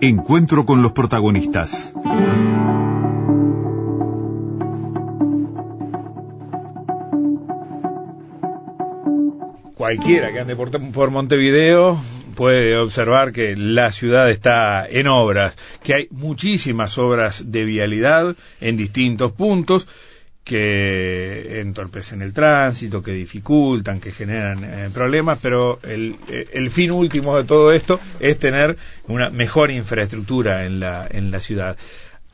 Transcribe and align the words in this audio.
Encuentro 0.00 0.66
con 0.66 0.82
los 0.82 0.92
protagonistas. 0.92 1.94
Cualquiera 9.74 10.32
que 10.32 10.40
ande 10.40 10.56
por, 10.56 11.10
Montevideo 11.10 12.00
puede 12.34 12.76
observar 12.76 13.32
que 13.32 13.54
la 13.56 13.92
ciudad 13.92 14.30
está 14.30 14.86
en 14.88 15.06
obras, 15.06 15.56
que 15.82 15.94
hay 15.94 16.08
muchísimas 16.10 16.96
obras 16.98 17.52
de 17.52 17.64
vialidad 17.64 18.34
en 18.60 18.76
distintos 18.76 19.32
puntos 19.32 19.86
que 20.44 21.60
entorpecen 21.60 22.20
el 22.20 22.34
tránsito, 22.34 23.02
que 23.02 23.12
dificultan, 23.12 23.98
que 23.98 24.12
generan 24.12 24.62
eh, 24.62 24.90
problemas, 24.92 25.38
pero 25.40 25.80
el, 25.82 26.16
eh, 26.28 26.48
el, 26.52 26.70
fin 26.70 26.90
último 26.90 27.36
de 27.38 27.44
todo 27.44 27.72
esto 27.72 27.98
es 28.20 28.38
tener 28.38 28.76
una 29.08 29.30
mejor 29.30 29.70
infraestructura 29.70 30.66
en 30.66 30.80
la, 30.80 31.08
en 31.10 31.30
la 31.30 31.40
ciudad 31.40 31.76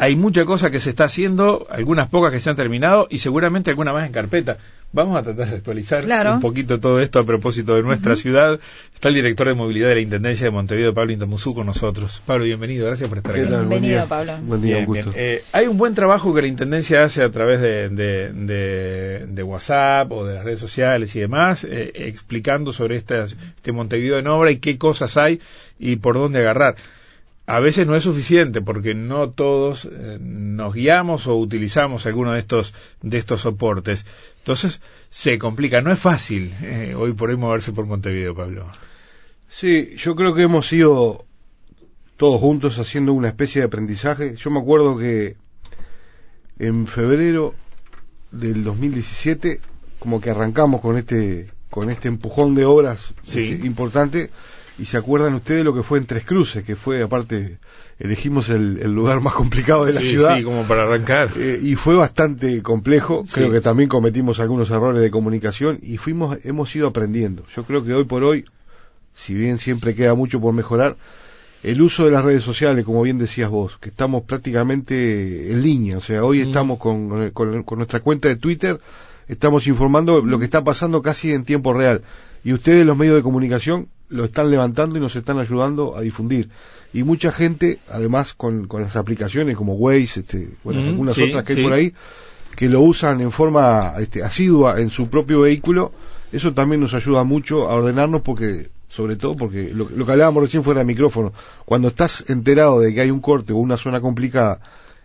hay 0.00 0.16
mucha 0.16 0.46
cosa 0.46 0.70
que 0.70 0.80
se 0.80 0.88
está 0.88 1.04
haciendo, 1.04 1.66
algunas 1.68 2.08
pocas 2.08 2.32
que 2.32 2.40
se 2.40 2.48
han 2.48 2.56
terminado 2.56 3.06
y 3.10 3.18
seguramente 3.18 3.68
alguna 3.68 3.92
más 3.92 4.06
en 4.06 4.12
carpeta. 4.12 4.56
Vamos 4.92 5.18
a 5.18 5.22
tratar 5.22 5.48
de 5.48 5.56
actualizar 5.56 6.06
un 6.32 6.40
poquito 6.40 6.80
todo 6.80 7.00
esto 7.00 7.18
a 7.18 7.26
propósito 7.26 7.76
de 7.76 7.82
nuestra 7.82 8.16
ciudad. 8.16 8.58
Está 8.94 9.08
el 9.08 9.16
director 9.16 9.46
de 9.46 9.52
movilidad 9.52 9.88
de 9.88 9.96
la 9.96 10.00
Intendencia 10.00 10.46
de 10.46 10.52
Montevideo, 10.52 10.94
Pablo 10.94 11.12
Intamuzú, 11.12 11.54
con 11.54 11.66
nosotros. 11.66 12.22
Pablo, 12.24 12.46
bienvenido, 12.46 12.86
gracias 12.86 13.10
por 13.10 13.18
estar 13.18 13.34
aquí. 13.34 13.44
Bienvenido, 13.44 14.06
Pablo. 14.06 14.38
Buen 14.40 14.62
día, 14.62 14.86
eh, 15.16 15.44
hay 15.52 15.66
un 15.66 15.76
buen 15.76 15.94
trabajo 15.94 16.34
que 16.34 16.40
la 16.40 16.48
Intendencia 16.48 17.04
hace 17.04 17.22
a 17.22 17.30
través 17.30 17.60
de, 17.60 17.90
de, 17.90 19.42
WhatsApp 19.42 20.10
o 20.12 20.24
de 20.24 20.36
las 20.36 20.44
redes 20.44 20.60
sociales 20.60 21.14
y 21.14 21.20
demás, 21.20 21.64
eh, 21.64 21.92
explicando 21.94 22.72
sobre 22.72 22.96
este, 22.96 23.22
este 23.22 23.72
Montevideo 23.72 24.18
en 24.18 24.28
obra 24.28 24.50
y 24.50 24.60
qué 24.60 24.78
cosas 24.78 25.18
hay 25.18 25.40
y 25.78 25.96
por 25.96 26.14
dónde 26.14 26.38
agarrar 26.38 26.76
a 27.50 27.58
veces 27.58 27.84
no 27.84 27.96
es 27.96 28.04
suficiente 28.04 28.60
porque 28.60 28.94
no 28.94 29.30
todos 29.30 29.84
eh, 29.90 30.18
nos 30.20 30.72
guiamos 30.72 31.26
o 31.26 31.34
utilizamos 31.34 32.06
alguno 32.06 32.32
de 32.32 32.38
estos 32.38 32.72
de 33.02 33.18
estos 33.18 33.40
soportes. 33.40 34.06
Entonces 34.38 34.80
se 35.08 35.36
complica, 35.36 35.80
no 35.80 35.90
es 35.90 35.98
fácil 35.98 36.54
eh, 36.62 36.94
hoy 36.96 37.12
por 37.12 37.28
hoy 37.28 37.36
moverse 37.36 37.72
por 37.72 37.86
Montevideo, 37.86 38.36
Pablo. 38.36 38.68
Sí, 39.48 39.96
yo 39.96 40.14
creo 40.14 40.32
que 40.36 40.42
hemos 40.42 40.72
ido 40.72 41.24
todos 42.16 42.40
juntos 42.40 42.78
haciendo 42.78 43.14
una 43.14 43.26
especie 43.26 43.62
de 43.62 43.66
aprendizaje. 43.66 44.36
Yo 44.36 44.50
me 44.52 44.60
acuerdo 44.60 44.96
que 44.96 45.36
en 46.60 46.86
febrero 46.86 47.56
del 48.30 48.62
2017 48.62 49.60
como 49.98 50.20
que 50.20 50.30
arrancamos 50.30 50.80
con 50.80 50.96
este 50.96 51.50
con 51.68 51.90
este 51.90 52.06
empujón 52.06 52.54
de 52.54 52.64
obras 52.64 53.12
este, 53.26 53.66
importante 53.66 54.30
y 54.80 54.86
se 54.86 54.96
acuerdan 54.96 55.34
ustedes 55.34 55.64
lo 55.64 55.74
que 55.74 55.82
fue 55.82 55.98
en 55.98 56.06
Tres 56.06 56.24
Cruces, 56.24 56.64
que 56.64 56.74
fue, 56.74 57.02
aparte, 57.02 57.58
elegimos 57.98 58.48
el, 58.48 58.80
lugar 58.92 59.20
más 59.20 59.34
complicado 59.34 59.84
de 59.84 59.92
la 59.92 60.00
ciudad. 60.00 60.38
Sí, 60.38 60.42
como 60.42 60.64
para 60.64 60.84
arrancar. 60.84 61.32
Eh, 61.36 61.60
y 61.62 61.74
fue 61.76 61.96
bastante 61.96 62.62
complejo. 62.62 63.24
Creo 63.30 63.52
que 63.52 63.60
también 63.60 63.90
cometimos 63.90 64.40
algunos 64.40 64.70
errores 64.70 65.02
de 65.02 65.10
comunicación 65.10 65.78
y 65.82 65.98
fuimos, 65.98 66.38
hemos 66.44 66.74
ido 66.74 66.88
aprendiendo. 66.88 67.44
Yo 67.54 67.64
creo 67.64 67.84
que 67.84 67.92
hoy 67.92 68.04
por 68.04 68.24
hoy, 68.24 68.46
si 69.14 69.34
bien 69.34 69.58
siempre 69.58 69.94
queda 69.94 70.14
mucho 70.14 70.40
por 70.40 70.54
mejorar, 70.54 70.96
el 71.62 71.82
uso 71.82 72.06
de 72.06 72.10
las 72.10 72.24
redes 72.24 72.42
sociales, 72.42 72.86
como 72.86 73.02
bien 73.02 73.18
decías 73.18 73.50
vos, 73.50 73.76
que 73.78 73.90
estamos 73.90 74.22
prácticamente 74.22 75.52
en 75.52 75.62
línea. 75.62 75.98
O 75.98 76.00
sea, 76.00 76.24
hoy 76.24 76.40
estamos 76.40 76.78
con, 76.78 77.30
con 77.32 77.76
nuestra 77.76 78.00
cuenta 78.00 78.28
de 78.28 78.36
Twitter, 78.36 78.80
estamos 79.28 79.66
informando 79.66 80.22
lo 80.22 80.38
que 80.38 80.46
está 80.46 80.64
pasando 80.64 81.02
casi 81.02 81.34
en 81.34 81.44
tiempo 81.44 81.74
real. 81.74 82.00
Y 82.42 82.54
ustedes, 82.54 82.86
los 82.86 82.96
medios 82.96 83.16
de 83.16 83.22
comunicación, 83.22 83.88
lo 84.10 84.24
están 84.24 84.50
levantando 84.50 84.98
y 84.98 85.00
nos 85.00 85.16
están 85.16 85.38
ayudando 85.38 85.96
a 85.96 86.02
difundir. 86.02 86.50
Y 86.92 87.04
mucha 87.04 87.32
gente, 87.32 87.78
además 87.88 88.34
con, 88.34 88.66
con 88.66 88.82
las 88.82 88.96
aplicaciones 88.96 89.56
como 89.56 89.74
Waze, 89.74 90.20
este, 90.20 90.50
bueno, 90.64 90.80
algunas 90.80 91.16
otras 91.16 91.44
que 91.44 91.54
hay 91.54 91.62
por 91.62 91.72
ahí, 91.72 91.94
que 92.56 92.68
lo 92.68 92.80
usan 92.80 93.20
en 93.20 93.30
forma 93.30 93.94
este, 93.98 94.22
asidua 94.22 94.80
en 94.80 94.90
su 94.90 95.08
propio 95.08 95.40
vehículo, 95.40 95.92
eso 96.32 96.52
también 96.52 96.80
nos 96.80 96.94
ayuda 96.94 97.24
mucho 97.24 97.68
a 97.68 97.74
ordenarnos 97.74 98.22
porque, 98.22 98.68
sobre 98.88 99.16
todo 99.16 99.36
porque 99.36 99.72
lo, 99.72 99.88
que 99.88 100.12
hablábamos 100.12 100.42
recién 100.42 100.64
fuera 100.64 100.80
de 100.80 100.86
micrófono, 100.86 101.32
cuando 101.64 101.88
estás 101.88 102.24
enterado 102.28 102.80
de 102.80 102.92
que 102.92 103.00
hay 103.00 103.10
un 103.10 103.20
corte 103.20 103.52
o 103.52 103.56
una 103.56 103.76
zona 103.76 104.00
complicada, 104.00 104.60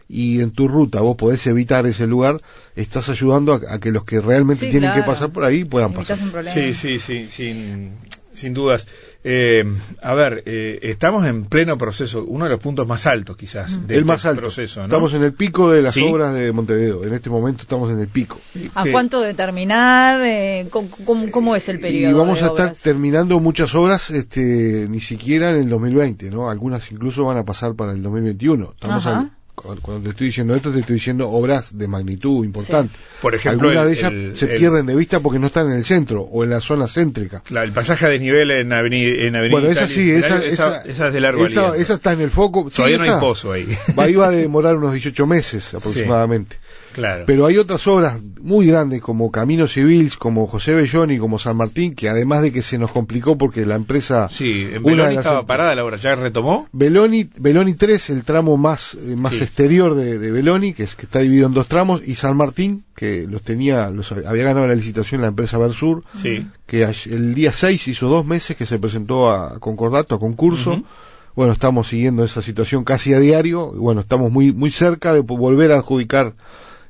y 0.08 0.42
en 0.42 0.52
tu 0.52 0.68
ruta 0.68 1.02
vos 1.02 1.16
podés 1.16 1.46
evitar 1.48 1.86
ese 1.88 2.06
lugar, 2.06 2.40
estás 2.76 3.10
ayudando 3.10 3.54
a, 3.54 3.80
que 3.80 3.92
los 3.92 4.04
que 4.04 4.22
realmente 4.22 4.70
tienen 4.70 4.94
que 4.94 5.02
pasar 5.02 5.32
por 5.32 5.46
ahí 5.46 5.64
puedan 5.64 5.94
pasar. 5.94 6.18
Sí, 6.46 6.76
sí, 6.76 7.00
sí, 7.00 7.28
sin, 7.30 7.94
sin 8.36 8.54
dudas. 8.54 8.88
Eh, 9.24 9.64
a 10.02 10.14
ver, 10.14 10.44
eh, 10.46 10.80
estamos 10.84 11.26
en 11.26 11.46
pleno 11.46 11.78
proceso, 11.78 12.24
uno 12.24 12.46
de 12.46 12.52
los 12.52 12.60
puntos 12.60 12.88
más 12.88 13.08
altos 13.08 13.36
quizás 13.36 13.88
del 13.88 14.08
este 14.10 14.36
proceso. 14.36 14.84
Estamos 14.84 15.14
en 15.14 15.24
el 15.24 15.34
pico 15.34 15.72
de 15.72 15.82
las 15.82 15.98
obras 15.98 16.34
de 16.34 16.52
Montevideo, 16.52 17.04
en 17.04 17.14
este 17.14 17.30
momento 17.30 17.64
estamos 17.64 17.92
en 17.92 18.00
el 18.00 18.08
pico. 18.08 18.40
¿A 18.76 18.86
cuánto 18.92 19.22
de 19.22 19.34
terminar? 19.34 20.22
Eh, 20.24 20.68
¿cómo, 20.70 21.56
es 21.56 21.68
el 21.70 21.80
periodo? 21.80 22.12
Y 22.12 22.14
vamos 22.14 22.44
a 22.44 22.48
estar 22.48 22.74
terminando 22.74 23.40
muchas 23.40 23.74
obras, 23.74 24.12
este, 24.12 24.88
ni 24.90 25.02
siquiera 25.02 25.52
en 25.52 25.58
el 25.58 25.70
2020, 25.70 26.30
¿no? 26.30 26.50
Algunas 26.50 26.92
incluso 26.92 27.26
van 27.26 27.38
a 27.38 27.46
pasar 27.46 27.74
para 27.74 27.94
el 27.94 28.04
2021. 28.04 28.74
Estamos 28.74 29.08
cuando 29.56 30.04
te 30.04 30.10
estoy 30.10 30.28
diciendo 30.28 30.56
esto, 30.56 30.72
te 30.72 30.80
estoy 30.80 30.96
diciendo 30.96 31.30
obras 31.30 31.78
de 31.78 31.88
magnitud 31.88 32.44
importante. 32.44 32.94
Por 33.22 33.34
ejemplo, 33.34 33.70
algunas 33.70 33.86
de 33.88 33.94
ellas 33.94 34.38
se 34.38 34.48
pierden 34.48 34.86
de 34.86 34.96
vista 34.96 35.20
porque 35.22 35.40
no 35.40 35.48
están 35.48 35.68
en 35.68 35.78
el 35.78 35.86
centro 35.86 36.22
o 36.22 36.44
en 36.44 36.50
la 36.50 36.60
zona 36.60 36.88
céntrica. 36.88 37.42
el 37.50 37.72
pasaje 37.72 38.06
a 38.06 38.10
desnivel 38.10 38.52
en 38.52 38.74
Avenida, 38.74 39.26
en 39.26 39.52
Bueno, 39.52 39.70
esa 39.70 39.88
sí, 39.88 40.12
esa, 40.12 40.44
esa, 40.44 40.82
esa, 40.82 41.08
es 41.08 41.14
de 41.14 41.22
largo 41.22 41.46
esa, 41.46 41.76
esa 41.76 41.94
está 41.94 42.14
en 42.14 42.22
el 42.22 42.30
foco. 42.30 42.70
Todavía 42.70 42.98
no 42.98 43.04
hay 43.04 43.20
pozo 43.20 43.54
ahí. 43.54 43.68
Va, 43.98 44.10
iba 44.10 44.28
a 44.28 44.32
demorar 44.32 44.76
unos 44.76 44.92
18 44.94 45.26
meses 45.26 45.74
aproximadamente. 45.74 46.58
Pero 47.26 47.46
hay 47.46 47.58
otras 47.58 47.86
obras 47.88 48.20
muy 48.42 48.68
grandes 48.68 49.02
como 49.02 49.32
Camino 49.32 49.68
Civil, 49.68 50.12
como 50.18 50.48
José 50.48 50.74
Belloni, 50.74 51.18
como 51.18 51.40
San 51.40 51.58
Martín, 51.58 51.96
que 51.96 52.10
además 52.10 52.42
de 52.42 52.52
que 52.52 52.62
se 52.62 52.78
nos 52.78 52.92
complicó 52.92 53.38
porque 53.38 53.66
la 53.66 53.76
empresa... 53.76 54.30
Sí, 54.30 54.68
en 54.72 54.84
Beloni 54.84 55.18
estaba 55.18 55.46
parada 55.46 55.76
la 55.76 55.84
obra, 55.84 55.98
¿ya 55.98 56.16
retomó? 56.16 56.68
Beloni, 56.72 57.30
Beloni 57.38 57.74
3, 57.74 58.10
el 58.12 58.24
tramo 58.24 58.58
más, 58.58 58.96
eh, 58.96 59.16
más 59.18 59.42
exterior 59.42 59.96
de, 59.96 60.18
de, 60.20 60.32
Beloni, 60.32 60.74
que, 60.74 60.84
es, 60.84 60.96
que 60.96 61.06
está 61.06 61.20
dividido 61.20 61.48
en 61.48 61.54
dos 61.54 61.68
tramos, 61.68 62.02
y 62.06 62.16
San 62.16 62.38
Martín, 62.38 62.84
que 62.96 63.26
los 63.28 63.42
tenía, 63.42 63.90
los 63.90 64.12
había 64.12 64.44
ganado 64.44 64.68
la 64.68 64.76
licitación 64.76 65.22
la 65.22 65.28
empresa 65.28 65.58
Versur, 65.58 66.04
que 66.66 66.88
el 67.06 67.36
día 67.36 67.52
6 67.52 67.88
hizo 67.88 68.08
dos 68.08 68.26
meses 68.26 68.56
que 68.56 68.66
se 68.66 68.80
presentó 68.80 69.30
a 69.30 69.60
concordato, 69.60 70.16
a 70.16 70.20
concurso. 70.20 70.84
Bueno, 71.36 71.52
estamos 71.52 71.90
siguiendo 71.90 72.24
esa 72.24 72.42
situación 72.42 72.86
casi 72.86 73.14
a 73.14 73.20
diario, 73.20 73.72
y 73.76 73.80
bueno, 73.80 74.02
estamos 74.02 74.32
muy, 74.32 74.54
muy 74.54 74.72
cerca 74.72 75.14
de 75.14 75.20
volver 75.20 75.74
a 75.74 75.80
adjudicar 75.80 76.34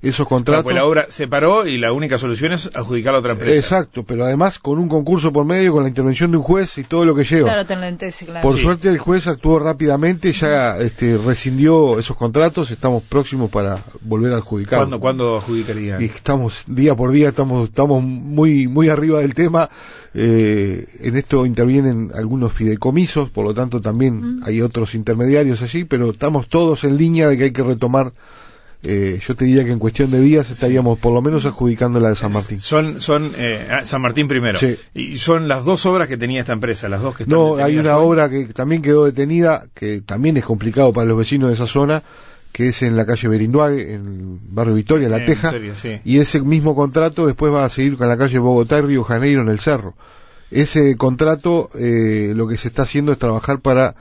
esos 0.02 0.28
contratos. 0.28 0.64
Pues 0.64 0.76
la 0.76 0.86
obra 0.86 1.08
se 1.10 1.28
paró 1.28 1.66
y 1.68 1.78
la 1.78 1.92
única 1.92 2.18
solución 2.18 2.54
es 2.54 2.70
adjudicar 2.76 3.16
a 3.16 3.20
otra 3.20 3.34
empresa. 3.34 3.56
Exacto, 3.56 4.04
pero 4.04 4.26
además 4.26 4.60
con 4.60 4.78
un 4.78 4.88
concurso 4.88 5.32
por 5.32 5.46
medio, 5.46 5.74
con 5.74 5.84
la 5.84 5.90
intervención 5.90 6.32
de 6.32 6.38
un 6.38 6.44
juez 6.44 6.78
y 6.78 6.84
todo 6.84 7.06
lo 7.06 7.16
que 7.16 7.24
lleva. 7.24 7.52
Claro, 7.54 7.98
claro. 8.26 8.42
Por 8.42 8.58
suerte 8.58 8.90
el 8.90 8.98
juez 8.98 9.28
actuó 9.28 9.60
rápidamente, 9.60 10.32
ya 10.32 10.78
este, 10.78 11.18
rescindió 11.18 12.00
esos 12.00 12.16
contratos, 12.16 12.72
estamos 12.72 13.04
próximos 13.04 13.50
para 13.50 13.80
volver 14.02 14.34
a 14.34 14.38
adjudicar. 14.38 14.80
¿Cuándo, 14.80 15.00
¿cuándo 15.00 15.38
adjudicarían? 15.38 16.02
Y 16.02 16.06
estamos 16.06 16.64
día 16.68 16.96
por 16.96 17.12
día, 17.12 17.30
estamos, 17.30 17.70
estamos 17.70 18.04
muy, 18.04 18.68
muy 18.68 18.90
arriba 18.90 19.20
del 19.20 19.34
tema. 19.34 19.70
Eh, 20.14 20.88
en 21.02 21.18
esto 21.18 21.46
intervienen 21.46 22.12
algunos 22.14 22.54
fideicomisos, 22.54 23.30
por 23.30 23.44
lo 23.46 23.54
tanto 23.54 23.82
también 23.82 24.40
hay 24.44 24.62
otros 24.62 24.96
intermediarios 24.96 25.62
allí, 25.62 25.84
pero 25.84 26.12
estamos 26.12 26.48
todos 26.48 26.84
en 26.86 26.98
línea 26.98 27.28
de 27.28 27.38
que 27.38 27.44
hay 27.46 27.52
que 27.52 27.64
retomar 27.64 28.14
eh, 28.86 29.20
yo 29.26 29.36
te 29.36 29.46
diría 29.46 29.66
que 29.66 29.72
en 29.72 29.80
cuestión 29.80 30.12
de 30.12 30.20
días 30.20 30.50
estaríamos 30.50 31.00
por 31.00 31.14
lo 31.14 31.22
menos 31.22 31.46
adjudicando 31.46 32.00
la 32.00 32.10
de 32.10 32.16
San 32.16 32.32
Martín. 32.32 32.60
Son, 32.60 33.02
son 33.02 33.34
eh, 33.38 33.68
ah, 33.70 33.84
San 33.84 34.02
Martín 34.02 34.28
primero. 34.28 34.60
Y 34.94 35.18
son 35.18 35.48
las 35.48 35.66
dos 35.66 35.86
obras 35.86 36.08
que 36.08 36.18
tenía 36.18 36.42
esta 36.42 36.54
empresa, 36.54 36.88
las 36.90 37.02
dos 37.02 37.16
que 37.16 37.24
están 37.24 37.38
No, 37.38 37.58
hay 37.58 37.78
una 37.78 37.98
obra 37.98 38.30
que 38.30 38.46
también 38.46 38.82
quedó 38.82 39.06
detenida, 39.06 39.66
que 39.74 40.02
también 40.02 40.38
es 40.38 40.46
complicado 40.46 40.94
para 40.94 41.08
los 41.08 41.18
vecinos 41.18 41.50
de 41.50 41.56
esa 41.56 41.68
zona, 41.68 42.04
que 42.52 42.70
es 42.70 42.84
en 42.84 42.96
la 42.96 43.06
calle 43.06 43.28
Berinduague, 43.28 43.94
en 43.94 44.08
el 44.08 44.40
barrio 44.50 44.76
Victoria, 44.76 45.10
La 45.10 45.26
Teja. 45.26 45.54
Y 46.04 46.20
ese 46.20 46.42
mismo 46.42 46.76
contrato 46.76 47.28
después 47.28 47.54
va 47.54 47.66
a 47.66 47.70
seguir 47.70 47.98
con 47.98 48.08
la 48.08 48.18
calle 48.18 48.40
Bogotá 48.40 48.78
y 48.80 48.82
Río 48.82 49.04
Janeiro 49.04 49.42
en 49.42 49.50
el 49.50 49.60
Cerro. 49.60 49.96
Ese 50.52 50.96
contrato 50.96 51.70
eh, 51.78 52.34
lo 52.36 52.48
que 52.48 52.58
se 52.58 52.70
está 52.70 52.84
haciendo 52.84 53.12
es 53.12 53.18
trabajar 53.18 53.60
para 53.60 53.96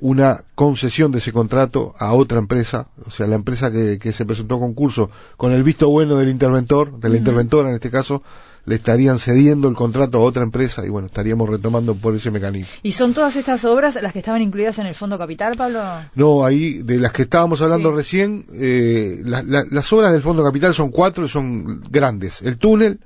una 0.00 0.44
concesión 0.54 1.10
de 1.12 1.18
ese 1.18 1.32
contrato 1.32 1.94
a 1.98 2.12
otra 2.12 2.38
empresa, 2.38 2.88
o 3.06 3.10
sea, 3.10 3.26
la 3.26 3.36
empresa 3.36 3.70
que, 3.70 3.98
que 3.98 4.12
se 4.12 4.26
presentó 4.26 4.56
a 4.56 4.60
concurso 4.60 5.10
con 5.36 5.52
el 5.52 5.62
visto 5.62 5.88
bueno 5.88 6.16
del 6.16 6.28
interventor, 6.28 6.98
de 6.98 7.08
la 7.08 7.16
interventora 7.16 7.68
en 7.68 7.74
este 7.74 7.90
caso, 7.90 8.22
le 8.66 8.74
estarían 8.74 9.18
cediendo 9.18 9.68
el 9.68 9.74
contrato 9.74 10.18
a 10.18 10.20
otra 10.20 10.42
empresa 10.42 10.84
y 10.84 10.88
bueno, 10.88 11.06
estaríamos 11.06 11.48
retomando 11.48 11.94
por 11.94 12.14
ese 12.14 12.30
mecanismo. 12.30 12.72
¿Y 12.82 12.92
son 12.92 13.14
todas 13.14 13.36
estas 13.36 13.64
obras 13.64 13.96
las 14.02 14.12
que 14.12 14.18
estaban 14.18 14.42
incluidas 14.42 14.78
en 14.78 14.86
el 14.86 14.94
Fondo 14.94 15.16
Capital, 15.16 15.56
Pablo? 15.56 15.82
No, 16.14 16.44
ahí, 16.44 16.82
de 16.82 16.98
las 16.98 17.12
que 17.12 17.22
estábamos 17.22 17.62
hablando 17.62 17.92
recién, 17.92 18.44
eh, 18.52 19.22
las 19.24 19.92
obras 19.92 20.12
del 20.12 20.20
Fondo 20.20 20.44
Capital 20.44 20.74
son 20.74 20.90
cuatro 20.90 21.24
y 21.24 21.28
son 21.28 21.80
grandes. 21.88 22.42
El 22.42 22.58
túnel, 22.58 22.98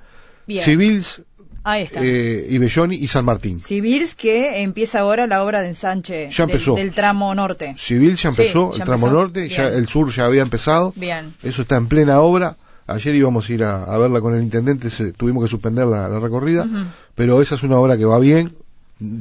Civils, 0.48 1.22
Ahí 1.62 1.82
está. 1.82 2.00
eh, 2.02 2.46
y 2.48 2.58
Belloni 2.58 2.96
y 2.96 3.06
San 3.08 3.24
Martín. 3.24 3.60
Civils 3.60 4.14
que 4.14 4.62
empieza 4.62 5.00
ahora 5.00 5.26
la 5.26 5.42
obra 5.44 5.60
de 5.60 5.68
ensanche 5.68 6.30
Ya 6.30 6.44
empezó. 6.44 6.74
Del, 6.74 6.92
tramo 6.92 7.34
norte. 7.34 7.74
Civil 7.78 8.16
ya 8.16 8.32
Sí, 8.32 8.42
empezó, 8.42 8.70
ya 8.72 8.78
el 8.78 8.84
tramo 8.84 9.06
empezó. 9.06 9.12
norte, 9.22 9.48
ya 9.48 9.68
el 9.68 9.86
sur 9.88 10.10
ya 10.10 10.24
había 10.24 10.42
empezado. 10.42 10.92
Bien. 10.96 11.34
Eso 11.42 11.62
está 11.62 11.76
en 11.76 11.86
plena 11.88 12.20
obra. 12.20 12.56
Ayer 12.86 13.14
íbamos 13.14 13.48
a 13.48 13.52
ir 13.52 13.62
a, 13.62 13.84
a 13.84 13.98
verla 13.98 14.20
con 14.20 14.34
el 14.34 14.42
intendente, 14.42 14.90
se- 14.90 15.12
tuvimos 15.12 15.44
que 15.44 15.50
suspender 15.50 15.86
la, 15.86 16.08
la 16.08 16.18
recorrida, 16.18 16.66
pero 17.14 17.40
esa 17.42 17.54
es 17.54 17.62
una 17.62 17.76
obra 17.78 17.96
que 17.96 18.04
va 18.04 18.18
bien. 18.18 18.54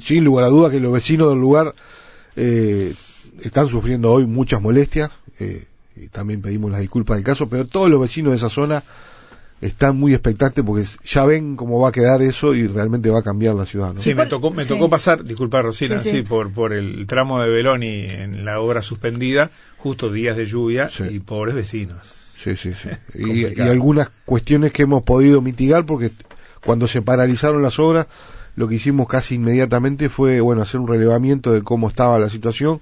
Sin 0.02 0.24
lugar 0.24 0.46
a 0.46 0.48
duda 0.48 0.72
que 0.72 0.80
los 0.80 0.92
vecinos 0.92 1.30
del 1.30 1.40
lugar 1.40 1.74
eh, 2.36 2.94
están 3.42 3.68
sufriendo 3.68 4.12
hoy 4.12 4.26
muchas 4.26 4.62
molestias. 4.62 5.12
eh, 5.40 5.66
y 5.96 6.08
también 6.08 6.42
pedimos 6.42 6.72
las 6.72 6.80
disculpas 6.80 7.18
del 7.18 7.26
caso, 7.26 7.50
pero 7.50 7.68
todos 7.68 7.90
los 7.90 8.00
vecinos 8.00 8.32
de 8.32 8.38
esa 8.38 8.48
zona 8.50 8.84
están 9.62 9.98
muy 9.98 10.14
expectantes 10.14 10.64
porque 10.64 10.86
ya 11.06 11.26
ven 11.26 11.56
cómo 11.56 11.80
va 11.80 11.90
a 11.90 11.92
quedar 11.92 12.22
eso 12.22 12.54
y 12.54 12.66
realmente 12.68 13.10
va 13.10 13.20
a 13.20 13.24
cambiar 13.24 13.56
la 13.56 13.66
ciudad. 13.66 13.94
¿no? 13.94 14.00
Sí, 14.00 14.10
me 14.10 14.16
¿Cuál- 14.16 14.30
tocó, 14.30 14.52
me 14.52 14.64
sí. 14.64 14.70
tocó 14.70 14.90
pasar, 14.90 15.24
disculpa 15.24 15.62
Rosina, 15.62 16.00
Sí, 16.00 16.10
sí, 16.10 16.16
sí. 16.18 16.22
por, 16.24 16.52
por 16.54 16.74
el 16.74 17.06
tramo 17.08 17.42
de 17.42 17.50
Beloni 17.50 18.06
en 18.06 18.46
la 18.46 18.60
obra 18.62 18.82
suspendida, 18.82 19.50
justo 19.78 20.12
días 20.12 20.38
de 20.38 20.46
lluvia 20.46 20.90
Sí. 20.90 21.04
y 21.12 21.20
pobres 21.20 21.56
vecinos. 21.56 21.98
Sí, 22.42 22.56
sí, 22.56 22.72
sí. 22.74 22.90
Y, 23.20 23.48
y 23.48 23.62
algunas 23.62 24.10
cuestiones 24.26 24.72
que 24.72 24.84
hemos 24.84 25.04
podido 25.04 25.42
mitigar 25.42 25.86
porque 25.86 26.12
cuando 26.64 26.88
se 26.88 27.02
paralizaron 27.02 27.62
las 27.62 27.80
obras, 27.80 28.08
lo 28.56 28.68
que 28.68 28.76
hicimos 28.76 29.08
casi 29.08 29.36
inmediatamente 29.36 30.10
fue, 30.10 30.40
bueno, 30.42 30.62
hacer 30.62 30.80
un 30.80 30.88
relevamiento 30.88 31.52
de 31.52 31.62
cómo 31.64 31.88
estaba 31.90 32.18
la 32.20 32.30
situación 32.30 32.80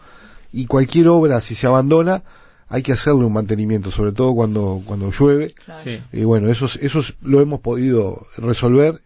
y 0.52 0.66
cualquier 0.66 1.08
obra, 1.10 1.42
si 1.42 1.56
se 1.56 1.68
abandona, 1.68 2.24
hay 2.70 2.84
que 2.84 2.92
hacerle 2.94 3.26
un 3.26 3.34
mantenimiento, 3.34 3.92
sobre 3.92 4.12
todo 4.12 4.34
cuando, 4.36 4.82
cuando 4.86 5.12
llueve. 5.12 5.54
Claro. 5.66 5.82
Sí. 5.84 6.02
Y 6.14 6.24
bueno, 6.24 6.50
eso, 6.50 6.66
es- 6.66 6.78
eso 6.82 7.00
es- 7.00 7.14
lo 7.22 7.40
hemos 7.42 7.62
podido 7.62 8.26
resolver, 8.38 9.02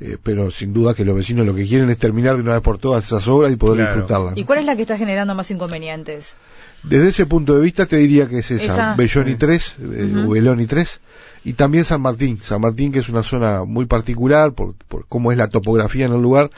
eh, 0.00 0.16
pero 0.22 0.50
sin 0.50 0.72
duda 0.72 0.94
que 0.94 1.04
los 1.04 1.16
vecinos 1.16 1.46
lo 1.46 1.54
que 1.54 1.66
quieren 1.66 1.90
es 1.90 1.98
terminar 1.98 2.36
de 2.36 2.42
una 2.42 2.52
vez 2.54 2.62
por 2.62 2.78
todas 2.78 3.04
esas 3.04 3.26
obras 3.28 3.52
y 3.52 3.56
poder 3.56 3.76
Claro. 3.78 3.92
disfrutarlas. 3.94 4.36
¿Y 4.38 4.44
cuál 4.44 4.60
es 4.60 4.64
la 4.66 4.76
que 4.76 4.82
está 4.82 4.96
generando 4.96 5.34
más 5.34 5.50
inconvenientes? 5.50 6.34
Desde 6.82 7.08
ese 7.08 7.26
punto 7.26 7.54
de 7.56 7.60
vista 7.62 7.86
te 7.86 7.96
diría 7.96 8.28
que 8.28 8.38
es 8.38 8.50
esa, 8.50 8.64
Esa. 8.64 8.94
Belloni 8.96 9.32
Sí. 9.32 9.36
3, 9.36 9.76
eh, 9.80 10.66
3, 10.68 11.00
y 11.44 11.52
también 11.52 11.84
San 11.84 12.00
Martín, 12.00 12.38
San 12.42 12.60
Martín 12.60 12.90
que 12.92 12.98
es 13.00 13.08
una 13.08 13.22
zona 13.22 13.64
muy 13.64 13.86
particular 13.86 14.52
por, 14.52 14.74
por 14.88 15.06
cómo 15.06 15.30
es 15.30 15.38
la 15.38 15.46
topografía 15.48 16.06
en 16.06 16.12
el 16.12 16.20
lugar, 16.22 16.50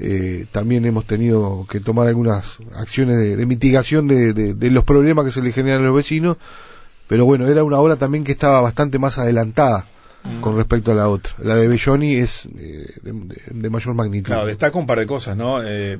eh, 0.00 0.46
también 0.50 0.84
hemos 0.86 1.06
tenido 1.06 1.66
que 1.70 1.78
tomar 1.80 2.08
algunas 2.08 2.58
acciones 2.74 3.18
de, 3.18 3.36
de 3.36 3.46
mitigación 3.46 4.08
de, 4.08 4.32
de- 4.32 4.54
de 4.54 4.70
los 4.70 4.84
problemas 4.84 5.24
que 5.26 5.30
se 5.30 5.42
le 5.42 5.52
generan 5.52 5.82
a 5.82 5.86
los 5.86 5.94
vecinos, 5.96 6.36
pero 7.06 7.24
bueno, 7.26 7.46
era 7.46 7.62
una 7.64 7.78
obra 7.78 7.96
también 7.96 8.24
que 8.24 8.32
estaba 8.32 8.60
bastante 8.60 8.98
más 8.98 9.18
adelantada 9.18 9.86
Mm. 10.22 10.40
con 10.42 10.54
respecto 10.54 10.92
a 10.92 10.94
la 10.94 11.08
otra. 11.08 11.32
La 11.38 11.54
de 11.54 11.66
Belloni 11.66 12.16
es 12.16 12.46
eh, 12.58 12.86
de 13.02 13.70
mayor 13.70 13.94
magnitud. 13.94 14.26
Claro, 14.26 14.44
destaca 14.44 14.76
un 14.78 14.86
par 14.86 14.98
de 14.98 15.06
cosas, 15.06 15.34
¿no? 15.34 15.62
Eh, 15.64 15.98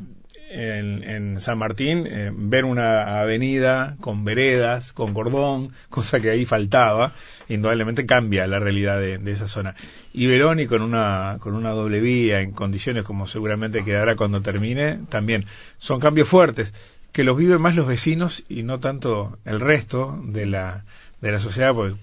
en, 0.51 1.03
en 1.05 1.41
San 1.41 1.59
Martín, 1.59 2.07
eh, 2.07 2.31
ver 2.35 2.65
una 2.65 3.21
avenida 3.21 3.97
con 4.01 4.25
veredas, 4.25 4.93
con 4.93 5.15
cordón, 5.15 5.73
cosa 5.89 6.21
que 6.21 6.31
ahí 6.31 6.45
faltaba, 6.45 7.15
indudablemente 7.49 8.07
cambia 8.07 8.47
la 8.47 8.59
realidad 8.59 8.99
de, 8.99 9.21
esa 9.31 9.49
zona. 9.49 9.75
Y 10.13 10.27
Veroni 10.27 10.67
con 10.67 10.83
una, 10.83 11.39
con 11.41 11.55
una 11.55 11.71
doble 11.71 12.01
vía, 12.01 12.41
en 12.41 12.53
condiciones 12.53 13.05
como 13.05 13.27
seguramente 13.27 13.85
quedará 13.85 14.17
cuando 14.17 14.41
termine, 14.43 14.99
también 15.09 15.45
son 15.79 16.01
cambios 16.01 16.29
fuertes, 16.29 16.75
que 17.13 17.25
los 17.25 17.37
viven 17.37 17.61
más 17.61 17.75
los 17.75 17.87
vecinos 17.87 18.45
y 18.49 18.63
no 18.63 18.81
tanto 18.81 19.39
el 19.45 19.61
resto 19.61 20.21
de 20.25 20.47
la, 20.47 20.85
de 21.21 21.33
la 21.33 21.39
sociedad, 21.39 21.75
porque 21.75 21.97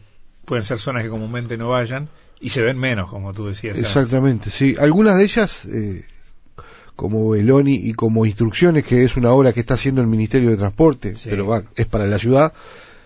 pueden 0.45 0.63
ser 0.63 0.79
zonas 0.79 1.03
que 1.03 1.09
comúnmente 1.09 1.57
no 1.57 1.69
vayan 1.69 2.07
y 2.39 2.49
se 2.49 2.61
ven 2.61 2.77
menos, 2.77 3.09
como 3.09 3.33
tú 3.33 3.47
decías. 3.47 3.77
Exactamente, 3.79 4.49
sí. 4.49 4.75
Algunas 4.79 5.17
de 5.17 5.23
ellas, 5.23 5.65
eh, 5.65 6.05
como 6.97 7.29
Beloni 7.29 7.75
y 7.75 7.93
como 7.93 8.25
Instrucciones, 8.25 8.83
que 8.83 9.05
es 9.05 9.15
una 9.15 9.31
obra 9.31 9.53
que 9.53 9.61
está 9.61 9.75
haciendo 9.75 10.01
el 10.01 10.07
Ministerio 10.07 10.49
de 10.49 10.57
Transporte, 10.57 11.15
Sí. 11.15 11.29
pero 11.29 11.47
va, 11.47 11.63
es 11.77 11.85
para 11.85 12.05
la 12.07 12.17
ciudad, 12.19 12.51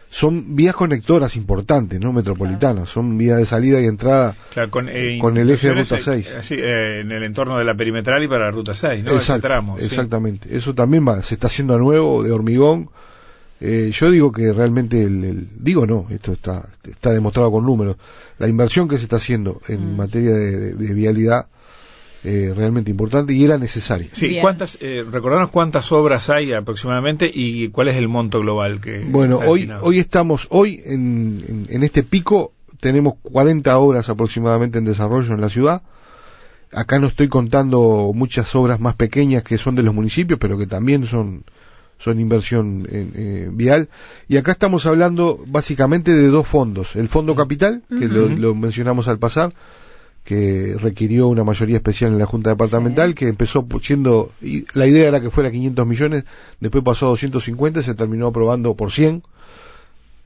son 0.10 0.56
vías 0.56 0.74
conectoras 0.76 1.36
importantes, 1.38 2.00
¿no? 2.00 2.12
Metropolitanas, 2.12 2.90
son 2.90 3.18
vías 3.18 3.38
de 3.38 3.46
salida 3.46 3.80
y 3.80 3.86
entrada. 3.86 4.36
Claro, 4.54 4.70
con, 4.72 4.90
eh, 4.90 5.18
Con 5.22 5.38
el 5.38 5.50
eje 5.52 5.68
de 5.70 5.74
Ruta 5.76 5.96
eh, 5.98 6.02
6. 6.02 6.36
así, 6.40 6.56
eh, 6.58 7.02
en 7.02 7.12
el 7.12 7.24
entorno 7.24 7.58
de 7.60 7.64
la 7.66 7.76
perimetral 7.76 8.24
y 8.24 8.28
para 8.28 8.46
la 8.46 8.52
Ruta 8.52 8.74
6, 8.74 9.04
¿no? 9.06 9.12
Exacto, 9.12 9.48
tramo, 9.48 9.78
sí. 9.78 9.86
exactamente. 9.86 10.56
Eso 10.56 10.74
también 10.74 11.08
va, 11.08 11.22
se 11.22 11.36
está 11.36 11.48
haciendo 11.48 11.76
a 11.76 11.78
nuevo, 11.78 12.24
de 12.24 12.32
hormigón. 12.32 12.90
Eh, 13.62 13.92
yo 13.94 14.10
digo 14.10 14.32
que 14.32 14.52
realmente, 14.54 15.04
el, 15.04 15.24
el- 15.24 15.48
digo 15.60 15.86
no, 15.86 16.08
esto 16.10 16.34
está, 16.34 16.68
está 16.90 17.12
demostrado 17.12 17.52
con 17.52 17.64
números. 17.64 17.96
La 18.40 18.48
inversión 18.48 18.88
que 18.90 18.98
se 18.98 19.04
está 19.04 19.18
haciendo 19.18 19.62
en 19.68 19.94
Mm. 19.94 19.98
materia 19.98 20.32
de, 20.32 20.58
de- 20.60 20.74
de 20.74 20.94
vialidad 20.94 21.46
eh, 22.24 22.54
realmente 22.56 22.92
importante 22.92 23.34
y 23.34 23.44
era 23.44 23.58
necesaria. 23.58 24.10
Sí, 24.14 24.28
Bien. 24.28 24.42
¿cuántas, 24.42 24.78
eh, 24.82 25.04
recordarnos 25.10 25.50
cuántas 25.50 25.92
obras 25.92 26.30
hay 26.30 26.54
aproximadamente 26.54 27.30
y 27.34 27.70
cuál 27.70 27.88
es 27.88 27.96
el 27.96 28.08
monto 28.08 28.40
global 28.40 28.80
que 28.80 29.04
Bueno, 29.10 29.40
hoy, 29.40 29.62
destinado? 29.62 29.86
hoy 29.86 30.00
estamos, 30.00 30.48
hoy 30.52 30.82
en, 30.86 31.44
en- 31.48 31.68
en 31.70 31.84
este 31.84 32.04
pico 32.04 32.54
tenemos 32.80 33.16
40 33.24 33.78
obras 33.78 34.10
aproximadamente 34.10 34.78
en 34.78 34.86
desarrollo 34.86 35.34
en 35.34 35.42
la 35.42 35.50
ciudad. 35.50 35.82
Acá 36.74 37.00
no 37.00 37.08
estoy 37.08 37.28
contando 37.28 38.12
muchas 38.14 38.54
obras 38.56 38.80
más 38.80 38.96
pequeñas 38.96 39.44
que 39.44 39.58
son 39.58 39.76
de 39.76 39.84
los 39.84 39.94
municipios, 39.94 40.40
pero 40.40 40.58
que 40.58 40.68
también 40.68 41.06
son, 41.06 41.44
son 42.00 42.20
inversión 42.20 42.88
en, 42.90 43.12
eh, 43.16 43.50
vial. 43.52 43.90
Y 44.30 44.38
acá 44.38 44.54
estamos 44.54 44.86
hablando 44.86 45.44
básicamente 45.48 46.14
de 46.14 46.28
dos 46.30 46.48
fondos. 46.48 46.96
El 46.96 47.10
Fondo 47.10 47.36
Capital, 47.36 47.84
que 47.90 48.08
lo 48.08 48.56
mencionamos 48.56 49.08
al 49.10 49.20
pasar, 49.20 49.54
que 50.24 50.76
requirió 50.80 51.28
una 51.28 51.44
mayoría 51.44 51.78
especial 51.78 52.12
en 52.12 52.20
la 52.20 52.26
Junta 52.26 52.52
Departamental, 52.52 53.10
Sí. 53.10 53.16
que 53.16 53.28
empezó 53.28 53.66
siendo, 53.82 54.32
y 54.42 54.66
la 54.74 54.88
idea 54.88 55.08
era 55.08 55.20
que 55.20 55.30
fuera 55.30 55.52
500 55.52 55.88
millones, 55.88 56.24
después 56.60 56.84
pasó 56.84 57.08
a 57.08 57.10
250 57.10 57.80
y 57.80 57.84
se 57.84 57.96
terminó 57.96 58.28
aprobando 58.28 58.76
por 58.76 58.92
100 58.92 59.24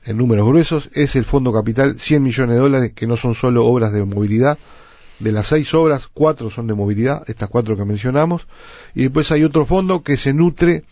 en 0.04 0.16
números 0.16 0.46
gruesos, 0.46 0.90
es 0.92 1.16
el 1.16 1.24
Fondo 1.24 1.52
Capital, 1.52 1.98
100 1.98 2.22
millones 2.22 2.54
de 2.54 2.60
dólares, 2.60 2.92
que 2.94 3.06
no 3.06 3.16
son 3.16 3.34
solo 3.34 3.66
obras 3.66 3.92
de 3.92 4.04
movilidad. 4.04 4.58
De 5.18 5.32
las 5.32 5.46
seis 5.46 5.72
obras, 5.72 6.08
cuatro 6.12 6.50
son 6.50 6.66
de 6.66 6.74
movilidad, 6.74 7.24
estas 7.26 7.48
cuatro 7.48 7.76
que 7.76 7.84
mencionamos. 7.86 8.46
Y 8.94 9.04
después 9.04 9.32
hay 9.32 9.44
otro 9.44 9.64
fondo 9.64 10.02
que 10.02 10.16
se 10.18 10.34
nutre 10.34 10.84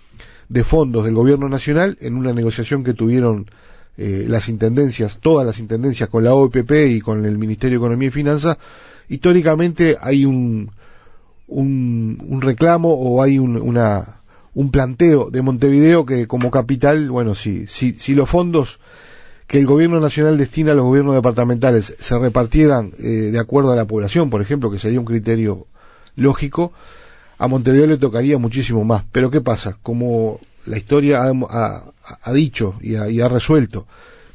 de 0.49 0.65
fondos 0.65 1.05
del 1.05 1.15
gobierno 1.15 1.49
nacional 1.49 1.99
en 2.01 2.17
una 2.17 2.33
negociación 2.33 2.85
que 2.85 2.95
tuvieron 2.95 3.51
eh, 3.97 4.27
las 4.29 4.49
intendencias, 4.49 5.19
todas 5.21 5.47
las 5.47 5.59
intendencias 5.59 6.09
con 6.09 6.25
la 6.25 6.35
OPP 6.35 6.73
y 6.89 7.01
con 7.01 7.25
el 7.25 7.39
Ministerio 7.39 7.79
de 7.79 7.85
Economía 7.85 8.09
y 8.09 8.13
Finanzas. 8.13 8.59
Históricamente 9.09 9.97
hay 10.01 10.25
un, 10.25 10.71
un, 11.47 12.23
un 12.27 12.41
reclamo 12.41 12.93
o 12.93 13.23
hay 13.23 13.39
un, 13.39 13.57
una, 13.57 14.21
un 14.55 14.71
planteo 14.71 15.31
de 15.31 15.43
Montevideo 15.43 16.07
que 16.07 16.27
como 16.27 16.51
capital, 16.51 17.11
bueno, 17.11 17.35
si, 17.35 17.67
si, 17.67 17.93
si 17.93 18.15
los 18.15 18.29
fondos 18.29 18.81
que 19.47 19.59
el 19.59 19.67
gobierno 19.67 20.01
nacional 20.01 20.39
destina 20.39 20.73
a 20.73 20.75
los 20.75 20.87
gobiernos 20.87 21.15
departamentales 21.15 21.95
se 21.99 22.19
repartieran 22.19 22.93
eh, 22.99 23.31
de 23.31 23.39
acuerdo 23.39 23.73
a 23.73 23.77
la 23.77 23.85
población, 23.85 24.31
por 24.31 24.41
ejemplo, 24.41 24.71
que 24.71 24.79
sería 24.79 25.01
un 25.01 25.07
criterio 25.07 25.67
lógico, 26.17 26.73
a 27.37 27.49
Montevideo 27.49 27.87
le 27.87 27.99
tocaría 27.99 28.39
muchísimo 28.39 28.85
más. 28.85 29.05
Pero 29.13 29.31
¿qué 29.31 29.41
pasa? 29.41 29.77
Como 29.83 30.41
la 30.67 30.79
historia 30.79 31.23
ha, 31.23 32.33
dicho 32.33 32.75
y 32.81 32.97
ha, 32.97 33.09
y 33.09 33.21
ha 33.21 33.29
resuelto 33.29 33.87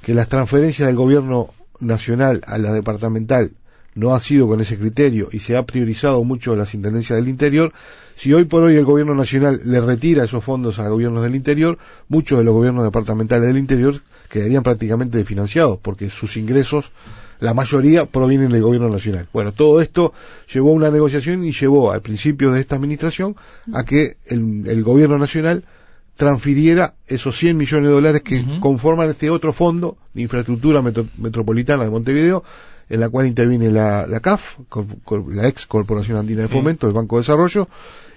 que 0.02 0.14
las 0.14 0.28
transferencias 0.28 0.88
del 0.88 0.96
gobierno 0.96 1.50
nacional 1.80 2.42
a 2.46 2.58
la 2.58 2.72
departamental 2.74 3.52
no 3.96 4.16
ha 4.16 4.20
sido 4.20 4.48
con 4.48 4.62
ese 4.62 4.78
criterio 4.78 5.30
y 5.32 5.40
se 5.40 5.58
ha 5.58 5.66
priorizado 5.66 6.24
mucho 6.24 6.56
las 6.56 6.74
intendencias 6.74 7.18
del 7.18 7.28
interior, 7.28 7.74
si 8.16 8.34
hoy 8.34 8.46
por 8.46 8.64
hoy 8.64 8.76
el 8.76 8.86
gobierno 8.86 9.16
nacional 9.16 9.62
le 9.66 9.82
retira 9.82 10.24
esos 10.24 10.44
fondos 10.44 10.80
a 10.80 10.88
gobiernos 10.88 11.24
del 11.24 11.36
interior, 11.36 11.78
muchos 12.08 12.38
de 12.38 12.46
los 12.46 12.54
gobiernos 12.54 12.84
departamentales 12.84 13.48
del 13.48 13.58
interior 13.58 13.96
quedarían 14.30 14.64
prácticamente 14.64 15.18
desfinanciados 15.18 15.80
porque 15.80 16.10
sus 16.10 16.38
ingresos, 16.38 16.92
la 17.40 17.54
mayoría 17.54 18.06
provienen 18.06 18.52
del 18.52 18.62
gobierno 18.62 18.90
nacional. 18.90 19.28
Bueno, 19.34 19.54
todo 19.54 19.82
esto 19.82 20.14
llevó 20.54 20.70
a 20.70 20.74
una 20.74 20.92
negociación 20.92 21.44
y 21.44 21.52
llevó 21.52 21.92
al 21.92 22.02
principio 22.02 22.52
de 22.52 22.60
esta 22.60 22.76
administración 22.76 23.36
a 23.74 23.86
que 23.86 24.18
el 24.26 24.84
gobierno 24.84 25.18
nacional 25.18 25.64
transfiriera 26.20 26.96
esos 27.08 27.38
100 27.38 27.56
millones 27.58 27.88
de 27.88 27.94
dólares 27.94 28.22
que 28.24 28.44
conforman 28.60 29.10
este 29.10 29.30
otro 29.30 29.54
fondo 29.54 29.98
de 30.14 30.22
infraestructura 30.24 30.82
metro- 30.82 31.08
metropolitana 31.18 31.86
de 31.86 31.90
Montevideo, 31.90 32.44
en 32.90 33.00
la 33.00 33.08
cual 33.08 33.26
interviene 33.26 33.72
la, 33.72 34.06
la 34.06 34.20
CAF, 34.20 34.58
cor- 34.68 34.86
cor- 35.06 35.34
la 35.34 35.48
ex 35.48 35.66
Corporación 35.66 36.18
Andina 36.18 36.42
de 36.42 36.50
Sí. 36.50 36.54
Fomento, 36.54 36.88
el 36.88 36.94
Banco 36.94 37.16
de 37.16 37.22
Desarrollo, 37.22 37.70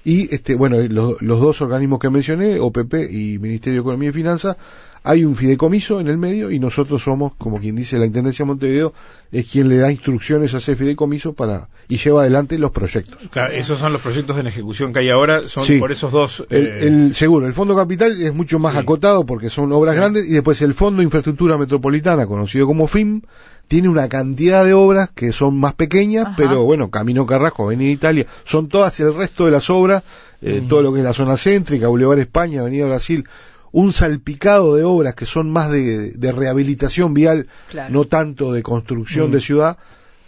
y 0.05 0.35
este, 0.35 0.57
bueno, 0.57 0.79
los, 0.81 1.23
los 1.23 1.41
dos 1.41 1.61
organismos 1.61 2.01
que 2.01 2.11
mencioné, 2.11 2.59
OPP 2.59 2.95
y 3.09 3.39
Ministerio 3.39 3.75
de 3.79 3.81
Economía 3.83 4.09
y 4.09 4.13
Finanzas, 4.13 4.57
hay 5.05 5.25
un 5.25 5.35
fideicomiso 5.35 6.01
en 6.01 6.09
el 6.09 6.17
medio 6.19 6.51
y 6.51 6.59
nosotros 6.59 7.03
somos, 7.03 7.33
como 7.37 7.59
quien 7.59 7.75
dice 7.77 7.99
la 7.99 8.07
Intendencia 8.07 8.45
de 8.45 8.49
Montevideo, 8.49 8.93
es 9.33 9.51
quien 9.51 9.69
le 9.69 9.79
da 9.79 9.91
instrucciones 9.91 10.55
a 10.55 10.59
ese 10.59 10.77
fideicomiso 10.77 11.33
para 11.33 11.69
y 11.89 11.97
lleva 11.99 12.21
adelante 12.21 12.59
los 12.59 12.71
proyectos. 12.71 13.19
Claro, 13.31 13.53
esos 13.53 13.79
son 13.79 13.93
los 13.93 14.01
proyectos 14.03 14.39
en 14.39 14.47
ejecución 14.47 14.93
que 14.93 15.01
hay 15.01 15.11
ahora, 15.11 15.49
son 15.49 15.65
Sí. 15.65 15.79
por 15.79 15.91
esos 15.93 16.13
dos. 16.13 16.45
El, 16.51 16.67
eh, 16.67 16.87
el- 16.87 17.15
seguro, 17.15 17.47
el 17.47 17.55
Fondo 17.55 17.75
Capital 17.75 18.21
es 18.23 18.33
mucho 18.35 18.59
más 18.59 18.75
Sí. 18.75 18.79
acotado 18.79 19.27
porque 19.27 19.51
son 19.51 19.73
obras 19.73 19.97
grandes 19.97 20.27
y 20.27 20.31
después 20.33 20.61
el 20.63 20.75
Fondo 20.75 20.99
de 20.99 21.05
Infraestructura 21.05 21.59
Metropolitana, 21.59 22.27
conocido 22.27 22.67
como 22.67 22.87
FIM, 22.87 23.23
tiene 23.69 23.89
una 23.89 24.09
cantidad 24.09 24.65
de 24.65 24.75
obras 24.75 25.11
que 25.15 25.33
son 25.33 25.59
más 25.59 25.75
pequeñas, 25.75 26.27
Ajá. 26.27 26.35
pero 26.37 26.65
bueno, 26.65 26.91
Camino 26.91 27.25
Carrasco, 27.27 27.65
Avenida 27.65 27.91
Italia, 27.91 28.27
son 28.45 28.69
todas 28.69 28.99
el 29.01 29.15
resto 29.15 29.47
de 29.47 29.51
las 29.51 29.71
obras, 29.71 30.03
eh, 30.43 30.63
todo 30.69 30.83
lo 30.83 30.93
que 30.93 30.99
es 30.99 31.05
la 31.05 31.13
zona 31.15 31.37
céntrica, 31.37 31.87
Boulevard 31.89 32.19
España, 32.19 32.61
Avenida 32.61 32.87
Brasil, 32.87 33.25
un 33.73 33.93
salpicado 33.93 34.77
de 34.77 34.85
obras 34.85 35.15
que 35.15 35.27
son 35.27 35.51
más 35.51 35.71
de, 35.71 36.11
de 36.13 36.33
rehabilitación 36.33 37.15
vial, 37.15 37.49
Claro. 37.71 37.93
no 37.93 38.05
tanto 38.05 38.53
de 38.53 38.63
construcción 38.63 39.33
de 39.33 39.41
ciudad, 39.41 39.79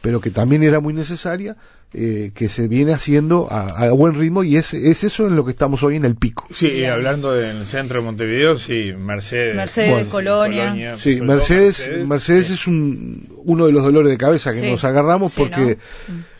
pero 0.04 0.20
que 0.20 0.30
también 0.30 0.62
era 0.62 0.80
muy 0.80 0.92
necesaria, 0.92 1.56
eh, 1.94 2.30
que 2.34 2.50
se 2.50 2.68
viene 2.68 2.92
haciendo 2.92 3.48
a, 3.50 3.64
a 3.86 3.92
buen 3.92 4.12
ritmo 4.14 4.44
y 4.44 4.56
es, 4.58 4.74
es 4.74 5.02
eso 5.02 5.26
en 5.26 5.34
lo 5.34 5.46
que 5.46 5.52
estamos 5.52 5.82
hoy 5.82 5.96
en 5.96 6.04
el 6.04 6.14
pico. 6.14 6.46
Sí, 6.50 6.66
y 6.68 6.84
hablando 6.84 7.32
del 7.32 7.62
centro 7.64 8.00
de 8.00 8.04
Montevideo, 8.04 8.56
sí, 8.56 8.92
Mercedes. 8.98 9.56
Mercedes, 9.56 9.90
Bueno. 9.90 10.10
Colonia. 10.10 10.98
Sí, 10.98 11.22
Mercedes, 11.22 11.90
Mercedes, 12.06 12.48
sí. 12.48 12.52
es 12.52 12.66
un, 12.66 13.28
uno 13.46 13.64
de 13.64 13.72
los 13.72 13.82
dolores 13.82 14.10
de 14.10 14.18
cabeza 14.18 14.52
que 14.52 14.60
Sí. 14.60 14.70
nos 14.70 14.84
agarramos 14.84 15.32
Sí, 15.32 15.40
porque, 15.40 15.78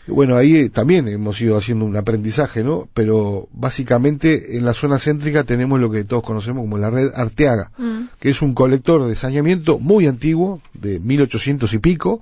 bueno, 0.05 0.35
ahí 0.35 0.57
eh, 0.57 0.69
también 0.69 1.07
hemos 1.07 1.41
ido 1.41 1.57
haciendo 1.57 1.85
un 1.85 1.97
aprendizaje, 1.97 2.63
¿no? 2.63 2.87
Pero 2.93 3.47
básicamente 3.51 4.57
en 4.57 4.65
la 4.65 4.73
zona 4.75 4.99
céntrica 4.99 5.43
tenemos 5.43 5.79
lo 5.79 5.89
que 5.89 6.03
todos 6.03 6.21
conocemos 6.21 6.61
como 6.61 6.77
la 6.77 6.91
red 6.91 7.09
Arteaga, 7.15 7.71
Mm. 7.79 8.09
que 8.19 8.29
es 8.29 8.43
un 8.43 8.53
colector 8.53 9.07
de 9.07 9.15
saneamiento 9.15 9.79
muy 9.79 10.05
antiguo, 10.05 10.61
de 10.75 10.99
1800 10.99 11.73
y 11.73 11.79
pico, 11.79 12.21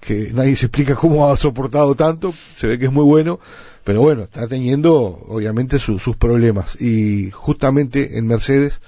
que 0.00 0.30
nadie 0.32 0.56
se 0.56 0.66
explica 0.66 0.94
cómo 0.94 1.30
ha 1.30 1.36
soportado 1.36 1.94
tanto, 1.94 2.32
se 2.54 2.66
ve 2.66 2.78
que 2.78 2.86
es 2.86 2.92
muy 2.92 3.04
bueno, 3.04 3.38
pero 3.84 4.00
bueno, 4.00 4.22
está 4.22 4.46
teniendo 4.48 4.94
obviamente 5.28 5.78
su- 5.78 5.98
sus 5.98 6.16
problemas. 6.16 6.80
Y 6.80 7.30
justamente 7.30 8.18
en 8.18 8.26
Mercedes 8.26 8.80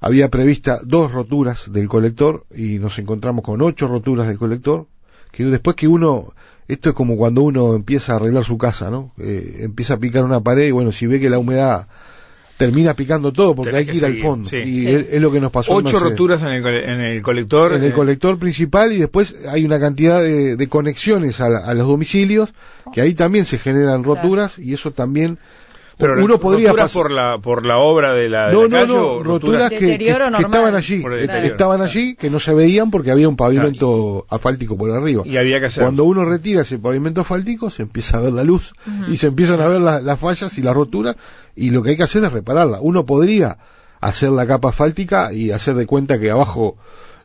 había 0.00 0.28
prevista 0.30 0.80
dos 0.84 1.12
roturas 1.12 1.70
del 1.72 1.88
colector 1.88 2.44
y 2.54 2.78
nos 2.78 2.98
encontramos 2.98 3.44
con 3.44 3.60
ocho 3.62 3.86
roturas 3.88 4.26
del 4.26 4.38
colector, 4.38 4.86
que 5.30 5.44
después 5.44 5.76
que 5.76 5.86
uno, 5.88 6.32
esto 6.68 6.90
es 6.90 6.94
como 6.94 7.16
cuando 7.16 7.42
uno 7.42 7.74
empieza 7.74 8.12
a 8.12 8.16
arreglar 8.16 8.44
su 8.44 8.58
casa, 8.58 8.90
¿no? 8.90 9.12
Eh, 9.18 9.58
empieza 9.60 9.94
a 9.94 9.98
picar 9.98 10.24
una 10.24 10.40
pared 10.40 10.66
y 10.66 10.70
bueno, 10.72 10.92
si 10.92 11.06
ve 11.06 11.20
que 11.20 11.30
la 11.30 11.38
humedad 11.38 11.86
termina 12.66 12.94
picando 12.94 13.32
todo 13.32 13.54
porque 13.54 13.70
Tenés 13.70 13.80
hay 13.80 13.86
que 13.86 13.92
que 13.92 13.98
ir 13.98 14.04
al 14.04 14.16
fondo. 14.18 14.48
sí. 14.48 14.56
y 14.58 14.80
Sí. 14.82 14.88
Es, 14.88 15.06
es 15.14 15.22
lo 15.22 15.32
que 15.32 15.40
nos 15.40 15.50
pasó. 15.50 15.74
Ocho 15.74 15.98
roturas 15.98 16.42
en 16.42 16.48
el, 16.48 16.66
en 16.66 17.00
el 17.00 17.22
colector. 17.22 17.72
en 17.72 17.82
el 17.84 17.90
eh, 17.90 17.94
colector 17.94 18.38
principal 18.38 18.92
y 18.92 18.98
después 18.98 19.34
hay 19.48 19.64
una 19.64 19.78
cantidad 19.80 20.20
de, 20.22 20.56
de 20.56 20.68
conexiones 20.68 21.40
a, 21.40 21.48
la- 21.48 21.58
a 21.66 21.74
los 21.74 21.86
domicilios 21.86 22.52
que 22.92 23.00
ahí 23.00 23.14
también 23.14 23.44
se 23.44 23.58
generan 23.58 24.04
roturas 24.04 24.58
y 24.58 24.72
eso 24.74 24.90
también 24.92 25.38
pero 25.98 26.24
uno 26.24 26.38
podría 26.40 26.70
roturas 26.70 26.86
pasar 26.86 27.02
por 27.02 27.10
la 27.12 27.38
por 27.38 27.66
la 27.66 27.78
obra 27.78 28.12
de 28.14 28.28
la, 28.28 28.48
de 28.48 28.54
no 28.54 28.62
la 28.62 28.68
no 28.68 28.72
calle 28.72 28.92
no 28.94 29.22
roturas 29.22 29.70
que, 29.70 29.94
estaban 29.94 30.74
allí 30.74 31.02
estaban 31.44 31.80
allí 31.82 32.16
que 32.16 32.30
no 32.30 32.40
se 32.40 32.54
veían 32.54 32.90
porque 32.90 33.10
había 33.10 33.28
un 33.28 33.36
pavimento 33.36 34.26
asfáltico 34.30 34.76
por 34.76 34.90
arriba 34.90 35.22
y 35.26 35.36
había 35.36 35.60
que 35.60 35.66
hacer 35.66 35.82
cuando 35.84 36.04
uno 36.04 36.24
retira 36.24 36.62
ese 36.62 36.78
pavimento 36.78 37.20
asfáltico 37.20 37.70
se 37.70 37.82
empieza 37.82 38.16
a 38.18 38.20
ver 38.22 38.32
la 38.32 38.42
luz 38.42 38.72
y 39.08 39.16
se 39.18 39.26
empiezan 39.28 39.60
a 39.60 39.68
ver 39.68 39.80
la- 39.80 40.00
las 40.00 40.18
fallas 40.18 40.56
y 40.58 40.62
las 40.62 40.74
roturas 40.74 41.16
y 41.56 41.70
lo 41.70 41.82
que 41.82 41.90
hay 41.90 41.96
que 41.96 42.02
hacer 42.04 42.24
es 42.24 42.32
repararla 42.32 42.78
uno 42.80 43.04
podría 43.06 43.58
hacer 44.00 44.30
la 44.30 44.46
capa 44.46 44.70
asfáltica 44.70 45.32
y 45.32 45.50
hacer 45.50 45.74
de 45.74 45.86
cuenta 45.86 46.18
que 46.18 46.30
abajo 46.30 46.76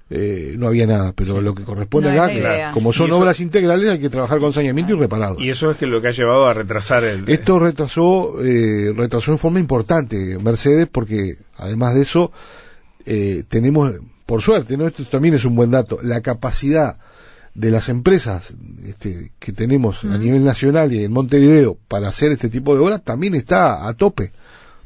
eh, 0.09 0.53
no 0.57 0.67
había 0.67 0.87
nada, 0.87 1.11
pero 1.13 1.41
lo 1.41 1.53
que 1.53 1.63
corresponde 1.65 2.09
No 2.13 2.15
es 2.25 2.39
acá, 2.39 2.67
que 2.69 2.73
como 2.73 2.93
son 2.93 3.07
eso- 3.07 3.17
obras 3.19 3.39
integrales, 3.41 3.89
hay 3.89 3.99
que 3.99 4.09
trabajar 4.09 4.39
con 4.39 4.53
saneamiento 4.53 4.93
y 4.93 4.99
repararlas. 4.99 5.41
y 5.41 5.49
eso 5.49 5.69
es 5.71 5.77
que 5.77 5.85
lo 5.85 6.01
que 6.01 6.07
ha 6.07 6.11
llevado 6.11 6.45
a 6.47 6.53
retrasar 6.53 7.03
el 7.03 7.27
Esto 7.27 7.59
retrasó, 7.59 8.41
eh, 8.43 8.93
retrasó 8.95 9.31
en 9.33 9.37
forma 9.37 9.59
importante 9.59 10.37
Mercedes 10.41 10.87
porque 10.89 11.35
además 11.57 11.95
de 11.95 12.03
eso 12.03 12.31
eh, 13.05 13.43
tenemos, 13.49 13.91
por 14.25 14.41
suerte, 14.41 14.77
¿no? 14.77 14.87
esto 14.87 15.03
también 15.03 15.33
es 15.33 15.43
un 15.45 15.55
buen 15.55 15.71
dato, 15.71 15.97
la 16.03 16.21
capacidad 16.21 16.97
de 17.57 17.71
las 17.71 17.89
empresas 17.89 18.53
este, 18.85 19.31
que 19.39 19.51
tenemos 19.51 20.03
a 20.05 20.17
nivel 20.17 20.45
nacional 20.45 20.93
y 20.93 21.03
en 21.03 21.11
Montevideo 21.11 21.75
para 21.87 22.07
hacer 22.07 22.31
este 22.31 22.49
tipo 22.49 22.75
de 22.75 22.81
obras 22.81 23.01
también 23.03 23.33
está 23.33 23.87
a 23.87 23.93
tope 23.95 24.31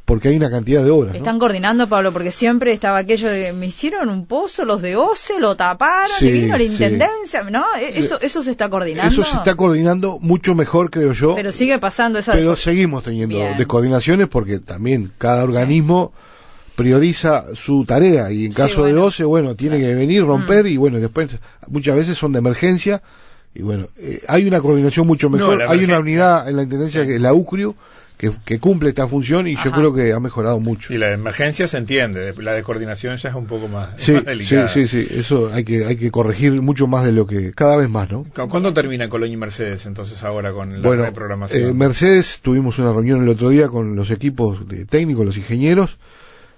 porque 0.05 0.29
hay 0.29 0.35
una 0.37 0.49
cantidad 0.49 0.83
de 0.83 0.89
obras. 0.89 1.11
¿no? 1.13 1.17
Están 1.19 1.37
coordinando, 1.37 1.87
Pablo, 1.87 2.11
porque 2.11 2.31
siempre 2.31 2.73
estaba 2.73 2.97
aquello 2.99 3.29
de 3.29 3.53
me 3.53 3.67
hicieron 3.67 4.09
un 4.09 4.25
pozo, 4.25 4.65
los 4.65 4.81
de 4.81 4.95
OCE 4.95 5.39
lo 5.39 5.55
taparon, 5.55 6.15
Sí, 6.17 6.27
y 6.27 6.31
vino 6.31 6.53
la 6.57 6.63
sí. 6.63 6.65
intendencia, 6.71 7.43
¿no? 7.43 7.63
E- 7.79 7.99
Eso, 7.99 8.19
eso 8.19 8.41
se 8.41 8.51
está 8.51 8.69
coordinando. 8.69 9.11
Eso 9.11 9.23
se 9.23 9.35
está 9.37 9.55
coordinando 9.55 10.17
mucho 10.19 10.55
mejor, 10.55 10.89
creo 10.91 11.13
yo. 11.13 11.35
Pero 11.35 11.51
sigue 11.51 11.77
pasando 11.79 12.19
esa. 12.19 12.31
pero 12.33 12.55
seguimos 12.55 13.03
teniendo 13.03 13.35
Bien. 13.37 13.57
descoordinaciones 13.57 14.27
porque 14.27 14.59
también 14.59 15.11
cada 15.17 15.43
organismo 15.43 16.11
prioriza 16.75 17.45
su 17.55 17.85
tarea 17.85 18.31
y 18.31 18.45
en 18.45 18.51
Sí, 18.51 18.57
caso 18.57 18.83
de 18.85 18.91
bueno. 18.91 19.01
12, 19.03 19.23
bueno, 19.25 19.55
tiene 19.55 19.79
que 19.79 19.93
venir, 19.95 20.23
romper 20.23 20.65
y 20.67 20.77
bueno, 20.77 20.99
después 20.99 21.35
muchas 21.67 21.95
veces 21.95 22.17
son 22.17 22.31
de 22.33 22.39
emergencia 22.39 23.01
y 23.53 23.61
bueno, 23.61 23.87
eh, 23.97 24.21
hay 24.27 24.47
una 24.47 24.61
coordinación 24.61 25.05
mucho 25.07 25.29
mejor, 25.29 25.61
hay 25.63 25.83
una 25.83 25.99
unidad 25.99 26.47
en 26.49 26.55
la 26.55 26.63
Intendencia 26.63 27.05
que 27.05 27.15
es 27.15 27.21
la 27.21 27.33
UCRIO 27.33 27.75
que, 28.17 28.31
que 28.45 28.59
cumple 28.59 28.89
esta 28.89 29.07
función 29.07 29.47
y 29.47 29.55
yo 29.55 29.71
creo 29.71 29.93
que 29.95 30.13
ha 30.13 30.19
mejorado 30.19 30.59
mucho. 30.59 30.93
y 30.93 30.97
la 30.99 31.09
emergencia 31.11 31.67
se 31.67 31.77
entiende 31.77 32.33
la 32.37 32.53
descoordinación 32.53 33.17
ya 33.17 33.29
es 33.29 33.35
un 33.35 33.47
poco 33.47 33.67
más, 33.67 33.89
Sí, 33.97 34.13
más 34.13 34.21
sí, 34.21 34.25
delicada 34.29 34.67
sí, 34.69 34.87
sí, 34.87 35.07
eso 35.11 35.49
hay 35.51 35.63
que 35.65 35.85
hay 35.85 35.97
que 35.97 36.11
corregir 36.11 36.53
mucho 36.61 36.85
más 36.87 37.03
de 37.03 37.11
lo 37.13 37.25
que 37.27 37.51
cada 37.51 37.75
vez 37.77 37.89
más, 37.89 38.11
¿no? 38.11 38.23
¿Cu- 38.35 38.47
¿Cuándo 38.47 38.73
termina 38.73 39.09
Colonia 39.09 39.33
y 39.33 39.37
Mercedes 39.37 39.85
entonces 39.87 40.23
ahora 40.23 40.53
con 40.53 40.81
la 40.81 40.87
bueno, 40.87 41.05
reprogramación? 41.05 41.69
eh, 41.69 41.73
Mercedes 41.73 42.39
tuvimos 42.43 42.77
una 42.79 42.91
reunión 42.93 43.23
el 43.23 43.29
otro 43.29 43.49
día 43.49 43.67
con 43.69 43.95
los 43.95 44.11
equipos 44.11 44.67
de 44.67 44.85
técnicos, 44.85 45.25
los 45.25 45.37
ingenieros. 45.37 45.97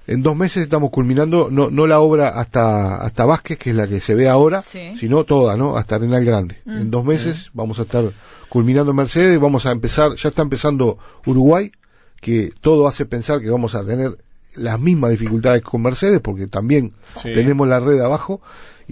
En 0.06 0.22
dos 0.22 0.36
meses 0.36 0.64
estamos 0.64 0.90
culminando, 0.90 1.48
no, 1.50 1.70
no 1.70 1.88
la 1.88 2.00
obra 2.02 2.30
hasta, 2.30 2.98
hasta 2.98 3.26
Vázquez, 3.26 3.58
que 3.58 3.70
es 3.70 3.76
la 3.76 3.88
que 3.88 4.00
se 4.02 4.16
ve 4.16 4.28
ahora, 4.28 4.62
Sí. 4.62 4.98
sino 5.00 5.24
toda, 5.24 5.56
¿no? 5.56 5.78
Hasta 5.78 5.96
Arenal 5.96 6.26
Grande. 6.26 6.58
Mm. 6.66 6.78
En 6.78 6.92
dos 6.92 7.06
meses 7.06 7.52
vamos 7.54 7.80
a 7.80 7.84
estar 7.84 8.04
culminando 8.50 8.94
Mercedes, 8.94 9.40
vamos 9.40 9.66
a 9.66 9.72
empezar, 9.72 10.16
ya 10.16 10.30
está 10.30 10.42
empezando 10.42 10.98
Uruguay, 11.26 11.72
que 12.20 12.52
todo 12.62 12.88
hace 12.88 13.06
pensar 13.06 13.40
que 13.42 13.50
vamos 13.50 13.76
a 13.76 13.86
tener 13.86 14.18
las 14.56 14.80
mismas 14.80 15.12
dificultades 15.12 15.62
con 15.64 15.82
Mercedes, 15.82 16.20
porque 16.22 16.48
también 16.48 16.94
Sí. 17.22 17.32
tenemos 17.34 17.68
la 17.68 17.80
red 17.80 18.00
abajo, 18.02 18.42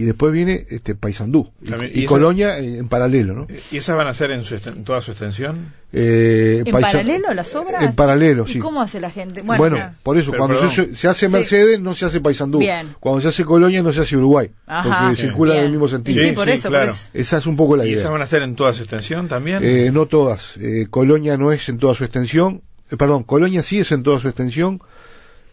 y 0.01 0.05
después 0.05 0.33
viene 0.33 0.65
este 0.69 0.95
Paysandú, 0.95 1.51
y, 1.61 1.69
También- 1.69 1.91
y 1.93 1.99
y 2.01 2.05
Colonia 2.05 2.57
eh, 2.57 2.77
en 2.79 2.87
paralelo, 2.87 3.33
¿no? 3.35 3.47
¿Y 3.71 3.77
esas 3.77 3.95
van 3.95 4.07
a 4.07 4.13
ser 4.13 4.31
en, 4.31 4.43
su 4.43 4.55
en 4.55 4.83
toda 4.83 4.99
su 5.01 5.11
extensión? 5.11 5.73
Eh, 5.93 6.63
¿En 6.65 6.71
paralelo 6.71 7.33
las 7.33 7.53
obras? 7.55 7.83
En 7.83 7.93
paralelo, 7.95 8.45
¿Y 8.47 8.53
sí. 8.53 8.59
cómo 8.59 8.81
hace 8.81 8.99
la 8.99 9.11
gente? 9.11 9.41
Bueno, 9.43 9.93
por 10.03 10.17
eso, 10.17 10.31
Pero, 10.31 10.45
cuando 10.47 10.69
se, 10.69 10.95
se 10.95 11.07
hace 11.07 11.27
Sí. 11.27 11.31
Mercedes, 11.31 11.79
no 11.79 11.93
se 11.93 12.05
hace 12.05 12.19
Paysandú. 12.21 12.59
Bien. 12.59 12.95
Cuando 12.99 13.21
se 13.21 13.27
hace 13.27 13.45
Colonia, 13.45 13.83
no 13.83 13.91
se 13.91 14.01
hace 14.01 14.17
Uruguay. 14.17 14.49
Ajá. 14.65 15.01
Porque 15.01 15.15
Sí. 15.17 15.21
circula 15.23 15.53
en 15.53 15.57
el 15.59 15.63
Bien. 15.65 15.71
mismo 15.73 15.85
Y 15.85 15.89
sentido. 15.89 16.23
Sí, 16.23 16.29
Sí, 16.29 16.35
por 16.35 16.49
eso, 16.49 16.69
claro. 16.69 16.85
por 16.87 16.95
eso. 16.95 17.09
Esa 17.13 17.37
es 17.37 17.45
un 17.45 17.57
poco 17.57 17.75
la 17.77 17.85
¿Y 17.85 17.89
esas 17.91 18.01
idea. 18.03 18.11
van 18.11 18.21
a 18.21 18.25
ser 18.25 18.41
en 18.41 18.55
toda 18.55 18.73
su 18.73 18.81
extensión 18.83 19.27
también? 19.27 19.59
Eh, 19.63 19.91
no 19.93 20.05
todas. 20.07 20.57
Eh, 20.57 20.87
Colonia 20.89 21.37
no 21.37 21.51
es 21.51 21.67
en 21.69 21.77
toda 21.77 21.93
su 21.93 22.03
extensión. 22.05 22.61
Eh, 22.89 22.97
perdón, 22.97 23.23
Colonia 23.23 23.61
sí 23.61 23.79
es 23.79 23.91
en 23.91 24.01
toda 24.03 24.19
su 24.19 24.27
extensión. 24.29 24.81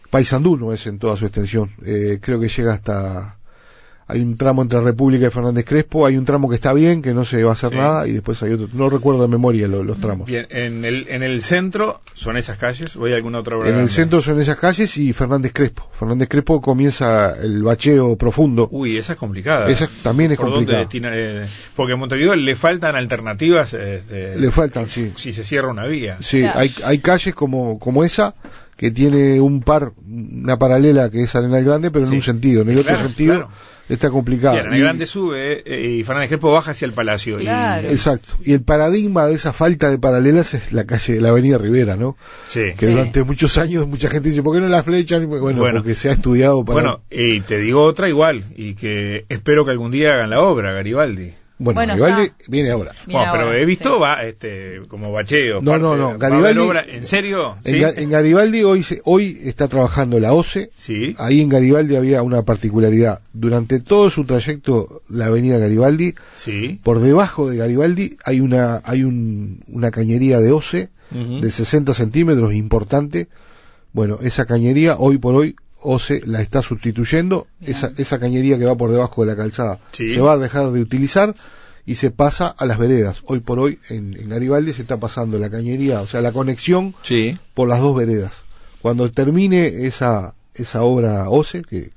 Paysandú 0.09 0.57
no 0.57 0.73
es 0.73 0.87
en 0.87 0.97
toda 0.99 1.15
su 1.17 1.25
extensión. 1.25 1.69
Eh, 1.85 2.17
creo 2.21 2.39
que 2.39 2.47
llega 2.47 2.73
hasta... 2.73 3.35
Hay 4.11 4.21
un 4.21 4.35
tramo 4.37 4.63
entre 4.63 4.81
República 4.81 5.27
y 5.27 5.29
Fernández 5.29 5.63
Crespo, 5.65 6.05
hay 6.07 6.17
un 6.17 6.25
tramo 6.25 6.49
que 6.49 6.55
está 6.55 6.73
bien, 6.73 7.03
que 7.03 7.13
no 7.13 7.25
se 7.25 7.43
va 7.43 7.51
a 7.51 7.53
hacer 7.53 7.69
Sí. 7.69 7.77
nada, 7.77 8.07
y 8.07 8.13
después 8.13 8.41
hay 8.41 8.53
otro, 8.53 8.67
no 8.73 8.89
recuerdo 8.89 9.21
de 9.21 9.27
memoria 9.27 9.67
lo- 9.67 9.83
los 9.83 9.99
tramos. 9.99 10.25
Bien, 10.25 10.47
en 10.49 10.83
el, 10.83 11.05
en 11.09 11.21
el 11.21 11.43
centro 11.43 12.01
son 12.15 12.35
esas 12.35 12.57
calles, 12.57 12.95
¿o 12.95 13.05
hay 13.05 13.13
alguna 13.13 13.39
otra 13.39 13.57
obra 13.57 13.69
En 13.69 13.75
el 13.75 13.89
centro 13.89 14.19
son 14.21 14.41
esas 14.41 14.57
calles 14.57 14.97
y 14.97 15.13
Fernández 15.13 15.53
Crespo. 15.53 15.87
Fernández 15.93 16.27
Crespo 16.27 16.59
comienza 16.59 17.35
el 17.39 17.61
bacheo 17.61 18.17
profundo. 18.17 18.67
Uy, 18.71 18.97
esa 18.97 19.13
es 19.13 19.19
complicada. 19.19 19.69
Esa 19.69 19.87
también 20.01 20.31
es 20.31 20.37
¿Por 20.37 20.47
dónde 20.49 20.73
complicada. 20.73 20.83
destina- 20.85 21.43
eh, 21.45 21.45
porque 21.75 21.93
en 21.93 21.99
Montevideo 21.99 22.35
le 22.35 22.55
faltan 22.55 22.95
alternativas 22.95 23.75
este, 23.75 24.39
Le 24.39 24.49
faltan, 24.49 24.87
sí. 24.89 25.11
si 25.17 25.33
se 25.33 25.43
cierra 25.43 25.69
una 25.69 25.85
vía. 25.85 26.17
Sí, 26.21 26.39
Claro. 26.41 26.59
hay, 26.59 26.71
hay 26.83 26.97
calles 26.97 27.35
como, 27.35 27.77
como 27.77 28.03
esa 28.03 28.33
que 28.75 28.91
tiene 28.91 29.39
un 29.41 29.61
par, 29.61 29.91
una 30.09 30.57
paralela 30.57 31.09
que 31.09 31.21
es 31.23 31.35
Arenal 31.35 31.63
Grande, 31.63 31.91
pero 31.91 32.05
en 32.05 32.09
Sí. 32.11 32.15
un 32.15 32.21
sentido. 32.21 32.61
En 32.63 32.69
el 32.69 32.81
Claro, 32.81 32.97
otro 32.97 33.07
sentido 33.07 33.33
claro. 33.35 33.49
Está 33.89 34.07
Sí, 34.07 34.13
complicado. 34.13 34.55
Arenal 34.57 34.77
Y- 34.77 34.81
Grande 34.81 35.05
sube 35.05 35.61
eh, 35.65 35.97
y 35.97 36.03
Fernández 36.03 36.29
Crespo 36.29 36.51
baja 36.53 36.71
hacia 36.71 36.85
el 36.85 36.93
Palacio. 36.93 37.39
y-. 37.41 37.47
Exacto. 37.47 38.29
Y 38.43 38.53
el 38.53 38.61
paradigma 38.61 39.25
de 39.27 39.33
esa 39.33 39.51
falta 39.51 39.89
de 39.89 39.97
paralelas 39.99 40.53
es 40.53 40.71
la 40.71 40.85
calle, 40.85 41.19
la 41.19 41.29
avenida 41.29 41.57
Rivera, 41.57 41.95
¿no? 41.95 42.15
sí. 42.47 42.73
Que 42.77 42.87
Sí. 42.87 42.93
durante 42.93 43.23
muchos 43.23 43.57
años 43.57 43.87
mucha 43.87 44.09
gente 44.09 44.29
dice, 44.29 44.43
¿por 44.43 44.55
qué 44.55 44.61
no 44.61 44.67
la 44.69 44.83
flechan? 44.83 45.27
Bueno, 45.27 45.59
Bueno. 45.59 45.77
porque 45.79 45.95
se 45.95 46.09
ha 46.09 46.13
estudiado 46.13 46.63
para... 46.63 46.73
Bueno, 46.81 47.01
y 47.09 47.41
te 47.41 47.59
digo 47.59 47.83
otra 47.83 48.07
igual, 48.09 48.43
y 48.55 48.75
que 48.75 49.25
espero 49.29 49.65
que 49.65 49.71
algún 49.71 49.91
día 49.91 50.09
hagan 50.13 50.29
la 50.29 50.41
obra, 50.41 50.71
Garibaldi. 50.73 51.33
Bueno, 51.61 51.77
Bueno, 51.79 51.97
Garibaldi 51.97 52.27
está. 52.27 52.43
viene 52.47 52.71
ahora. 52.71 52.93
Bueno, 53.05 53.31
pero 53.33 53.43
ahora, 53.43 53.57
he 53.59 53.65
visto 53.65 53.95
sí. 53.95 53.99
va 54.01 54.13
este 54.23 54.81
como 54.87 55.11
bacheo. 55.11 55.61
No, 55.61 55.71
parte 55.71 55.83
no, 55.83 55.97
no, 55.97 56.07
¿va 56.07 56.13
a 56.13 56.17
Garibaldi- 56.17 56.59
obra? 56.67 56.85
¿En 56.87 57.03
serio? 57.03 57.57
En, 57.65 57.73
Sí. 57.73 57.79
Ga- 57.79 57.93
en 57.97 58.09
Garibaldi 58.09 58.63
hoy, 58.63 58.83
se- 58.83 59.01
hoy 59.03 59.37
está 59.43 59.67
trabajando 59.67 60.19
la 60.21 60.31
OCE. 60.33 60.71
Sí. 60.75 61.15
Ahí 61.17 61.41
en 61.41 61.49
Garibaldi 61.49 61.97
había 61.97 62.23
una 62.23 62.43
particularidad. 62.43 63.19
Durante 63.33 63.81
todo 63.81 64.09
su 64.09 64.23
trayecto, 64.23 65.01
la 65.09 65.25
avenida 65.25 65.57
Garibaldi, 65.57 66.15
Sí. 66.33 66.79
por 66.81 67.01
debajo 67.01 67.49
de 67.49 67.57
Garibaldi 67.57 68.15
hay 68.23 68.39
una, 68.39 68.81
hay 68.85 69.03
un- 69.03 69.61
una 69.67 69.91
cañería 69.91 70.39
de 70.39 70.51
OCE 70.53 70.89
de 71.11 71.51
60 71.51 71.93
centímetros 71.93 72.53
importante. 72.53 73.27
Bueno, 73.91 74.19
esa 74.21 74.45
cañería 74.45 74.95
hoy 74.97 75.17
por 75.17 75.35
hoy 75.35 75.55
OCE 75.81 76.21
la 76.25 76.41
está 76.41 76.61
sustituyendo. 76.61 77.47
Esa, 77.61 77.91
esa 77.97 78.19
cañería 78.19 78.57
que 78.57 78.65
va 78.65 78.75
por 78.75 78.91
debajo 78.91 79.21
de 79.23 79.27
la 79.31 79.35
calzada 79.37 79.79
Sí. 79.91 80.13
se 80.13 80.19
va 80.19 80.33
a 80.33 80.37
dejar 80.37 80.71
de 80.71 80.81
utilizar 80.81 81.35
y 81.85 81.95
se 81.95 82.11
pasa 82.11 82.47
a 82.47 82.65
las 82.65 82.77
veredas. 82.77 83.21
Hoy 83.25 83.39
por 83.39 83.59
hoy 83.59 83.79
en, 83.89 84.13
en 84.19 84.29
Garibaldi 84.29 84.73
se 84.73 84.81
está 84.83 84.97
pasando 84.97 85.39
la 85.39 85.49
cañería, 85.49 86.01
o 86.01 86.07
sea, 86.07 86.21
la 86.21 86.31
conexión 86.31 86.93
Sí. 87.03 87.37
por 87.53 87.67
las 87.67 87.79
dos 87.79 87.95
veredas. 87.95 88.43
Cuando 88.81 89.09
termine 89.11 89.85
esa, 89.87 90.33
esa 90.53 90.83
obra 90.83 91.29
OCE, 91.29 91.63
que 91.63 91.91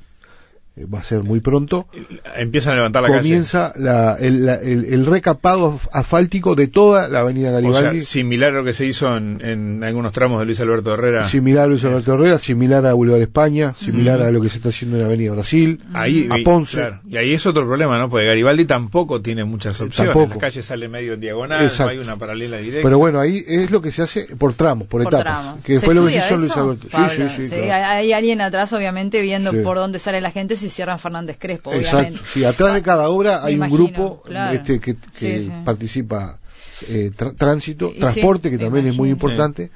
va 0.92 1.00
a 1.00 1.04
ser 1.04 1.22
muy 1.22 1.40
pronto, 1.40 1.86
Empiezan 2.34 2.72
a 2.72 2.76
levantar 2.76 3.02
la 3.02 3.08
calle. 3.08 3.20
comienza 3.20 3.72
la- 3.76 4.16
el, 4.18 4.46
la- 4.46 4.54
el- 4.54 4.86
el 4.86 5.04
recapado 5.06 5.78
asfáltico 5.92 6.54
de 6.54 6.66
toda 6.68 7.08
la 7.08 7.20
avenida 7.20 7.50
O 7.50 7.60
sea, 7.60 7.60
Garibaldi. 7.70 8.00
similar 8.00 8.52
a 8.52 8.56
lo 8.58 8.64
que 8.64 8.72
se 8.72 8.86
hizo 8.86 9.14
en, 9.16 9.44
en 9.44 9.84
algunos 9.84 10.12
tramos 10.12 10.38
de 10.40 10.46
Luis 10.46 10.60
Alberto 10.60 10.94
Herrera. 10.94 11.24
Similar 11.28 11.64
a 11.64 11.66
Luis 11.68 11.84
Alberto 11.84 12.14
Herrera, 12.14 12.38
similar 12.38 12.86
a 12.86 12.94
Boulevard 12.94 13.20
España, 13.20 13.74
similar 13.76 14.22
a 14.22 14.30
lo 14.30 14.40
que 14.40 14.48
se 14.48 14.56
está 14.56 14.70
haciendo 14.70 14.98
en 14.98 15.04
Avenida 15.04 15.32
Brasil, 15.32 15.82
Ahí, 15.92 16.26
a 16.30 16.38
y- 16.38 16.42
Ponce. 16.44 16.76
claro. 16.78 17.00
Y 17.06 17.16
ahí 17.18 17.34
es 17.34 17.44
otro 17.46 17.66
problema, 17.66 17.98
¿no? 17.98 18.08
Porque 18.08 18.26
Garibaldi 18.26 18.64
tampoco 18.64 19.20
tiene 19.20 19.44
muchas 19.44 19.78
opciones. 19.80 20.12
Tampoco. 20.14 20.34
La 20.36 20.40
calle 20.40 20.62
sale 20.62 20.88
medio 20.88 21.12
en 21.14 21.20
diagonal, 21.20 21.62
Exacto. 21.64 21.84
no 21.84 21.90
hay 21.90 21.98
una 21.98 22.16
paralela 22.16 22.56
directa. 22.56 22.82
Pero 22.86 22.98
bueno, 22.98 23.20
ahí 23.20 23.44
es 23.46 23.70
lo 23.70 23.82
que 23.82 23.90
se 23.92 24.02
hace 24.02 24.26
por 24.38 24.54
tramos, 24.54 24.88
por, 24.88 25.02
Por 25.04 25.12
etapas, 25.12 25.42
tramos. 25.42 25.64
que 25.64 25.78
¿Se 25.78 25.84
fue 25.84 25.94
lo 25.94 26.06
que 26.06 26.16
hizo 26.16 26.34
en 26.34 26.40
Luis 26.40 26.50
eso, 26.52 26.60
Alberto. 26.62 26.88
Pablo? 26.90 27.08
Sí, 27.10 27.22
sí, 27.28 27.44
sí. 27.44 27.50
claro. 27.56 27.72
hay- 27.86 28.02
Hay 28.02 28.12
alguien 28.14 28.40
atrás, 28.40 28.72
obviamente, 28.72 29.20
viendo 29.20 29.50
Sí. 29.50 29.58
por 29.62 29.76
dónde 29.76 29.98
sale 29.98 30.20
la 30.20 30.30
gente 30.30 30.56
si 30.68 30.74
cierran 30.74 30.98
Fernández 30.98 31.36
Crespo, 31.38 31.72
Exacto. 31.72 31.96
obviamente. 31.98 32.20
Sí, 32.26 32.44
atrás 32.44 32.74
de 32.74 32.82
cada 32.82 33.08
obra 33.10 33.40
Me 33.40 33.46
hay 33.48 33.54
un 33.54 33.58
imagino, 33.66 33.78
grupo 33.84 34.22
claro. 34.22 34.56
este, 34.56 34.80
que, 34.80 34.96
que 34.96 35.38
Sí, 35.38 35.44
sí. 35.46 35.52
participa 35.64 36.38
eh, 36.88 37.10
tránsito, 37.36 37.90
Y 37.90 37.94
sí, 37.94 38.00
transporte, 38.00 38.50
que 38.50 38.58
también 38.58 38.86
es 38.86 38.96
muy 38.96 39.10
importante, 39.10 39.70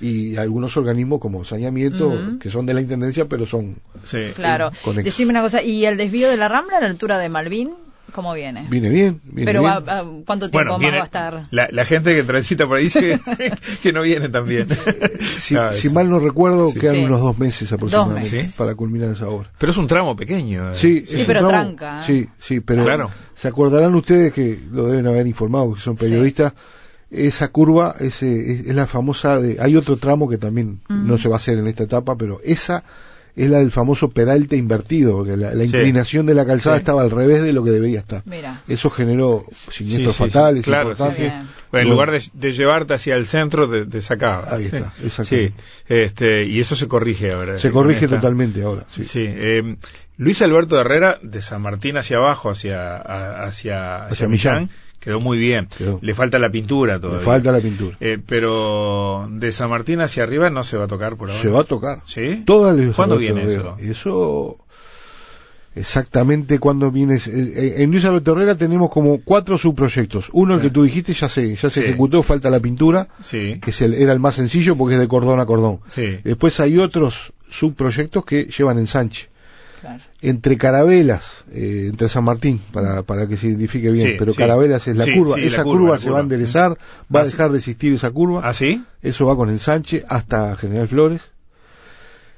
y 0.00 0.36
algunos 0.36 0.76
organismos 0.76 1.20
como 1.20 1.44
saneamiento, 1.44 2.38
que 2.40 2.50
son 2.50 2.64
de 2.66 2.74
la 2.74 2.80
Intendencia, 2.80 3.26
pero 3.26 3.44
son 3.46 3.76
Sí. 4.04 4.18
Claro. 4.34 4.70
Decime 5.04 5.30
una 5.30 5.42
cosa, 5.42 5.62
¿y 5.62 5.84
el 5.84 5.96
desvío 5.96 6.28
de 6.30 6.36
la 6.38 6.48
Rambla 6.48 6.78
a 6.78 6.80
la 6.80 6.86
altura 6.86 7.18
de 7.18 7.28
Malvin? 7.28 7.70
¿Cómo 8.12 8.34
viene? 8.34 8.66
Viene 8.70 8.88
bien, 8.88 9.20
viene 9.24 9.46
Pero 9.50 9.60
bien. 9.60 9.72
va- 9.72 9.78
va- 9.80 10.02
¿cuánto 10.26 10.46
tiempo 10.50 10.52
Bueno, 10.58 10.72
más 10.72 10.80
viene- 10.80 10.96
va 10.98 11.02
a 11.02 11.06
estar? 11.06 11.46
La, 11.50 11.68
la 11.70 11.84
gente 11.84 12.14
que 12.14 12.22
transita 12.22 12.66
por 12.66 12.76
ahí 12.78 12.84
dice 12.84 13.00
que, 13.00 13.20
que 13.82 13.92
no 13.92 14.02
viene 14.02 14.28
también. 14.28 14.68
si, 15.20 15.54
No, 15.54 15.72
si 15.72 15.88
mal 15.90 16.08
no 16.10 16.18
recuerdo, 16.20 16.70
Sí. 16.70 16.78
quedan 16.80 16.96
Sí. 16.96 17.04
unos 17.04 17.20
dos 17.20 17.38
meses 17.38 17.72
aproximadamente 17.72 18.26
Dos 18.28 18.32
meses. 18.36 18.56
para 18.56 18.74
culminar 18.74 19.10
esa 19.10 19.28
obra. 19.28 19.50
Pero 19.58 19.72
es 19.72 19.78
un 19.78 19.86
tramo 19.86 20.16
pequeño. 20.16 20.70
eh. 20.72 20.74
Sí, 20.74 21.04
Sí, 21.06 21.24
pero 21.26 21.40
tramo- 21.40 21.50
tranca, 21.50 22.00
¿eh? 22.00 22.04
Sí, 22.06 22.28
sí, 22.40 22.60
pero 22.60 22.84
Claro. 22.84 23.10
se 23.34 23.48
acordarán 23.48 23.94
ustedes 23.94 24.32
que 24.32 24.58
lo 24.72 24.86
deben 24.88 25.06
haber 25.06 25.26
informado, 25.26 25.74
que 25.74 25.80
son 25.80 25.96
Sí. 25.96 26.04
periodistas. 26.04 26.52
Esa 27.10 27.48
curva 27.48 27.96
ese, 27.98 28.52
es, 28.52 28.60
es 28.66 28.74
la 28.76 28.86
famosa 28.86 29.38
de. 29.40 29.56
Hay 29.60 29.74
otro 29.74 29.96
tramo 29.96 30.28
que 30.28 30.38
también 30.38 30.80
Ujú. 30.88 30.96
no 30.98 31.18
se 31.18 31.28
va 31.28 31.34
a 31.34 31.38
hacer 31.38 31.58
en 31.58 31.66
esta 31.66 31.82
etapa, 31.82 32.14
pero 32.16 32.40
esa 32.44 32.84
es 33.36 33.48
la 33.50 33.58
del 33.58 33.70
famoso 33.70 34.10
pedalte 34.10 34.56
invertido, 34.56 35.16
porque 35.16 35.36
la, 35.36 35.54
la 35.54 35.64
Sí. 35.64 35.76
inclinación 35.76 36.26
de 36.26 36.34
la 36.34 36.44
calzada 36.46 36.76
Sí. 36.76 36.80
estaba 36.80 37.02
al 37.02 37.10
revés 37.10 37.42
de 37.42 37.52
lo 37.52 37.62
que 37.64 37.70
debía 37.70 38.00
estar. 38.00 38.22
Mira. 38.26 38.62
Eso 38.68 38.90
generó 38.90 39.44
siniestros 39.70 40.16
Sí, 40.16 40.22
sí, 40.22 40.28
sí. 40.28 40.30
fatales, 40.30 40.64
Claro, 40.64 40.88
sí, 40.88 40.90
importantes. 41.02 41.16
sí. 41.16 41.22
Bien. 41.36 41.48
Bueno, 41.70 41.84
en 41.86 41.90
lugar 41.92 42.10
de, 42.10 42.22
de 42.32 42.52
llevarte 42.52 42.94
hacia 42.94 43.14
el 43.16 43.26
centro, 43.26 43.70
te, 43.70 43.86
te 43.86 44.02
sacaba. 44.02 44.54
Ahí 44.54 44.64
está, 44.64 44.92
Sí. 44.98 45.06
exactamente. 45.06 45.52
Sí, 45.56 45.62
este, 45.88 46.44
y 46.46 46.60
eso 46.60 46.74
se 46.74 46.88
corrige 46.88 47.32
ahora. 47.32 47.58
Se 47.58 47.70
corrige 47.70 48.08
totalmente 48.08 48.62
ahora. 48.62 48.84
Sí. 48.88 49.04
Sí. 49.04 49.20
eh, 49.24 49.76
Luis 50.16 50.42
Alberto 50.42 50.78
Herrera, 50.78 51.18
de 51.22 51.40
San 51.40 51.62
Martín 51.62 51.96
hacia 51.96 52.18
abajo, 52.18 52.50
hacia, 52.50 52.96
a- 52.96 53.44
hacia, 53.44 54.04
hacia, 54.04 54.06
Hacia 54.06 54.28
Millán, 54.28 54.54
Millán. 54.64 54.70
Quedó 55.00 55.20
muy 55.20 55.38
bien. 55.38 55.66
Quedó. 55.76 55.98
Le 56.02 56.14
falta 56.14 56.38
la 56.38 56.50
pintura 56.50 56.94
Le 56.94 57.00
todavía. 57.00 57.24
falta 57.24 57.50
la 57.52 57.60
pintura. 57.60 57.96
Eh, 58.00 58.18
pero 58.24 59.26
de 59.30 59.50
San 59.50 59.70
Martín 59.70 60.00
hacia 60.00 60.22
arriba 60.22 60.50
no 60.50 60.62
se 60.62 60.76
va 60.76 60.84
a 60.84 60.88
tocar 60.88 61.16
por 61.16 61.30
ahora. 61.30 61.42
Se 61.42 61.48
va 61.48 61.60
a 61.60 61.64
tocar. 61.64 62.02
¿Sí? 62.06 62.42
Todas 62.44 62.76
las 62.76 62.94
¿Cuándo 62.94 63.16
viene 63.18 63.44
eso? 63.44 63.76
Eso 63.80 64.58
exactamente 65.74 66.58
cuando 66.58 66.90
viene 66.90 67.14
eh, 67.14 67.20
eh, 67.26 67.74
en 67.78 67.90
Luis 67.92 68.04
Alberto 68.04 68.32
Herrera 68.32 68.56
tenemos 68.56 68.90
como 68.90 69.20
cuatro 69.22 69.56
subproyectos. 69.56 70.28
Uno 70.32 70.54
el 70.56 70.60
que 70.60 70.70
tú 70.70 70.82
dijiste 70.82 71.12
ya 71.12 71.28
se 71.28 71.54
ya 71.54 71.70
se 71.70 71.80
Sí. 71.80 71.86
ejecutó, 71.86 72.22
falta 72.22 72.50
la 72.50 72.60
pintura, 72.60 73.08
Sí. 73.22 73.58
que 73.62 73.70
es 73.70 73.80
el, 73.82 73.94
era 73.94 74.12
el 74.12 74.18
más 74.20 74.34
sencillo 74.34 74.76
porque 74.76 74.94
es 74.94 75.00
de 75.00 75.08
cordón 75.08 75.38
a 75.40 75.46
cordón. 75.46 75.80
Sí. 75.86 76.18
Después 76.24 76.58
hay 76.60 76.76
otros 76.78 77.32
subproyectos 77.50 78.24
que 78.24 78.44
llevan 78.46 78.78
ensanche. 78.78 79.28
Claro. 79.80 80.02
Entre 80.20 80.58
Carabelas, 80.58 81.44
eh, 81.52 81.86
entre 81.90 82.08
San 82.08 82.24
Martín, 82.24 82.60
para, 82.72 83.02
para 83.02 83.26
que 83.26 83.36
se 83.36 83.48
identifique 83.48 83.90
bien, 83.90 84.08
Sí, 84.08 84.12
pero 84.18 84.32
sí. 84.32 84.38
Carabelas 84.38 84.86
es 84.88 84.96
la 84.96 85.04
Sí, 85.04 85.14
curva, 85.14 85.36
sí, 85.36 85.40
la 85.42 85.46
esa 85.46 85.62
curva, 85.64 85.78
curva, 85.78 85.94
la 85.94 86.00
se 86.00 86.10
va 86.10 86.18
a 86.18 86.22
enderezar, 86.22 86.70
va 86.72 87.20
Ah, 87.20 87.22
a 87.22 87.24
sí. 87.26 87.30
dejar 87.32 87.50
de 87.52 87.58
existir 87.58 87.94
esa 87.94 88.10
curva. 88.10 88.42
¿Ah, 88.44 88.52
sí? 88.52 88.84
Eso 89.02 89.24
va 89.26 89.36
con 89.36 89.48
ensanche 89.48 90.04
hasta 90.08 90.54
General 90.56 90.86
Flores. 90.88 91.22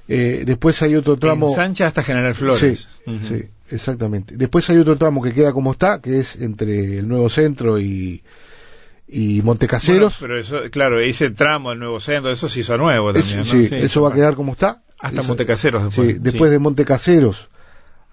Eh, 0.09 0.43
después 0.45 0.81
hay 0.83 0.95
otro 0.97 1.17
tramo. 1.17 1.49
Ensancha 1.49 1.87
hasta 1.87 2.03
General 2.03 2.35
Flores. 2.35 2.89
Sí, 3.29 3.45
exactamente. 3.71 4.37
Después 4.37 4.69
hay 4.71 4.79
otro 4.79 4.97
tramo 4.99 5.23
que 5.23 5.33
queda 5.33 5.53
como 5.53 5.73
está, 5.73 6.01
que 6.01 6.19
es 6.21 6.37
entre 6.37 6.99
el 6.99 7.09
Nuevo 7.09 7.29
Centro 7.29 7.79
y, 7.79 8.23
y 9.09 9.41
Montecaseros. 9.43 10.19
Bueno, 10.21 10.35
pero 10.35 10.41
eso, 10.41 10.71
claro, 10.71 11.01
ese 11.01 11.31
tramo 11.31 11.71
del 11.71 11.79
nuevo 11.79 12.01
centro, 12.01 12.31
eso 12.33 12.49
se 12.49 12.61
hizo 12.61 12.77
nuevo 12.77 13.11
Eso- 13.11 13.37
también. 13.43 13.75
eso 13.75 14.03
va 14.03 14.11
a 14.11 14.13
quedar 14.13 14.35
como 14.35 14.53
está. 14.53 14.83
Hasta 15.03 15.23
Montecaseros 15.23 15.85
después. 15.85 16.09
Sí, 16.15 16.19
después 16.21 16.51
de 16.51 16.59
Montecaseros 16.59 17.49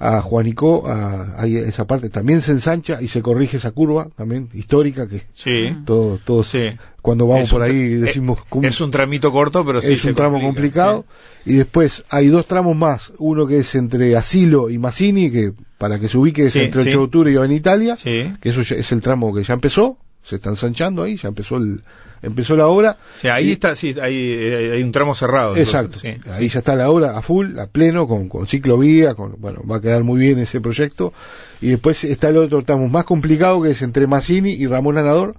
a 0.01 0.21
Juanicó, 0.21 0.87
a, 0.87 1.41
ahí 1.41 1.57
esa 1.57 1.85
parte 1.85 2.09
también 2.09 2.41
se 2.41 2.51
ensancha 2.53 3.01
y 3.01 3.09
se 3.09 3.21
corrige 3.21 3.57
esa 3.57 3.71
curva 3.71 4.07
también 4.15 4.47
histórica 4.53 5.07
que 5.09 5.23
Sí. 5.33 5.75
todos 5.85 6.21
todos 6.23 6.47
Sí. 6.47 6.63
cuando 7.01 7.27
vamos 7.27 7.43
Es 7.45 7.49
por 7.49 7.61
ahí 7.63 7.95
decimos. 7.95 8.39
Es 8.63 8.79
un 8.79 8.91
tramito 8.91 9.29
corto, 9.31 9.65
pero 9.65 9.81
sí 9.81 9.93
es 9.93 10.05
un 10.05 10.15
tramo 10.15 10.39
complica, 10.39 10.85
complicado 10.93 11.05
y 11.45 11.55
después 11.55 12.05
hay 12.09 12.29
dos 12.29 12.45
tramos 12.45 12.77
más 12.77 13.11
uno 13.17 13.45
que 13.45 13.57
es 13.57 13.75
entre 13.75 14.15
Asilo 14.15 14.69
y 14.69 14.77
Massini 14.77 15.31
que 15.31 15.51
para 15.77 15.99
que 15.99 16.07
se 16.07 16.17
ubique 16.17 16.45
es 16.45 16.53
Sí, 16.53 16.59
entre 16.59 16.79
el 16.81 16.85
sí. 16.85 16.91
8 16.91 16.97
de 16.99 17.03
octubre 17.03 17.31
y 17.33 17.35
Avenida 17.35 17.57
Italia 17.57 17.97
Sí. 17.97 18.33
que 18.41 18.49
eso 18.49 18.61
ya 18.61 18.77
es 18.77 18.89
el 18.93 19.01
tramo 19.01 19.33
que 19.33 19.43
ya 19.43 19.53
empezó 19.53 19.97
se 20.23 20.35
está 20.35 20.49
ensanchando 20.49 21.03
ahí 21.03 21.15
ya 21.15 21.29
empezó 21.29 21.57
el 21.57 21.81
empezó 22.21 22.55
la 22.57 22.67
obra 22.67 22.97
O 23.17 23.19
sea, 23.19 23.35
ahí 23.35 23.49
Y- 23.49 23.51
está, 23.53 23.75
sí, 23.75 23.95
hay, 24.01 24.13
eh, 24.17 24.71
hay 24.73 24.83
un 24.83 24.91
tramo 24.91 25.13
cerrado. 25.13 25.55
Exacto. 25.55 25.97
entonces, 26.03 26.21
sí. 26.25 26.29
Ahí 26.31 26.49
ya 26.49 26.59
está 26.59 26.75
la 26.75 26.89
obra 26.89 27.17
a 27.17 27.21
full, 27.21 27.57
a 27.57 27.67
pleno, 27.67 28.07
con, 28.07 28.27
con 28.27 28.45
ciclovía, 28.45 29.15
con, 29.15 29.35
bueno, 29.39 29.61
va 29.65 29.77
a 29.77 29.81
quedar 29.81 30.03
muy 30.03 30.19
bien 30.19 30.37
ese 30.39 30.59
proyecto. 30.59 31.13
Y 31.61 31.69
después 31.69 32.03
está 32.03 32.27
el 32.27 32.37
otro 32.37 32.61
tramo 32.63 32.89
más 32.89 33.05
complicado 33.05 33.61
que 33.61 33.71
es 33.71 33.81
entre 33.81 34.05
Massini 34.05 34.51
y 34.51 34.67
Ramón 34.67 34.97
Anador, 34.97 35.35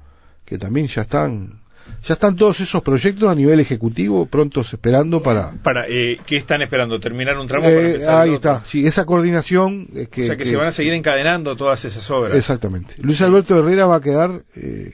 que 0.46 0.56
también 0.56 0.86
ya 0.88 1.02
están, 1.02 1.60
ya 2.04 2.14
están 2.14 2.36
todos 2.36 2.60
esos 2.60 2.82
proyectos 2.82 3.30
a 3.30 3.34
nivel 3.34 3.60
ejecutivo 3.60 4.26
prontos 4.26 4.72
esperando 4.72 5.22
para... 5.22 5.52
Para, 5.62 5.86
eh, 5.88 6.18
¿Qué 6.26 6.36
están 6.36 6.62
esperando? 6.62 6.98
¿Terminar 6.98 7.38
un 7.38 7.46
tramo 7.46 7.68
Eh, 7.68 7.74
para 7.74 7.86
empezar 7.86 8.20
ahí 8.20 8.34
está, 8.34 8.64
sí, 8.64 8.86
esa 8.86 9.04
coordinación 9.04 9.88
es 9.94 10.08
que... 10.08 10.22
o 10.22 10.26
sea, 10.26 10.36
que, 10.36 10.46
se 10.46 10.56
van 10.56 10.68
a 10.68 10.72
seguir 10.72 10.94
encadenando 10.94 11.56
todas 11.56 11.84
esas 11.84 12.10
obras. 12.10 12.34
Exactamente. 12.34 12.94
Luis 12.98 13.20
Alberto 13.22 13.58
Herrera 13.58 13.86
va 13.86 13.96
a 13.96 14.00
quedar 14.00 14.42
eh, 14.54 14.92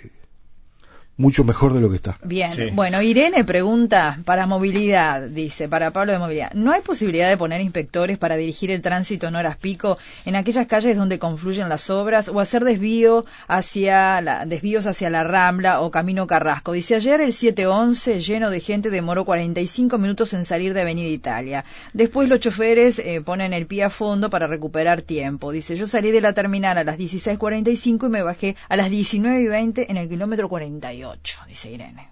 mucho 1.17 1.45
mejor 1.45 1.73
de 1.73 1.81
lo 1.81 1.89
que 1.91 1.97
está. 1.97 2.19
Bien, 2.23 2.51
Sí. 2.51 2.65
bueno, 2.73 3.01
Irene 3.03 3.45
pregunta 3.45 4.19
para 4.25 4.47
movilidad, 4.47 5.23
dice, 5.23 5.69
para 5.69 5.91
Pablo 5.91 6.13
de 6.13 6.19
movilidad, 6.19 6.53
¿no 6.53 6.73
hay 6.73 6.83
posibilidad 6.83 7.29
de 7.29 7.37
poner 7.37 7.61
inspectores 7.61 8.19
para 8.19 8.37
dirigir 8.37 8.71
el 8.71 8.83
tránsito 8.83 9.27
en 9.29 9.37
horas 9.37 9.57
pico 9.57 9.99
en 10.25 10.37
aquellas 10.37 10.67
calles 10.67 10.97
donde 10.97 11.19
confluyen 11.19 11.69
las 11.69 11.89
obras 11.91 12.29
o 12.29 12.41
hacer 12.41 12.65
desvío 12.65 13.25
hacia 13.49 14.21
la, 14.21 14.45
desvíos 14.47 14.87
hacia 14.87 15.09
la 15.11 15.25
Rambla 15.25 15.81
o 15.81 15.91
Camino 15.91 16.27
Carrasco? 16.27 16.73
Dice, 16.73 16.95
ayer 16.95 17.21
el 17.21 17.33
711 17.33 18.21
lleno 18.21 18.51
de 18.51 18.61
gente 18.61 18.91
demoró 18.91 19.25
45 19.25 19.99
minutos 19.99 20.35
en 20.35 20.45
salir 20.45 20.75
de 20.75 20.83
Avenida 20.83 21.09
Italia. 21.09 21.65
Después 21.93 22.29
los 22.29 22.41
choferes 22.41 22.99
eh, 22.99 23.23
ponen 23.25 23.53
el 23.53 23.67
pie 23.67 23.85
a 23.85 23.91
fondo 23.91 24.29
para 24.31 24.47
recuperar 24.47 25.03
tiempo. 25.03 25.51
Dice, 25.53 25.77
yo 25.77 25.87
salí 25.87 26.11
de 26.11 26.21
la 26.21 26.33
terminal 26.35 26.77
a 26.79 26.85
las 26.85 26.99
16.45 26.99 28.07
y 28.07 28.11
me 28.11 28.23
bajé 28.23 28.57
a 28.69 28.77
las 28.77 28.91
19.20 28.91 29.87
en 29.89 29.97
el 29.97 30.09
kilómetro 30.09 30.49
48, 30.49 31.06
dice 31.49 31.71
Irene. 31.73 32.11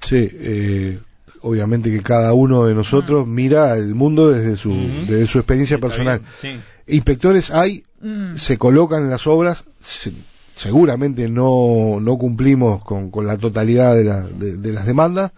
Sí, 0.00 0.28
eh, 0.32 0.98
obviamente 1.40 1.90
que 1.90 2.02
cada 2.02 2.32
uno 2.34 2.64
de 2.66 2.74
nosotros 2.74 3.26
mira 3.26 3.74
el 3.76 3.94
mundo 3.94 4.30
desde 4.30 4.56
su, 4.56 4.72
desde 5.08 5.26
su 5.26 5.38
experiencia 5.38 5.76
Está 5.76 5.86
personal. 5.88 6.20
bien, 6.42 6.62
Inspectores 6.86 7.50
hay, 7.50 7.84
Mm. 8.00 8.36
se 8.36 8.58
colocan 8.58 9.04
en 9.04 9.10
las 9.10 9.26
obras, 9.26 9.64
se- 9.82 10.12
seguramente 10.56 11.28
no, 11.30 11.98
no 12.00 12.18
cumplimos 12.18 12.84
con, 12.84 13.10
con 13.10 13.26
la 13.26 13.38
totalidad 13.38 13.94
de, 13.96 14.04
la- 14.04 14.26
de- 14.26 14.56
de 14.58 14.72
las 14.72 14.84
demandas, 14.84 15.32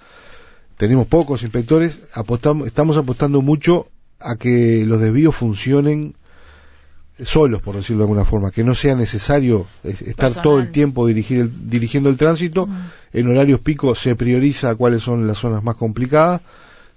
tenemos 0.77 1.07
pocos 1.07 1.43
inspectores, 1.45 2.01
apostamos, 2.13 2.67
estamos 2.67 2.97
apostando 2.97 3.41
mucho 3.43 3.89
a 4.19 4.35
que 4.37 4.85
los 4.85 5.01
desvíos 5.01 5.35
funcionen 5.37 6.17
solos, 7.23 7.63
por 7.63 7.77
decirlo 7.77 8.01
de 8.01 8.05
alguna 8.05 8.25
forma, 8.25 8.51
que 8.51 8.65
no 8.65 8.75
sea 8.75 8.95
necesario 8.95 9.67
estar 9.83 10.33
todo 10.43 10.59
el 10.59 10.71
tiempo 10.71 11.07
dirigir 11.07 11.51
dirigiendo 11.65 12.11
el 12.11 12.17
tránsito. 12.17 12.69
En 13.13 13.29
horarios 13.29 13.61
pico 13.61 13.95
se 13.95 14.15
prioriza 14.17 14.75
cuáles 14.75 15.03
son 15.03 15.27
las 15.27 15.39
zonas 15.39 15.63
más 15.63 15.77
complicadas, 15.77 16.43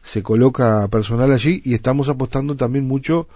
se 0.04 0.22
coloca 0.22 0.88
personal 0.90 1.32
allí 1.32 1.62
y 1.64 1.74
estamos 1.74 2.10
apostando 2.10 2.56
también 2.56 2.86
mucho 2.86 3.28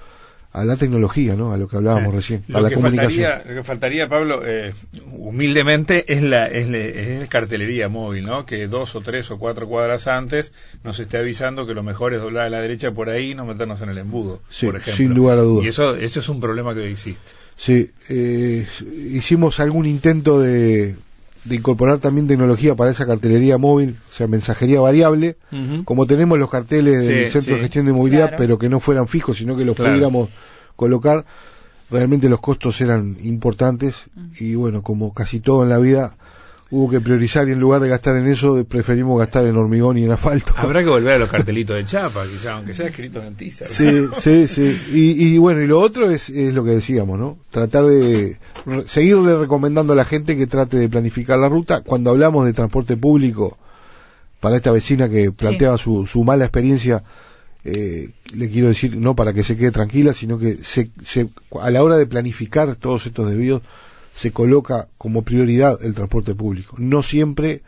a 0.53 0.65
la 0.65 0.77
tecnología, 0.77 1.35
¿no? 1.35 1.51
A 1.51 1.57
lo 1.57 1.67
que 1.67 1.77
hablábamos 1.77 2.13
recién, 2.13 2.43
a 2.53 2.61
la 2.61 2.69
comunicación. 2.69 3.31
lo 3.47 3.55
que 3.55 3.63
faltaría, 3.63 4.07
Pablo, 4.07 4.43
eh, 4.45 4.73
humildemente, 5.11 6.13
es 6.13 6.21
la, 6.21 6.45
es 6.45 6.69
la, 6.69 7.27
cartelería 7.27 7.89
móvil, 7.89 8.25
¿no? 8.25 8.45
Que 8.45 8.67
dos 8.67 8.95
o 8.95 9.01
tres 9.01 9.31
o 9.31 9.39
cuatro 9.39 9.67
cuadras 9.67 10.07
antes 10.07 10.53
nos 10.83 10.99
esté 10.99 11.17
avisando 11.17 11.65
que 11.65 11.73
lo 11.73 11.81
mejor 11.81 12.13
es 12.13 12.21
doblar 12.21 12.45
a 12.45 12.49
la 12.51 12.61
derecha 12.61 12.91
por 12.91 13.09
ahí 13.09 13.31
y 13.31 13.35
no 13.35 13.45
meternos 13.45 13.81
en 13.81 13.89
el 13.89 13.97
embudo, 13.97 14.41
por 14.61 14.75
ejemplo. 14.75 14.93
sin 14.93 15.15
lugar 15.15 15.39
a 15.39 15.41
dudas. 15.41 15.65
Y 15.65 15.69
eso, 15.69 15.95
eso 15.95 16.19
es 16.19 16.29
un 16.29 16.39
problema 16.39 16.75
que 16.75 16.87
existe. 16.87 17.31
Sí, 17.55 17.89
eh, 18.09 18.67
hicimos 19.11 19.59
algún 19.59 19.87
intento 19.87 20.39
de, 20.39 20.95
de 21.45 21.55
incorporar 21.55 21.99
también 21.99 22.27
tecnología 22.27 22.75
para 22.75 22.91
esa 22.91 23.05
cartelería 23.05 23.57
móvil, 23.57 23.97
o 24.11 24.13
sea, 24.13 24.27
mensajería 24.27 24.79
variable, 24.79 25.37
como 25.85 26.05
tenemos 26.05 26.39
los 26.39 26.49
carteles 26.49 27.05
del 27.05 27.29
Centro 27.29 27.55
de 27.55 27.61
Gestión 27.61 27.85
de 27.85 27.93
Movilidad, 27.93 28.35
pero 28.37 28.57
que 28.57 28.69
no 28.69 28.79
fueran 28.79 29.07
fijos, 29.07 29.37
sino 29.37 29.57
que 29.57 29.65
los 29.65 29.75
pudiéramos 29.75 30.29
colocar. 30.75 31.25
Realmente 31.89 32.29
los 32.29 32.39
costos 32.39 32.79
eran 32.81 33.17
importantes 33.21 34.05
y 34.39 34.55
bueno, 34.55 34.81
como 34.81 35.13
casi 35.13 35.39
todo 35.41 35.63
en 35.63 35.69
la 35.69 35.77
vida, 35.77 36.15
hubo 36.73 36.89
que 36.89 36.99
priorizar 36.99 37.47
y 37.47 37.51
en 37.51 37.59
lugar 37.59 37.81
de 37.81 37.87
gastar 37.87 38.17
en 38.17 38.27
eso, 38.27 38.65
preferimos 38.65 39.19
gastar 39.19 39.45
en 39.45 39.55
hormigón 39.55 39.99
y 39.99 40.05
en 40.05 40.11
asfalto. 40.11 40.55
Habrá 40.57 40.81
que 40.81 40.89
volver 40.89 41.13
a 41.13 41.17
los 41.19 41.29
cartelitos 41.29 41.75
de 41.75 41.85
chapa, 41.85 42.25
quizá, 42.25 42.53
aunque 42.53 42.73
sea 42.73 42.87
escrito 42.87 43.21
en 43.21 43.35
tiza. 43.35 43.65
Sí, 43.65 44.07
sí, 44.19 44.47
sí. 44.47 44.81
Y, 44.91 45.37
bueno, 45.37 45.61
y 45.61 45.67
lo 45.67 45.79
otro 45.79 46.09
es, 46.09 46.31
es 46.31 46.51
lo 46.51 46.63
que 46.63 46.71
decíamos, 46.71 47.19
¿no? 47.19 47.37
Tratar 47.51 47.85
de 47.85 48.39
seguirle 48.87 49.37
recomendando 49.37 49.93
a 49.93 49.95
la 49.95 50.03
gente 50.03 50.35
que 50.35 50.47
trate 50.47 50.77
de 50.77 50.89
planificar 50.89 51.37
la 51.37 51.47
ruta. 51.47 51.81
Cuando 51.81 52.09
hablamos 52.09 52.47
de 52.47 52.53
transporte 52.53 52.97
público, 52.97 53.55
para 54.39 54.55
esta 54.55 54.71
vecina 54.71 55.07
que 55.07 55.31
planteaba 55.31 55.77
su, 55.77 56.07
su 56.07 56.23
mala 56.23 56.45
experiencia, 56.45 57.03
eh, 57.65 58.09
le 58.33 58.49
quiero 58.49 58.69
decir, 58.69 58.97
no 58.97 59.15
para 59.15 59.31
que 59.33 59.43
se 59.43 59.55
quede 59.55 59.69
tranquila, 59.69 60.11
sino 60.11 60.39
que 60.39 60.57
se, 60.63 60.89
se, 61.03 61.29
a 61.61 61.69
la 61.69 61.83
hora 61.83 61.97
de 61.97 62.07
planificar 62.07 62.75
todos 62.77 63.05
estos 63.05 63.29
desvíos, 63.29 63.61
se 64.13 64.31
coloca 64.31 64.87
como 64.97 65.23
prioridad 65.23 65.83
el 65.83 65.93
transporte 65.93 66.35
público. 66.35 66.75
No 66.79 67.03
siempre 67.03 67.61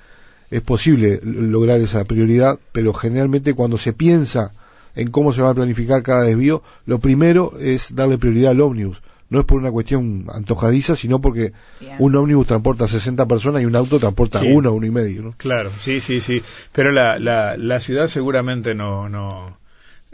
es 0.51 0.61
posible 0.61 1.19
lograr 1.23 1.81
esa 1.81 2.03
prioridad, 2.05 2.59
pero 2.71 2.93
generalmente 2.93 3.53
cuando 3.53 3.77
se 3.77 3.93
piensa 3.93 4.53
en 4.95 5.09
cómo 5.09 5.33
se 5.33 5.41
va 5.41 5.49
a 5.49 5.55
planificar 5.55 6.03
cada 6.03 6.23
desvío, 6.23 6.63
lo 6.85 6.99
primero 6.99 7.53
es 7.59 7.93
darle 7.93 8.17
prioridad 8.17 8.51
al 8.51 8.61
ómnibus. 8.61 9.01
No 9.27 9.39
es 9.39 9.45
por 9.45 9.57
una 9.57 9.71
cuestión 9.71 10.27
antojadiza, 10.31 10.95
sino 10.95 11.19
porque 11.19 11.51
un 11.97 12.15
ómnibus 12.15 12.45
transporta 12.45 12.87
60 12.87 13.25
personas 13.25 13.63
y 13.63 13.65
un 13.65 13.75
auto 13.75 13.99
transporta 13.99 14.41
uno, 14.43 14.71
uno 14.71 14.85
y 14.85 14.91
medio. 14.91 15.23
¿no? 15.23 15.33
Claro, 15.37 15.71
sí, 15.79 15.99
sí, 15.99 16.21
sí. 16.21 16.43
Pero 16.71 16.91
la, 16.91 17.17
la, 17.17 17.57
la 17.57 17.79
ciudad 17.79 18.07
seguramente 18.07 18.75
no, 18.75 19.09
no, 19.09 19.57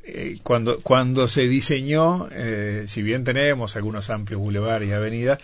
eh, 0.03 0.39
cuando, 0.43 0.79
cuando 0.79 1.27
se 1.27 1.41
diseñó, 1.41 2.27
eh, 2.31 2.85
si 2.87 3.03
bien 3.03 3.23
tenemos 3.23 3.75
algunos 3.75 4.09
amplios 4.09 4.41
bulevares 4.41 4.89
y 4.89 4.93
avenidas, 4.93 5.39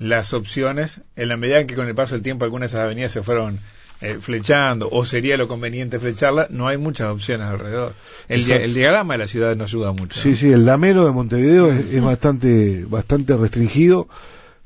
las 0.00 0.32
opciones, 0.32 1.02
en 1.14 1.28
la 1.28 1.36
medida 1.36 1.60
en 1.60 1.66
que 1.66 1.76
con 1.76 1.86
el 1.86 1.94
paso 1.94 2.14
del 2.14 2.22
tiempo 2.22 2.46
algunas 2.46 2.72
de 2.72 2.78
esas 2.78 2.86
avenidas 2.86 3.12
se 3.12 3.22
fueron 3.22 3.60
eh, 4.00 4.16
flechando, 4.18 4.88
o 4.90 5.04
sería 5.04 5.36
lo 5.36 5.46
conveniente 5.46 5.98
flecharla, 5.98 6.46
no 6.48 6.68
hay 6.68 6.78
muchas 6.78 7.10
opciones 7.10 7.46
alrededor. 7.46 7.92
El, 8.26 8.50
el 8.50 8.72
diagrama 8.72 9.14
de 9.14 9.18
la 9.18 9.26
ciudad 9.26 9.54
nos 9.54 9.70
ayuda 9.70 9.92
mucho. 9.92 10.18
Sí, 10.18 10.34
sí, 10.34 10.50
el 10.50 10.64
damero 10.64 11.04
de 11.04 11.12
Montevideo 11.12 11.70
es, 11.70 12.02
bastante, 12.02 12.86
bastante 12.86 13.36
restringido. 13.36 14.08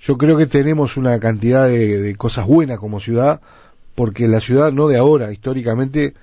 Yo 0.01 0.16
creo 0.18 0.38
que 0.38 0.47
tenemos 0.47 0.97
una 0.97 1.18
cantidad 1.18 1.68
de 1.68 2.14
cosas 2.16 2.47
buenas 2.47 2.79
como 2.79 3.01
ciudad, 3.01 3.40
porque 3.97 4.29
la 4.29 4.40
ciudad 4.40 4.70
no 4.70 4.87
de 4.87 4.99
ahora, 4.99 5.33
históricamente, 5.33 6.14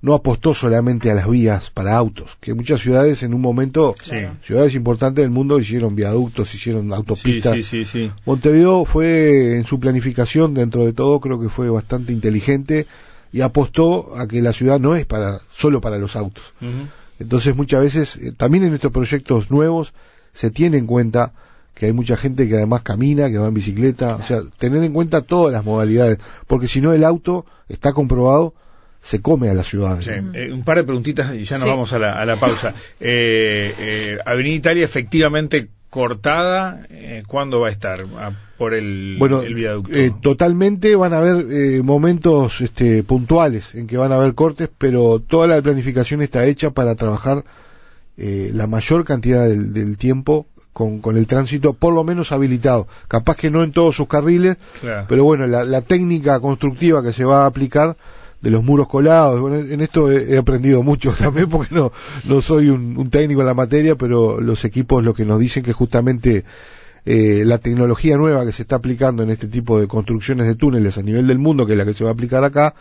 no 0.00 0.14
apostó 0.14 0.54
solamente 0.54 1.10
a 1.10 1.14
las 1.14 1.28
vías 1.28 1.70
para 1.70 1.96
autos, 1.96 2.36
que 2.40 2.54
muchas 2.54 2.80
ciudades 2.80 3.22
en 3.22 3.34
un 3.34 3.40
momento, 3.40 3.94
ciudades 4.42 4.74
importantes 4.74 5.22
del 5.22 5.30
mundo 5.30 5.58
hicieron 5.58 5.96
viaductos, 5.96 6.54
hicieron 6.54 6.92
autopistas. 6.92 7.56
Montevideo 8.24 8.84
fue 8.84 9.56
en 9.56 9.64
su 9.64 9.80
planificación, 9.80 10.54
dentro 10.54 10.86
de 10.86 10.92
todo, 10.92 11.18
creo 11.20 11.40
que 11.40 11.48
fue 11.48 11.68
bastante 11.68 12.12
inteligente 12.12 12.86
y 13.32 13.40
apostó 13.40 14.16
a 14.16 14.28
que 14.28 14.40
la 14.40 14.52
ciudad 14.52 14.78
no 14.78 14.94
es 14.94 15.04
para 15.04 15.40
solo 15.52 15.80
para 15.80 15.98
los 15.98 16.14
autos. 16.14 16.44
Entonces 17.18 17.56
muchas 17.56 17.82
veces, 17.82 18.16
eh, 18.16 18.32
también 18.36 18.64
en 18.64 18.74
estos 18.74 18.92
proyectos 18.92 19.50
nuevos, 19.50 19.92
se 20.32 20.52
tiene 20.52 20.78
en 20.78 20.86
cuenta 20.86 21.32
que 21.74 21.86
hay 21.86 21.92
mucha 21.92 22.16
gente 22.16 22.48
que 22.48 22.54
además 22.54 22.82
camina, 22.82 23.28
que 23.28 23.38
va 23.38 23.48
en 23.48 23.54
bicicleta, 23.54 24.16
o 24.16 24.22
sea, 24.22 24.42
tener 24.58 24.82
en 24.84 24.92
cuenta 24.92 25.22
todas 25.22 25.52
las 25.52 25.64
modalidades, 25.64 26.18
porque 26.46 26.68
si 26.68 26.80
no 26.80 26.92
el 26.92 27.02
auto 27.02 27.44
está 27.68 27.92
comprobado 27.92 28.54
se 29.08 29.22
come 29.22 29.48
a 29.48 29.54
la 29.54 29.64
ciudad. 29.64 29.98
Eh, 30.06 30.52
un 30.52 30.64
par 30.64 30.76
de 30.76 30.84
preguntitas 30.84 31.34
y 31.34 31.42
ya 31.42 31.56
nos 31.56 31.66
vamos 31.66 31.94
a 31.94 31.98
la, 31.98 32.12
a 32.20 32.26
la 32.26 32.36
pausa. 32.36 32.74
Eh, 33.00 33.72
eh, 33.78 34.18
Avenida 34.24 34.56
Italia 34.56 34.84
efectivamente 34.84 35.68
cortada, 35.88 36.86
eh, 36.90 37.22
¿cuándo 37.26 37.60
va 37.60 37.68
a 37.68 37.70
estar? 37.70 38.04
Ah, 38.16 38.32
por 38.58 38.74
el, 38.74 39.16
bueno, 39.18 39.40
el 39.40 39.54
viaducto. 39.54 39.92
totalmente 40.20 40.94
van 40.96 41.12
a 41.12 41.18
haber 41.18 41.82
momentos 41.84 42.60
este, 42.60 43.02
puntuales 43.02 43.74
en 43.74 43.86
que 43.86 43.96
van 43.96 44.12
a 44.12 44.16
haber 44.16 44.34
cortes, 44.34 44.68
pero 44.76 45.20
toda 45.20 45.46
la 45.46 45.62
planificación 45.62 46.22
está 46.22 46.44
hecha 46.44 46.70
para 46.70 46.94
trabajar 46.94 47.44
la 48.16 48.66
mayor 48.66 49.04
cantidad 49.04 49.46
del, 49.48 49.96
tiempo 49.96 50.46
con, 50.72 50.98
con, 50.98 51.16
el 51.16 51.26
tránsito 51.26 51.72
por 51.72 51.94
lo 51.94 52.04
menos 52.04 52.32
habilitado. 52.32 52.88
Capaz 53.06 53.36
que 53.36 53.50
no 53.50 53.62
en 53.62 53.72
todos 53.72 53.96
sus 53.96 54.08
carriles, 54.08 54.56
pero 55.08 55.24
bueno, 55.24 55.46
la, 55.46 55.64
la 55.64 55.82
técnica 55.82 56.40
constructiva 56.40 57.02
que 57.02 57.12
se 57.12 57.24
va 57.24 57.44
a 57.44 57.46
aplicar 57.46 57.96
de 58.40 58.50
los 58.50 58.62
muros 58.62 58.88
colados. 58.88 59.40
Bueno, 59.40 59.56
en 59.56 59.80
esto 59.80 60.10
he, 60.10 60.38
aprendido 60.38 60.82
mucho 60.82 61.12
también 61.18 61.48
porque 61.48 61.74
no, 61.74 61.92
no 62.24 62.42
soy 62.42 62.68
un, 62.68 63.10
técnico 63.10 63.40
en 63.40 63.46
la 63.46 63.54
materia, 63.54 63.96
pero 63.96 64.40
los 64.40 64.64
equipos 64.64 65.04
lo 65.04 65.14
que 65.14 65.24
nos 65.24 65.38
dicen 65.38 65.62
que 65.62 65.72
justamente 65.72 66.44
eh, 67.04 67.42
la 67.44 67.58
tecnología 67.58 68.16
nueva 68.16 68.44
que 68.44 68.52
se 68.52 68.62
está 68.62 68.76
aplicando 68.76 69.22
en 69.22 69.30
este 69.30 69.48
tipo 69.48 69.80
de 69.80 69.86
construcciones 69.86 70.46
de 70.46 70.54
túneles 70.54 70.98
a 70.98 71.02
nivel 71.02 71.26
del 71.26 71.38
mundo, 71.38 71.66
que 71.66 71.72
es 71.72 71.78
la 71.78 71.84
que 71.84 71.94
se 71.94 72.04
va 72.04 72.10
a 72.10 72.12
aplicar 72.12 72.44
acá, 72.44 72.74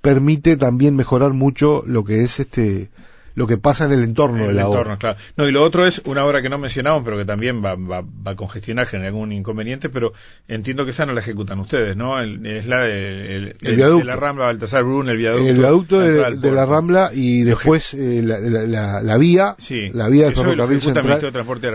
permite 0.00 0.56
también 0.56 0.96
mejorar 0.96 1.32
mucho 1.32 1.82
lo 1.86 2.04
que 2.04 2.22
es 2.22 2.40
este 2.40 2.90
lo 3.34 3.46
que 3.46 3.58
pasa 3.58 3.86
en 3.86 3.92
el 3.92 4.04
entorno 4.04 4.46
de 4.46 4.52
la 4.52 4.68
obra. 4.68 4.96
Claro. 4.96 5.16
No, 5.36 5.46
y 5.46 5.52
lo 5.52 5.62
otro 5.62 5.86
es 5.86 6.02
una 6.04 6.24
obra 6.24 6.42
que 6.42 6.48
no 6.48 6.58
mencionamos, 6.58 7.02
pero 7.04 7.16
que 7.16 7.24
también 7.24 7.64
va, 7.64 7.74
va, 7.74 8.02
va 8.02 8.32
a 8.32 8.36
congestionar, 8.36 8.86
generar 8.86 9.08
algún 9.08 9.32
inconveniente, 9.32 9.88
pero 9.88 10.12
entiendo 10.48 10.84
que 10.84 10.90
esa 10.90 11.06
no 11.06 11.12
la 11.12 11.20
ejecutan 11.20 11.58
ustedes, 11.58 11.96
¿no? 11.96 12.20
es 12.22 12.66
la 12.66 12.82
de, 12.82 13.52
viaducto. 13.60 14.04
la 14.04 14.16
Rambla, 14.16 14.46
Baltasar 14.46 14.84
Brun, 14.84 15.08
el 15.08 15.16
viaducto. 15.16 15.48
El 15.48 15.58
viaducto 15.58 16.00
de, 16.00 16.52
la 16.52 16.66
Rambla 16.66 17.10
y 17.12 17.42
después 17.42 17.94
eh, 17.94 18.20
la, 18.22 18.38
la, 18.38 19.02
la, 19.02 19.18
vía, 19.18 19.56
la 19.92 20.08
vía 20.08 20.26
del 20.26 20.34
ferrocarril 20.34 20.80
central. 20.80 21.20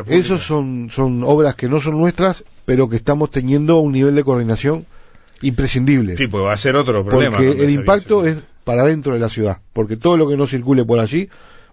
Esos 0.08 0.44
son, 0.44 0.90
son 0.92 1.24
obras 1.24 1.56
que 1.56 1.68
no 1.68 1.82
son 1.82 1.98
nuestras, 1.98 2.44
pero 2.66 2.90
que 2.90 2.96
estamos 2.96 3.32
teniendo 3.32 3.78
un 3.78 3.94
nivel 3.94 4.16
de 4.16 4.24
coordinación 4.24 4.86
imprescindible. 5.42 6.18
Sí, 6.18 6.28
pues 6.28 6.44
va 6.44 6.54
a 6.54 6.58
ser 6.58 6.76
otro 6.76 7.06
problema. 7.06 7.38
Porque 7.38 7.64
el 7.64 7.70
impacto 7.70 8.26
es 8.26 8.44
para 8.68 8.84
dentro 8.84 9.14
de 9.14 9.20
la 9.22 9.30
ciudad, 9.30 9.60
porque 9.72 9.96
todo 9.96 10.18
lo 10.18 10.28
que 10.28 10.36
no 10.36 10.46
circule 10.46 10.84
por 10.84 11.00
allí 11.00 11.30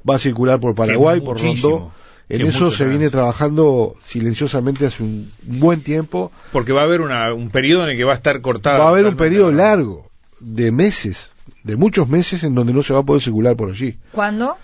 va 0.08 0.14
a 0.14 0.18
circular 0.20 0.60
por 0.60 0.76
Paraguay, 0.76 1.20
por 1.20 1.40
Rondó. 1.40 1.90
En 2.28 2.46
eso 2.46 2.70
se 2.70 2.84
viene 2.86 3.10
trabajando 3.10 3.96
silenciosamente 4.04 4.86
hace 4.86 5.02
un 5.02 5.28
buen 5.42 5.80
tiempo. 5.80 6.30
Porque 6.52 6.72
va 6.72 6.82
a 6.82 6.84
haber 6.84 7.00
un 7.00 7.50
periodo 7.50 7.82
en 7.82 7.90
el 7.90 7.96
que 7.96 8.04
va 8.04 8.12
a 8.12 8.14
estar 8.14 8.40
cortado. 8.40 8.78
Va 8.78 8.86
a 8.86 8.88
haber 8.90 9.06
un 9.06 9.16
periodo 9.16 9.50
largo, 9.50 10.08
de 10.38 10.70
meses, 10.70 11.30
de 11.64 11.74
muchos 11.74 12.08
meses, 12.08 12.44
en 12.44 12.54
donde 12.54 12.72
no 12.72 12.84
se 12.84 12.94
va 12.94 13.00
a 13.00 13.02
poder 13.02 13.20
circular 13.20 13.56
por 13.56 13.70
allí. 13.70 13.98
¿Cuándo? 14.12 14.56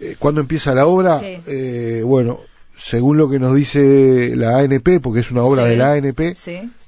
Eh, 0.00 0.16
¿Cuándo 0.18 0.40
empieza 0.40 0.74
la 0.74 0.86
obra? 0.86 1.20
Eh, 1.22 2.02
bueno, 2.02 2.40
según 2.78 3.18
lo 3.18 3.28
que 3.28 3.38
nos 3.38 3.54
dice 3.54 4.32
la 4.34 4.56
ANP, 4.56 5.00
porque 5.02 5.20
es 5.20 5.30
una 5.30 5.42
obra 5.42 5.64
de 5.64 5.76
la 5.76 5.92
ANP, 5.92 6.34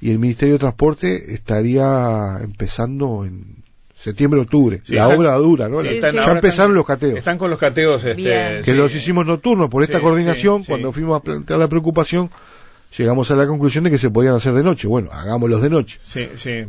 y 0.00 0.10
el 0.10 0.18
Ministerio 0.18 0.54
de 0.54 0.60
Transporte 0.60 1.34
estaría 1.34 2.38
empezando 2.42 3.26
en 3.26 3.59
septiembre, 4.00 4.40
octubre. 4.40 4.80
la 4.88 5.08
obra 5.08 5.34
dura, 5.34 5.68
¿no? 5.68 5.82
ya 5.82 6.32
empezaron 6.32 6.74
los 6.74 6.86
cateos. 6.86 7.18
Están 7.18 7.36
con 7.36 7.50
los 7.50 7.58
cateos. 7.58 8.02
Este, 8.04 8.60
que 8.64 8.74
los 8.74 8.94
hicimos 8.94 9.26
nocturnos 9.26 9.68
por 9.68 9.82
esta 9.82 10.00
coordinación. 10.00 10.64
cuando 10.64 10.92
fuimos 10.92 11.18
a 11.18 11.22
plantear 11.22 11.58
la 11.58 11.68
preocupación, 11.68 12.30
llegamos 12.96 13.30
a 13.30 13.36
la 13.36 13.46
conclusión 13.46 13.84
de 13.84 13.90
que 13.90 13.98
se 13.98 14.10
podían 14.10 14.34
hacer 14.34 14.52
de 14.52 14.62
noche. 14.62 14.88
Bueno, 14.88 15.10
hagámoslos 15.12 15.62
de 15.62 15.70
noche. 15.70 16.00
Sí, 16.02 16.28
sí. 16.34 16.66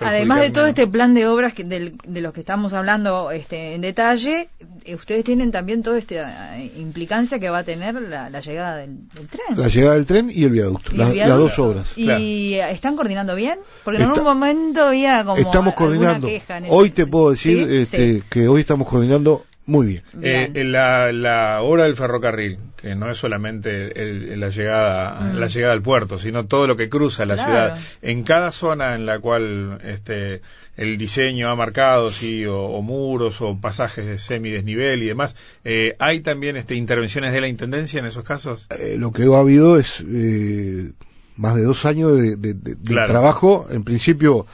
además 0.00 0.40
de 0.40 0.50
todo 0.50 0.66
este 0.66 0.86
plan 0.86 1.14
de 1.14 1.26
obras 1.26 1.52
que, 1.52 1.64
de 1.64 2.20
los 2.20 2.32
que 2.32 2.40
estamos 2.40 2.72
hablando 2.72 3.30
este, 3.30 3.74
en 3.74 3.80
detalle, 3.80 4.48
eh, 4.84 4.94
ustedes 4.94 5.24
tienen 5.24 5.50
también 5.50 5.82
toda 5.82 5.98
esta 5.98 6.58
eh, 6.58 6.72
implicancia 6.78 7.38
que 7.38 7.50
va 7.50 7.58
a 7.58 7.64
tener 7.64 7.94
la, 7.94 8.40
llegada 8.40 8.76
del, 8.76 8.98
tren. 9.30 9.56
La 9.56 9.68
llegada 9.68 9.94
del 9.94 10.06
tren 10.06 10.30
y 10.32 10.44
el 10.44 10.50
viaducto, 10.50 10.92
las 10.92 11.14
dos 11.28 11.58
obras. 11.58 11.96
¿Y 11.96 12.54
están 12.54 12.96
coordinando 12.96 13.34
bien? 13.34 13.58
Porque 13.84 14.02
en 14.02 14.10
un 14.10 14.22
momento 14.22 14.86
había 14.86 15.24
como 15.24 15.36
estamos 15.36 15.74
coordinando. 15.74 16.28
Hoy 16.68 16.90
te 16.90 17.06
puedo 17.06 17.30
decir 17.30 17.70
este, 17.70 18.22
que 18.28 18.48
hoy 18.48 18.62
estamos 18.62 18.88
coordinando 18.88 19.44
Muy 19.68 19.86
bien. 19.86 20.02
Eh, 20.22 20.48
Bien. 20.50 20.72
la, 20.72 21.12
la 21.12 21.60
obra 21.60 21.84
del 21.84 21.94
ferrocarril, 21.94 22.58
que 22.80 22.94
no 22.94 23.10
es 23.10 23.18
solamente 23.18 24.00
el- 24.02 24.40
la 24.40 24.48
llegada 24.48 25.20
Mm. 25.20 25.36
la 25.36 25.46
llegada 25.46 25.74
al 25.74 25.82
puerto, 25.82 26.18
sino 26.18 26.46
todo 26.46 26.66
lo 26.66 26.74
que 26.74 26.88
cruza 26.88 27.26
la 27.26 27.34
Claro. 27.34 27.50
ciudad. 27.76 27.78
En 28.00 28.22
cada 28.24 28.50
zona 28.50 28.94
en 28.94 29.04
la 29.04 29.20
cual 29.20 29.78
este 29.84 30.40
el 30.78 30.96
diseño 30.96 31.50
ha 31.50 31.54
marcado, 31.54 32.10
sí, 32.10 32.46
o, 32.46 32.56
o 32.62 32.80
muros 32.82 33.40
o 33.42 33.58
pasajes 33.60 34.06
de 34.06 34.16
semidesnivel 34.16 35.02
y 35.02 35.06
demás, 35.08 35.36
eh, 35.64 35.96
¿hay 35.98 36.20
también 36.20 36.56
este, 36.56 36.74
intervenciones 36.74 37.32
de 37.34 37.40
la 37.42 37.48
Intendencia 37.48 38.00
en 38.00 38.06
esos 38.06 38.24
casos? 38.24 38.66
Eh, 38.70 38.96
lo 38.98 39.12
que 39.12 39.24
ha 39.24 39.38
habido 39.38 39.78
es 39.78 40.02
eh, 40.08 40.92
más 41.36 41.56
de 41.56 41.62
dos 41.64 41.84
años 41.84 42.16
de, 42.16 42.36
de- 42.36 42.54
de- 42.54 42.74
de 42.74 42.84
Claro. 42.86 43.06
trabajo, 43.08 43.66
en 43.70 43.84
principio 43.84 44.46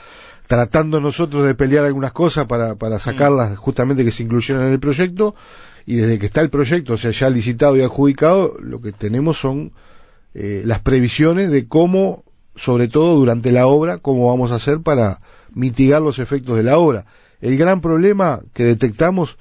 tratando 0.47 1.01
nosotros 1.01 1.47
de 1.47 1.55
pelear 1.55 1.85
algunas 1.85 2.13
cosas 2.13 2.47
para, 2.47 2.75
para 2.75 2.99
sacarlas 2.99 3.57
justamente 3.57 4.05
que 4.05 4.11
se 4.11 4.23
incluyeran 4.23 4.67
en 4.67 4.73
el 4.73 4.81
proyecto, 4.81 5.35
y 5.87 5.97
desde 5.97 6.19
que 6.19 6.27
está 6.27 6.41
el 6.41 6.51
proyecto, 6.51 6.95
o 6.95 6.97
sea, 6.97 7.11
ya 7.11 7.29
licitado 7.29 7.77
y 7.77 7.83
adjudicado, 7.83 8.57
lo 8.61 8.81
que 8.81 8.93
tenemos 8.93 9.39
son 9.39 9.73
eh, 10.35 10.63
las 10.65 10.81
previsiones 10.81 11.51
de 11.51 11.67
cómo, 11.67 12.25
sobre 12.57 12.89
todo 12.89 13.17
durante 13.17 13.53
la 13.53 13.67
obra, 13.67 13.99
cómo 13.99 14.29
vamos 14.29 14.53
a 14.53 14.57
hacer 14.57 14.81
para 14.81 15.19
mitigar 15.53 16.03
los 16.03 16.19
efectos 16.19 16.57
de 16.57 16.63
la 16.63 16.79
obra. 16.79 17.07
El 17.41 17.57
gran 17.57 17.81
problema 17.81 18.41
que 18.55 18.65
detectamos 18.65 19.37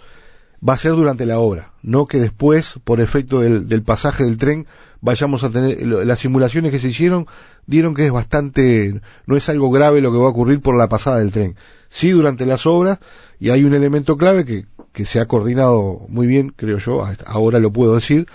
va 0.68 0.74
a 0.74 0.78
ser 0.78 0.94
durante 0.94 1.26
la 1.26 1.40
obra, 1.40 1.72
no 1.82 2.06
que 2.06 2.20
después, 2.20 2.80
por 2.84 3.02
efecto 3.02 3.42
del, 3.42 3.68
del 3.68 3.84
pasaje 3.84 4.24
del 4.24 4.38
tren, 4.38 4.66
vayamos 5.02 5.44
a 5.44 5.50
tener, 5.50 5.86
las 5.86 6.20
simulaciones 6.20 6.72
que 6.72 6.80
se 6.80 6.88
hicieron 6.88 7.28
dieron 7.66 7.94
que 7.94 8.06
es 8.06 8.12
bastante, 8.12 9.02
no 9.26 9.36
es 9.36 9.50
algo 9.50 9.70
grave 9.72 10.00
lo 10.00 10.12
que 10.12 10.18
va 10.18 10.26
a 10.26 10.30
ocurrir 10.30 10.62
por 10.62 10.78
la 10.78 10.88
pasada 10.88 11.18
del 11.18 11.32
tren. 11.32 11.56
Sí 11.90 12.12
durante 12.12 12.46
las 12.46 12.66
obras, 12.66 13.00
y 13.40 13.50
hay 13.50 13.66
un 13.66 13.74
elemento 13.74 14.18
clave 14.18 14.46
que, 14.46 14.66
que 14.94 15.06
se 15.06 15.20
ha 15.20 15.28
coordinado 15.28 16.06
muy 16.08 16.28
bien, 16.28 16.54
creo 16.56 16.78
yo, 16.78 17.06
ahora 17.26 17.60
lo 17.60 17.74
puedo 17.74 17.96
decir, 17.96 18.28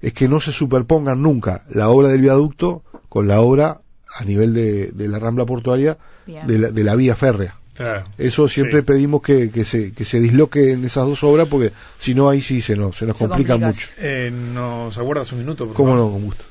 es 0.00 0.12
que 0.12 0.28
no 0.28 0.40
se 0.40 0.52
superpongan 0.52 1.22
nunca 1.22 1.64
la 1.70 1.88
obra 1.88 2.08
del 2.08 2.20
viaducto 2.20 2.82
con 3.08 3.28
la 3.28 3.40
obra 3.40 3.80
a 4.14 4.24
nivel 4.24 4.54
de, 4.54 4.90
de 4.92 5.08
la 5.08 5.18
rambla 5.18 5.46
portuaria 5.46 5.98
de 6.26 6.58
la, 6.58 6.70
de 6.70 6.84
la 6.84 6.96
vía 6.96 7.14
férrea. 7.14 7.56
Claro. 7.76 8.04
Eso 8.16 8.48
siempre 8.48 8.80
Sí. 8.80 8.86
pedimos 8.86 9.20
que, 9.22 9.50
que 9.50 9.64
se, 9.64 9.92
que 9.92 10.04
se 10.04 10.18
disloquen 10.20 10.84
esas 10.84 11.04
dos 11.06 11.22
obras 11.24 11.46
porque 11.48 11.72
si 11.98 12.14
no 12.14 12.28
ahí 12.30 12.40
sí 12.40 12.60
se 12.62 12.74
nos, 12.76 12.96
se 12.96 13.04
nos 13.06 13.18
Se 13.18 13.26
complica 13.28 13.56
mucho. 13.58 13.88
Eh, 13.98 14.30
¿Nos 14.32 14.96
aguardas 14.98 15.30
un 15.32 15.38
minuto? 15.40 15.66
por 15.66 15.74
¿Cómo 15.74 15.90
favor? 15.92 16.06
no? 16.06 16.12
Con 16.12 16.24
gusto. 16.24 16.44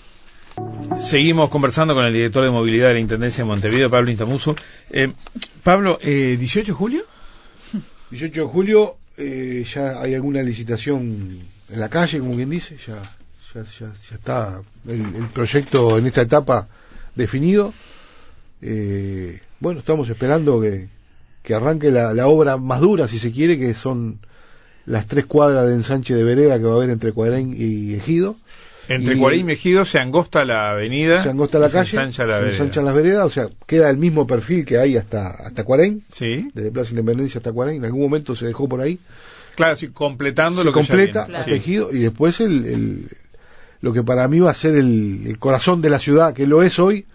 Seguimos 1.02 1.50
conversando 1.50 1.94
con 1.94 2.06
el 2.06 2.14
director 2.14 2.46
de 2.46 2.52
movilidad 2.52 2.90
de 2.90 2.94
la 2.96 3.00
Intendencia 3.02 3.44
de 3.44 3.48
Montevideo, 3.48 3.90
Pablo 3.90 4.12
Intamuso. 4.12 4.56
Eh, 4.90 5.12
Pablo, 5.64 5.98
eh, 6.02 6.38
¿18 6.40 6.66
de 6.68 6.72
julio? 6.74 7.04
18 8.12 8.42
de 8.42 8.48
julio 8.48 8.96
eh, 9.18 9.66
ya 9.74 10.02
hay 10.02 10.14
alguna 10.14 10.42
licitación 10.44 11.40
en 11.70 11.80
la 11.80 11.90
calle, 11.90 12.20
como 12.20 12.36
quien 12.36 12.50
dice, 12.50 12.78
ya, 12.86 13.02
ya, 13.54 13.64
ya, 13.64 13.92
ya 14.10 14.16
está 14.16 14.62
el, 14.88 15.16
el 15.16 15.28
proyecto 15.34 15.98
en 15.98 16.06
esta 16.06 16.22
etapa 16.22 16.68
definido. 17.16 17.74
Eh, 18.62 19.40
bueno, 19.60 19.80
estamos 19.80 20.08
esperando 20.10 20.62
que, 20.62 20.88
que 21.46 21.54
arranque 21.54 21.92
la, 21.92 22.14
la 22.14 22.28
obra 22.28 22.58
más 22.58 22.80
dura, 22.82 23.08
si 23.08 23.20
se 23.20 23.32
quiere, 23.32 23.58
que 23.60 23.74
son 23.74 24.20
las 24.86 25.08
tres 25.08 25.26
cuadras 25.26 25.68
de 25.68 25.74
ensanche 25.74 26.14
de 26.16 26.24
vereda 26.24 26.58
que 26.58 26.66
va 26.66 26.74
a 26.74 26.76
haber 26.76 26.90
entre 26.90 27.12
Cuadrén 27.12 27.54
y 27.58 27.94
Ejido. 27.94 28.36
Entre 28.88 29.18
Cuarín 29.18 29.40
y 29.42 29.44
Mejido 29.46 29.84
se 29.84 29.98
angosta 29.98 30.46
la 30.46 30.70
avenida. 30.70 31.24
se 31.24 31.30
angosta 31.32 31.58
la 31.58 31.70
se 31.70 31.74
calle, 31.78 31.90
ensancha 31.98 32.24
la 32.24 32.34
se 32.36 32.40
vereda. 32.42 32.52
ensanchan 32.58 32.86
las 32.86 32.94
veredas, 32.96 33.26
o 33.26 33.30
sea, 33.32 33.48
queda 33.66 33.90
el 33.90 33.98
mismo 33.98 34.28
perfil 34.28 34.64
que 34.64 34.78
hay 34.78 34.96
hasta, 34.96 35.30
hasta 35.30 35.64
Cuarén, 35.64 36.04
Sí, 36.12 36.50
desde 36.54 36.72
Plaza 36.72 36.92
Independencia 36.92 37.40
hasta 37.40 37.52
Cuarén, 37.52 37.78
en 37.78 37.86
algún 37.86 38.02
momento 38.02 38.36
se 38.36 38.46
dejó 38.46 38.70
por 38.70 38.82
ahí, 38.82 39.00
claro, 39.56 39.76
sí, 39.76 39.88
completando 39.88 40.62
se 40.62 40.66
lo 40.66 40.72
que 40.74 40.82
ya 40.82 40.88
completa 40.88 41.24
viene. 41.26 41.40
hasta 41.40 41.50
Sí. 41.52 41.58
Ejido, 41.58 41.92
y 41.92 42.00
después 42.00 42.40
el, 42.42 42.66
el- 42.66 43.08
lo 43.82 43.92
que 43.92 44.04
para 44.04 44.28
mí 44.28 44.40
va 44.40 44.52
a 44.52 44.54
ser 44.54 44.76
el, 44.76 45.24
el 45.26 45.40
corazón 45.40 45.82
de 45.82 45.90
la 45.90 45.98
ciudad, 45.98 46.34
que 46.36 46.46
lo 46.46 46.62
es 46.62 46.78
hoy, 46.78 47.06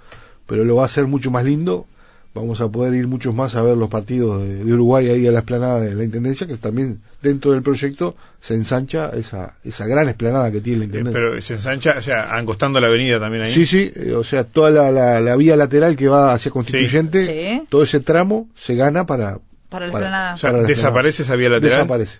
pero 0.47 0.65
lo 0.65 0.75
va 0.77 0.83
a 0.83 0.87
hacer 0.87 1.07
mucho 1.07 1.31
más 1.31 1.45
lindo, 1.45 1.87
vamos 2.35 2.61
a 2.61 2.69
poder 2.69 2.95
ir 2.95 3.07
muchos 3.09 3.35
más 3.35 3.55
a 3.57 3.63
ver 3.63 3.77
los 3.77 3.89
partidos 3.91 4.41
de, 4.43 4.65
de 4.65 4.73
Uruguay 4.73 5.09
ahí 5.09 5.27
a 5.27 5.33
la 5.33 5.41
esplanada 5.41 5.81
de 5.81 5.95
la 5.95 6.05
Intendencia, 6.05 6.47
que 6.47 6.57
también 6.57 7.01
dentro 7.23 7.53
del 7.53 7.63
proyecto 7.63 8.15
se 8.41 8.55
ensancha 8.55 9.11
esa, 9.11 9.55
esa 9.65 9.87
gran 9.87 10.09
esplanada 10.09 10.51
que 10.53 10.61
tiene 10.61 10.79
la 10.81 10.85
Eh, 10.85 10.87
Intendencia. 10.87 11.21
Pero 11.29 11.41
se 11.41 11.55
ensancha, 11.55 11.97
o 11.99 12.03
sea, 12.03 12.35
angostando 12.37 12.79
la 12.81 12.87
avenida 12.87 13.19
también 13.19 13.43
ahí. 13.45 13.53
Sí, 13.53 13.67
sí, 13.67 13.91
eh, 13.95 14.13
o 14.15 14.23
sea, 14.25 14.45
toda 14.45 14.71
la, 14.71 14.91
la, 14.93 15.21
la 15.21 15.37
vía 15.37 15.57
lateral 15.57 15.97
que 15.97 16.07
va 16.09 16.33
hacia 16.33 16.51
Constituyente, 16.51 17.27
Sí. 17.27 17.67
todo 17.69 17.83
ese 17.83 18.01
tramo 18.01 18.49
se 18.57 18.75
gana 18.77 19.07
para... 19.07 19.39
Para 19.69 19.87
la 19.87 19.93
para- 19.93 20.05
esplanada. 20.07 20.35
O 20.35 20.37
sea, 20.37 20.51
para 20.51 20.63
la 20.63 20.69
desaparece 20.69 21.23
esa 21.25 21.37
vía 21.37 21.49
lateral. 21.49 21.79
Desaparece. 21.79 22.19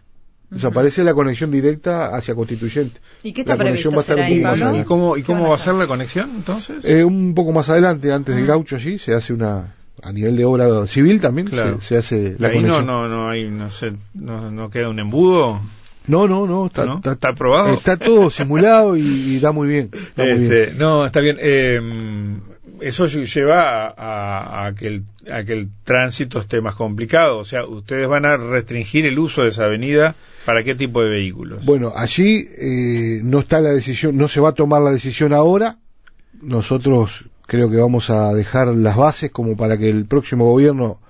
Desaparece 0.51 1.05
la 1.05 1.15
conexión 1.15 1.53
directa 1.53 2.15
hacia 2.17 2.35
Constituyente. 2.35 3.01
¿Y 3.23 3.33
qué 3.33 3.43
está 3.43 3.55
La 3.55 3.65
conexión 3.65 3.95
va 3.95 3.99
a 3.99 4.01
estar 4.01 4.19
ahí? 4.19 4.43
¿Y 4.81 4.85
cómo, 4.85 5.17
y 5.17 5.21
¿Qué 5.21 5.27
cómo 5.27 5.49
va 5.49 5.55
a 5.55 5.59
ser 5.59 5.75
la 5.75 5.87
conexión 5.87 6.29
entonces? 6.35 6.85
Eh, 6.85 7.05
un 7.05 7.35
poco 7.37 7.53
más 7.53 7.69
adelante, 7.69 8.13
antes 8.13 8.35
del 8.35 8.45
Mm. 8.45 8.49
gaucho 8.49 8.75
allí, 8.77 8.99
se 8.99 9.15
hace 9.15 9.33
una... 9.33 9.75
A 10.03 10.13
nivel 10.13 10.37
de 10.37 10.45
obra 10.45 10.87
civil 10.87 11.21
también 11.21 11.49
Claro. 11.49 11.81
se, 11.81 11.87
se 11.89 11.97
hace 11.97 12.37
la 12.39 12.49
ahí 12.49 12.57
no, 12.57 12.61
conexión. 12.63 12.87
no, 12.87 13.09
no 13.09 13.29
hay, 13.31 13.49
no 13.51 13.71
sé, 13.71 13.93
no, 14.15 14.51
no 14.51 14.71
queda 14.71 14.89
un 14.89 14.99
embudo. 14.99 15.61
No, 16.07 16.27
no, 16.27 16.47
no, 16.47 16.67
está, 16.67 16.87
¿No? 16.87 16.97
está, 16.97 17.13
¿Está 17.13 17.29
aprobado? 17.29 17.75
está 17.75 17.97
todo 17.97 18.31
simulado 18.31 18.97
y, 18.97 19.03
y 19.03 19.39
da 19.41 19.53
muy 19.53 19.69
bien. 19.69 19.91
da 20.17 20.25
muy 20.25 20.35
bien. 20.39 20.53
Este, 20.53 20.75
no, 20.77 21.05
está 21.07 21.21
bien. 21.21 21.37
Eh, 21.41 21.81
eso 22.81 23.05
lle- 23.07 23.27
lleva 23.33 23.89
a, 23.89 23.89
a- 23.91 24.67
a 24.67 24.75
que 24.75 24.87
el, 24.87 25.03
a 25.31 25.45
que 25.45 25.53
el 25.53 25.69
tránsito 25.85 26.39
esté 26.39 26.61
más 26.63 26.75
complicado. 26.75 27.37
O 27.39 27.45
sea, 27.45 27.65
ustedes 27.67 28.09
van 28.09 28.25
a 28.25 28.37
restringir 28.39 29.05
el 29.05 29.19
uso 29.19 29.43
de 29.43 29.51
esa 29.51 29.67
avenida 29.67 30.17
para 30.47 30.65
qué 30.65 30.75
tipo 30.75 31.03
de 31.03 31.11
vehículos. 31.11 31.65
Bueno, 31.67 31.93
allí 31.95 32.49
eh, 32.59 33.21
no 33.23 33.41
está 33.41 33.61
la 33.61 33.71
decisión, 33.71 34.17
no 34.17 34.27
se 34.29 34.41
va 34.41 34.49
a 34.49 34.55
tomar 34.55 34.81
la 34.81 34.91
decisión 34.93 35.35
ahora. 35.35 35.77
Nosotros 36.43 37.25
creo 37.51 37.69
que 37.69 37.79
vamos 37.79 38.11
a 38.11 38.33
dejar 38.33 38.69
las 38.69 38.97
bases 38.97 39.33
como 39.33 39.57
para 39.57 39.77
que 39.77 39.89
el 39.89 40.05
próximo 40.07 40.45
gobierno 40.45 41.01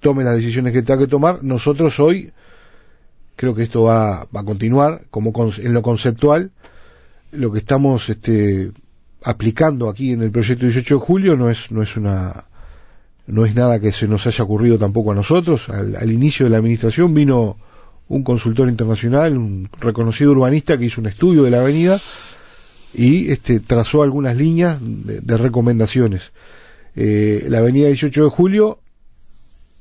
tome 0.00 0.24
las 0.24 0.34
decisiones 0.34 0.72
que 0.72 0.82
tenga 0.82 0.98
que 0.98 1.06
tomar. 1.06 1.44
Nosotros 1.44 2.00
hoy 2.00 2.32
creo 3.36 3.54
que 3.54 3.62
esto 3.62 3.84
va, 3.84 4.26
va 4.34 4.40
a 4.40 4.44
continuar 4.44 5.02
como 5.12 5.32
con- 5.32 5.52
en 5.56 5.72
lo 5.72 5.82
conceptual. 5.82 6.50
Lo 7.30 7.52
que 7.52 7.60
estamos 7.60 8.08
este, 8.10 8.72
aplicando 9.22 9.88
aquí 9.88 10.10
en 10.10 10.22
el 10.22 10.32
proyecto 10.32 10.64
18 10.66 10.96
de 10.96 11.00
julio 11.00 11.36
no 11.36 11.48
es 11.48 11.70
no 11.70 11.80
es 11.80 11.96
una 11.96 12.44
no 13.28 13.46
es 13.46 13.54
nada 13.54 13.78
que 13.78 13.92
se 13.92 14.08
nos 14.08 14.26
haya 14.26 14.42
ocurrido 14.42 14.76
tampoco 14.78 15.12
a 15.12 15.14
nosotros. 15.14 15.68
Al, 15.68 15.94
al 15.94 16.10
inicio 16.10 16.44
de 16.46 16.50
la 16.50 16.56
administración 16.58 17.14
vino 17.14 17.56
un 18.08 18.24
consultor 18.24 18.68
internacional, 18.68 19.38
un 19.38 19.70
reconocido 19.78 20.32
urbanista 20.32 20.76
que 20.76 20.86
hizo 20.86 21.00
un 21.00 21.06
estudio 21.06 21.44
de 21.44 21.52
la 21.52 21.60
avenida 21.60 22.00
y 22.94 23.30
este, 23.30 23.60
trazó 23.60 24.02
algunas 24.02 24.36
líneas 24.36 24.78
de, 24.80 25.20
de 25.20 25.36
recomendaciones. 25.36 26.32
Eh, 26.96 27.46
la 27.48 27.58
avenida 27.58 27.88
18 27.88 28.24
de 28.24 28.30
julio, 28.30 28.78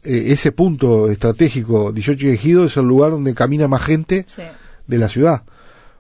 eh, 0.04 0.26
ese 0.28 0.52
punto 0.52 1.10
estratégico 1.10 1.91
18 1.91 2.28
de 2.28 2.34
Ejido 2.34 2.65
es 2.65 2.76
el 2.78 2.86
lugar 2.86 3.12
donde 3.12 3.34
camina 3.34 3.67
más 3.67 3.84
gente 3.84 4.26
Sí. 4.28 4.41
de 4.88 4.97
la 4.97 5.08
ciudad. 5.10 5.43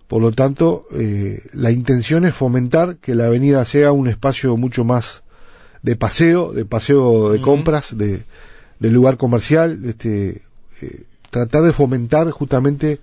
Por 0.07 0.21
lo 0.21 0.31
tanto, 0.31 0.85
eh, 0.93 1.41
la 1.53 1.71
intención 1.71 2.25
es 2.25 2.35
fomentar 2.35 2.97
que 2.97 3.15
la 3.15 3.27
avenida 3.27 3.63
sea 3.65 3.91
un 3.91 4.07
espacio 4.07 4.57
mucho 4.57 4.83
más 4.83 5.21
de 5.81 5.95
paseo, 5.95 6.51
de 6.53 6.65
paseo 6.65 7.31
de 7.31 7.41
compras, 7.41 7.97
de, 7.97 8.23
de 8.79 8.91
lugar 8.91 9.17
comercial, 9.17 9.79
este, 9.85 10.41
eh, 10.81 11.03
tratar 11.29 11.63
de 11.63 11.73
fomentar 11.73 12.29
justamente 12.31 12.99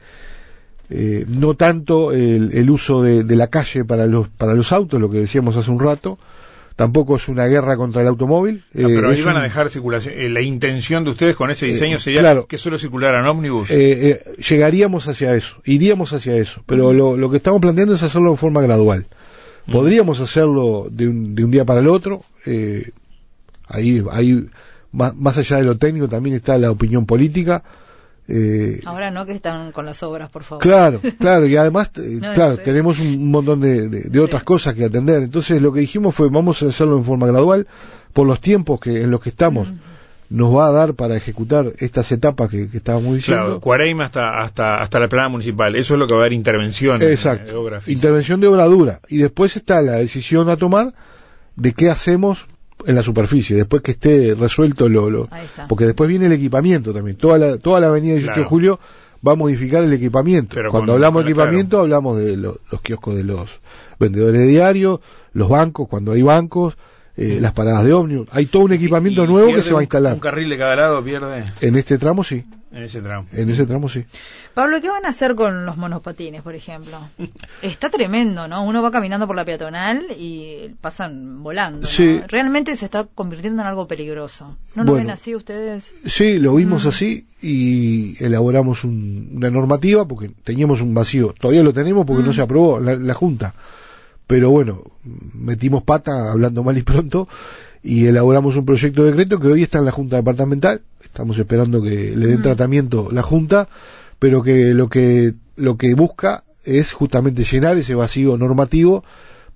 eh, 0.91 1.25
no 1.29 1.55
tanto 1.55 2.13
el, 2.13 2.51
el 2.53 2.69
uso 2.71 3.03
de, 3.03 3.23
de 3.25 3.37
la 3.37 3.47
calle 3.47 3.85
para 3.85 4.07
los 4.07 4.29
para 4.29 4.55
los 4.55 4.73
autos, 4.73 5.01
lo 5.01 5.09
que 5.11 5.19
decíamos 5.21 5.57
hace 5.57 5.71
un 5.71 5.79
rato, 5.81 6.19
tampoco 6.77 7.17
es 7.17 7.29
una 7.29 7.47
guerra 7.47 7.77
contra 7.77 8.03
el 8.03 8.09
automóvil. 8.09 8.65
Pero 8.73 9.11
eh, 9.11 9.15
ahí 9.15 9.23
van 9.23 9.37
a 9.37 9.43
dejar 9.43 9.71
circulación. 9.71 10.15
eh, 10.17 10.29
la 10.29 10.41
intención 10.41 11.05
de 11.05 11.11
ustedes 11.11 11.37
con 11.37 11.51
ese 11.51 11.67
Eh, 11.67 11.73
diseño 11.73 11.99
sería 11.99 12.21
claro. 12.21 12.47
que 12.47 12.59
solo 12.59 12.77
circularan 12.79 13.27
ómnibus. 13.27 13.71
eh, 13.71 13.77
eh, 14.11 14.43
llegaríamos 14.49 15.07
hacia 15.09 15.35
eso, 15.35 15.57
iríamos 15.65 16.13
hacia 16.13 16.37
eso, 16.37 16.63
pero 16.67 16.93
lo, 16.93 17.17
lo 17.17 17.31
que 17.31 17.37
estamos 17.37 17.61
planteando 17.61 17.95
es 17.95 18.03
hacerlo 18.03 18.31
de 18.33 18.37
forma 18.37 18.61
gradual. 18.63 19.07
Podríamos 19.71 20.21
hacerlo 20.21 20.89
de 20.91 21.07
un, 21.07 21.35
de 21.37 21.45
un 21.45 21.51
día 21.53 21.65
para 21.65 21.81
el 21.81 21.87
otro, 21.87 22.25
eh, 22.47 22.91
ahí, 23.69 24.03
ahí 24.11 24.47
más, 24.91 25.15
más 25.15 25.39
allá 25.39 25.59
de 25.59 25.65
lo 25.65 25.77
técnico 25.77 26.09
también 26.09 26.35
está 26.35 26.59
la 26.59 26.71
opinión 26.73 27.07
política. 27.07 27.63
Eh, 28.31 28.81
Ahora 28.87 29.11
no 29.11 29.27
que 29.27 29.33
están 29.33 29.73
con 29.73 29.85
las 29.87 30.03
obras, 30.03 30.31
por 30.31 30.43
favor. 30.45 30.63
Claro, 30.63 31.01
claro, 31.19 31.47
y 31.47 31.57
además, 31.57 31.91
eh, 31.97 32.19
No, 32.21 32.33
claro, 32.33 32.51
no 32.53 32.57
sé. 32.57 32.63
tenemos 32.63 32.99
un 33.01 33.31
montón 33.31 33.61
de, 33.61 33.89
de- 33.89 34.03
de 34.09 34.21
otras 34.21 34.41
Sí. 34.43 34.47
cosas 34.47 34.75
que 34.75 34.85
atender. 34.85 35.23
Entonces, 35.23 35.61
lo 35.61 35.73
que 35.73 35.81
dijimos 35.81 36.15
fue, 36.15 36.29
vamos 36.31 36.63
a 36.63 36.67
hacerlo 36.69 36.97
en 36.97 37.05
forma 37.05 37.27
gradual, 37.27 37.67
por 38.13 38.27
los 38.27 38.41
tiempos 38.41 38.81
que 38.81 39.03
en 39.03 39.11
los 39.11 39.21
que 39.21 39.29
estamos, 39.31 39.69
nos 40.29 40.55
va 40.57 40.69
a 40.69 40.71
dar 40.73 40.95
para 40.95 41.17
ejecutar 41.17 41.73
estas 41.79 42.13
etapas 42.13 42.49
que, 42.51 42.69
que 42.69 42.77
estábamos 42.77 43.17
diciendo. 43.17 43.45
Claro, 43.45 43.61
Cuareima 43.61 44.05
hasta, 44.05 44.39
hasta, 44.39 44.81
hasta 44.81 45.01
la 45.01 45.09
plana 45.09 45.29
municipal. 45.29 45.75
Eso 45.75 45.95
es 45.95 45.99
lo 46.01 46.07
que 46.07 46.15
va 46.15 46.21
a 46.21 46.23
haber 46.23 46.35
intervención. 46.35 47.03
Exacto. 47.03 47.47
de 47.51 47.55
obra 47.57 47.81
física. 47.81 47.99
Intervención 48.07 48.41
de 48.41 48.47
obra 48.47 48.65
dura. 48.67 49.01
Y 49.09 49.19
después 49.19 49.57
está 49.57 49.83
la 49.83 49.95
decisión 49.95 50.49
a 50.49 50.57
tomar 50.57 50.95
de 51.57 51.73
qué 51.73 51.91
hacemos 51.91 52.47
en 52.87 52.95
la 52.95 53.03
superficie, 53.03 53.57
después 53.57 53.83
que 53.83 53.93
esté 53.93 54.35
resuelto 54.35 54.89
lo... 54.89 55.11
lo 55.11 55.29
porque 55.69 55.85
después 55.87 56.09
viene 56.09 56.27
el 56.27 56.33
equipamiento 56.33 56.93
también. 56.93 57.17
Toda 57.17 57.39
la, 57.39 57.59
toda 57.59 57.81
la 57.81 57.89
avenida 57.89 58.15
18 58.15 58.31
de 58.31 58.35
Claro. 58.35 58.49
julio 58.49 58.81
va 59.27 59.33
a 59.33 59.37
modificar 59.37 59.85
el 59.85 59.93
equipamiento. 59.93 60.55
Pero 60.55 60.71
Cuando 60.71 60.93
con- 60.93 60.95
hablamos 60.97 61.25
de 61.25 61.33
claro. 61.33 61.43
equipamiento, 61.51 61.81
hablamos 61.81 62.19
de 62.19 62.37
lo- 62.37 62.59
los 62.71 62.81
kioscos 62.81 63.17
de 63.17 63.25
los 63.25 63.61
vendedores 63.99 64.41
de 64.41 64.47
diario, 64.47 65.01
los 65.33 65.49
bancos, 65.49 65.89
cuando 65.89 66.13
hay 66.13 66.23
bancos, 66.23 66.77
eh, 67.17 67.39
las 67.41 67.53
paradas 67.53 67.85
de 67.85 67.93
ómnibus. 67.93 68.29
Hay 68.33 68.47
todo 68.47 68.63
un 68.63 68.73
equipamiento 68.73 69.25
¿Y 69.25 69.27
nuevo 69.27 69.55
que 69.55 69.63
se 69.63 69.73
va 69.75 69.81
a 69.81 69.83
instalar. 69.83 70.15
Un 70.15 70.21
carril 70.21 70.49
de 70.49 70.57
cada 70.57 70.75
lado 70.77 71.03
pierde 71.05 71.45
En 71.61 71.77
este 71.77 71.99
tramo 71.99 72.25
sí, 72.25 72.45
en 72.73 72.83
ese 72.85 73.01
tramo. 73.03 73.27
en 73.33 73.51
ese 73.51 73.67
tramo 73.67 73.89
sí. 73.89 74.05
Pablo, 74.55 74.81
¿qué 74.81 74.89
van 74.89 75.05
a 75.05 75.09
hacer 75.09 75.35
con 75.35 75.67
los 75.67 75.77
monopatines, 75.77 76.43
por 76.43 76.55
ejemplo? 76.55 76.99
Está 77.63 77.91
tremendo, 77.91 78.47
¿no? 78.49 78.65
Uno 78.65 78.81
va 78.83 78.91
caminando 78.91 79.27
por 79.27 79.35
la 79.37 79.45
peatonal 79.45 80.07
y 80.17 80.75
pasan 80.81 81.43
volando. 81.43 81.83
¿no? 81.83 81.87
Sí. 81.89 82.21
Realmente 82.29 82.77
se 82.77 82.85
está 82.85 83.05
convirtiendo 83.15 83.63
en 83.63 83.69
algo 83.69 83.87
peligroso. 83.89 84.57
¿No 84.75 84.85
lo 84.85 84.93
Bueno. 84.93 85.07
ven 85.07 85.11
así 85.11 85.35
ustedes? 85.35 85.91
Sí, 86.07 86.39
lo 86.39 86.55
vimos 86.55 86.85
Mm. 86.85 86.89
así 86.89 87.27
y 87.43 88.23
elaboramos 88.25 88.85
un- 88.85 89.33
una 89.37 89.51
normativa 89.51 90.07
porque 90.07 90.31
teníamos 90.45 90.81
un 90.81 90.95
vacío. 90.95 91.35
Todavía 91.39 91.63
lo 91.63 91.73
tenemos 91.73 92.07
porque 92.07 92.23
no 92.23 92.31
Mm. 92.31 92.35
se 92.35 92.43
aprobó 92.43 92.79
la 92.81 93.15
Junta. 93.15 93.55
Pero 94.27 94.51
bueno, 94.51 94.85
metimos 95.35 95.83
pata 95.83 96.31
hablando 96.31 96.63
mal 96.63 96.79
y 96.79 96.83
pronto 96.83 97.27
y 97.83 98.07
elaboramos 98.07 98.57
un 98.57 98.65
proyecto 98.67 99.03
de 99.05 99.11
decreto 99.11 99.39
que 99.41 99.49
hoy 99.49 99.63
está 99.63 99.79
en 99.79 99.85
la 99.87 99.93
Junta 99.93 100.17
Departamental. 100.17 100.83
Estamos 101.03 101.39
esperando 101.39 101.83
que 101.83 102.15
le 102.17 102.27
den 102.27 102.41
Mm. 102.41 102.43
tratamiento 102.43 103.09
la 103.13 103.23
Junta, 103.23 103.69
pero 104.19 104.43
que 104.43 104.75
lo 104.75 104.89
que 104.89 105.33
lo 105.57 105.77
que 105.77 105.95
busca 105.95 106.45
es 106.65 106.93
justamente 106.93 107.45
llenar 107.45 107.77
ese 107.77 107.95
vacío 107.95 108.37
normativo 108.39 109.05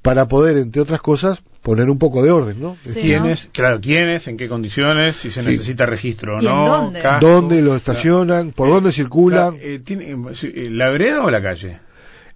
para 0.03 0.29
poder, 0.29 0.59
entre 0.59 0.83
otras 0.83 1.01
cosas, 1.01 1.43
poner 1.63 1.89
un 1.89 1.99
poco 1.99 2.23
de 2.23 2.31
orden, 2.31 2.61
¿no? 2.61 2.77
Sí, 2.87 3.01
¿Quiénes? 3.01 3.49
Claro, 3.53 3.81
¿quiénes? 3.81 4.29
¿En 4.29 4.37
qué 4.37 4.49
condiciones? 4.49 5.17
Si 5.17 5.31
se 5.31 5.41
Sí. 5.41 5.47
necesita 5.49 5.87
registro 5.87 6.37
o 6.39 6.43
¿Y 6.43 6.47
en 6.47 6.53
no. 6.53 6.67
dónde? 6.67 7.01
¿Dónde 7.23 7.63
lo 7.63 7.75
estacionan? 7.75 8.51
¿Por 8.53 8.69
dónde 8.69 8.93
circulan? 8.93 9.53
Claro, 9.57 9.65
eh, 9.67 9.81
tiene- 9.83 10.11
eh, 10.11 10.69
¿La 10.71 10.91
vereda 10.91 11.25
o 11.25 11.31
la 11.31 11.41
calle? 11.41 11.79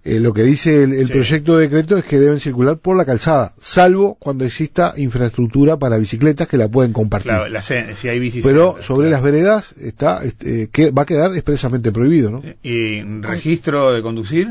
Eh, 0.05 0.19
lo 0.21 0.31
que 0.33 0.43
dice 0.43 0.83
el, 0.83 0.93
el 0.93 1.07
Sí. 1.07 1.11
proyecto 1.13 1.57
de 1.57 1.63
decreto 1.67 1.97
es 1.97 2.05
que 2.05 2.17
deben 2.19 2.39
circular 2.39 2.77
por 2.77 2.95
la 2.95 3.03
calzada, 3.03 3.53
salvo 3.59 4.15
cuando 4.15 4.45
exista 4.45 4.93
infraestructura 4.95 5.77
para 5.77 5.97
bicicletas 5.97 6.47
que 6.47 6.57
la 6.57 6.69
pueden 6.69 6.93
compartir. 6.93 7.31
Claro, 7.31 7.49
la 7.49 7.61
si 7.61 8.07
hay 8.07 8.17
bici 8.19 8.41
Pero 8.41 8.77
sobre 8.81 9.09
las 9.09 9.21
veredas 9.21 9.73
está 9.77 10.23
este, 10.23 10.69
que 10.69 10.91
va 10.91 11.01
a 11.01 11.05
quedar 11.05 11.33
expresamente 11.33 11.91
prohibido, 11.91 12.31
¿no? 12.31 12.41
¿Y 12.63 13.01
registro 13.21 13.91
de 13.91 14.01
conducir? 14.01 14.47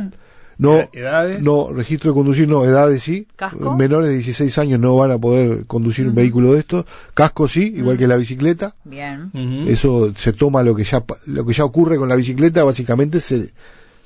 No, 0.58 0.88
¿Edades? 0.92 1.40
no 1.40 1.72
registro 1.72 2.10
de 2.10 2.14
conducir, 2.16 2.48
no, 2.48 2.64
edades 2.64 3.02
sí. 3.04 3.28
¿Casco? 3.36 3.76
Menores 3.76 4.08
de 4.08 4.16
16 4.16 4.58
años 4.58 4.80
no 4.80 4.96
van 4.96 5.12
a 5.12 5.18
poder 5.18 5.64
conducir 5.66 6.08
un 6.08 6.16
vehículo 6.16 6.54
de 6.54 6.58
estos. 6.58 6.84
Casco 7.14 7.46
sí, 7.46 7.72
igual 7.76 7.96
que 7.96 8.08
la 8.08 8.16
bicicleta. 8.16 8.74
Bien. 8.84 9.30
Eso 9.68 10.12
se 10.16 10.32
toma 10.32 10.62
lo 10.64 10.74
que 10.74 10.82
ya 10.84 11.00
pa- 11.04 11.16
lo 11.26 11.46
que 11.46 11.52
ya 11.52 11.64
ocurre 11.64 11.96
con 11.96 12.08
la 12.08 12.16
bicicleta, 12.16 12.64
básicamente 12.64 13.20
se 13.20 13.50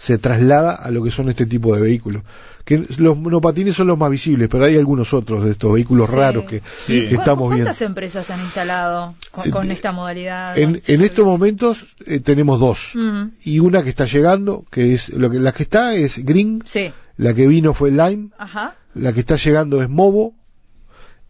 se 0.02 0.18
traslada 0.18 0.74
a 0.74 0.90
lo 0.90 1.00
que 1.04 1.12
son 1.12 1.28
este 1.28 1.46
tipo 1.46 1.72
de 1.76 1.80
vehículos. 1.80 2.22
Que 2.64 2.84
los 2.98 3.16
monopatines 3.16 3.76
son 3.76 3.86
los 3.86 3.96
más 3.98 4.10
visibles, 4.10 4.48
pero 4.48 4.64
hay 4.64 4.76
algunos 4.76 5.12
otros 5.14 5.44
de 5.44 5.52
estos 5.52 5.72
vehículos 5.74 6.10
Sí. 6.10 6.16
raros 6.16 6.44
que, 6.44 6.60
Sí. 6.86 7.06
que 7.08 7.14
estamos 7.14 7.48
viendo. 7.50 7.66
¿Cuántas 7.66 7.82
empresas 7.82 8.28
han 8.30 8.40
instalado 8.40 9.14
con, 9.30 9.50
con 9.52 9.70
Eh, 9.70 9.74
esta 9.74 9.92
modalidad? 9.92 10.58
En, 10.58 10.80
en 10.86 11.02
estos 11.02 11.24
momentos 11.24 11.94
eh, 12.06 12.18
tenemos 12.18 12.58
dos 12.58 12.90
Mm, 12.94 13.22
y 13.44 13.60
una 13.60 13.82
que 13.84 13.90
está 13.90 14.06
llegando, 14.06 14.64
que 14.72 14.94
es 14.94 15.08
lo 15.10 15.30
que 15.30 15.38
la 15.38 15.52
que 15.52 15.62
está 15.62 15.94
es 15.94 16.24
Green, 16.24 16.62
sí. 16.66 16.90
la 17.16 17.32
que 17.34 17.46
vino 17.46 17.72
fue 17.72 17.90
Lime, 17.92 18.30
Ajá. 18.38 18.74
la 18.94 19.12
que 19.12 19.20
está 19.20 19.36
llegando 19.36 19.82
es 19.82 19.88
Movo 19.88 20.34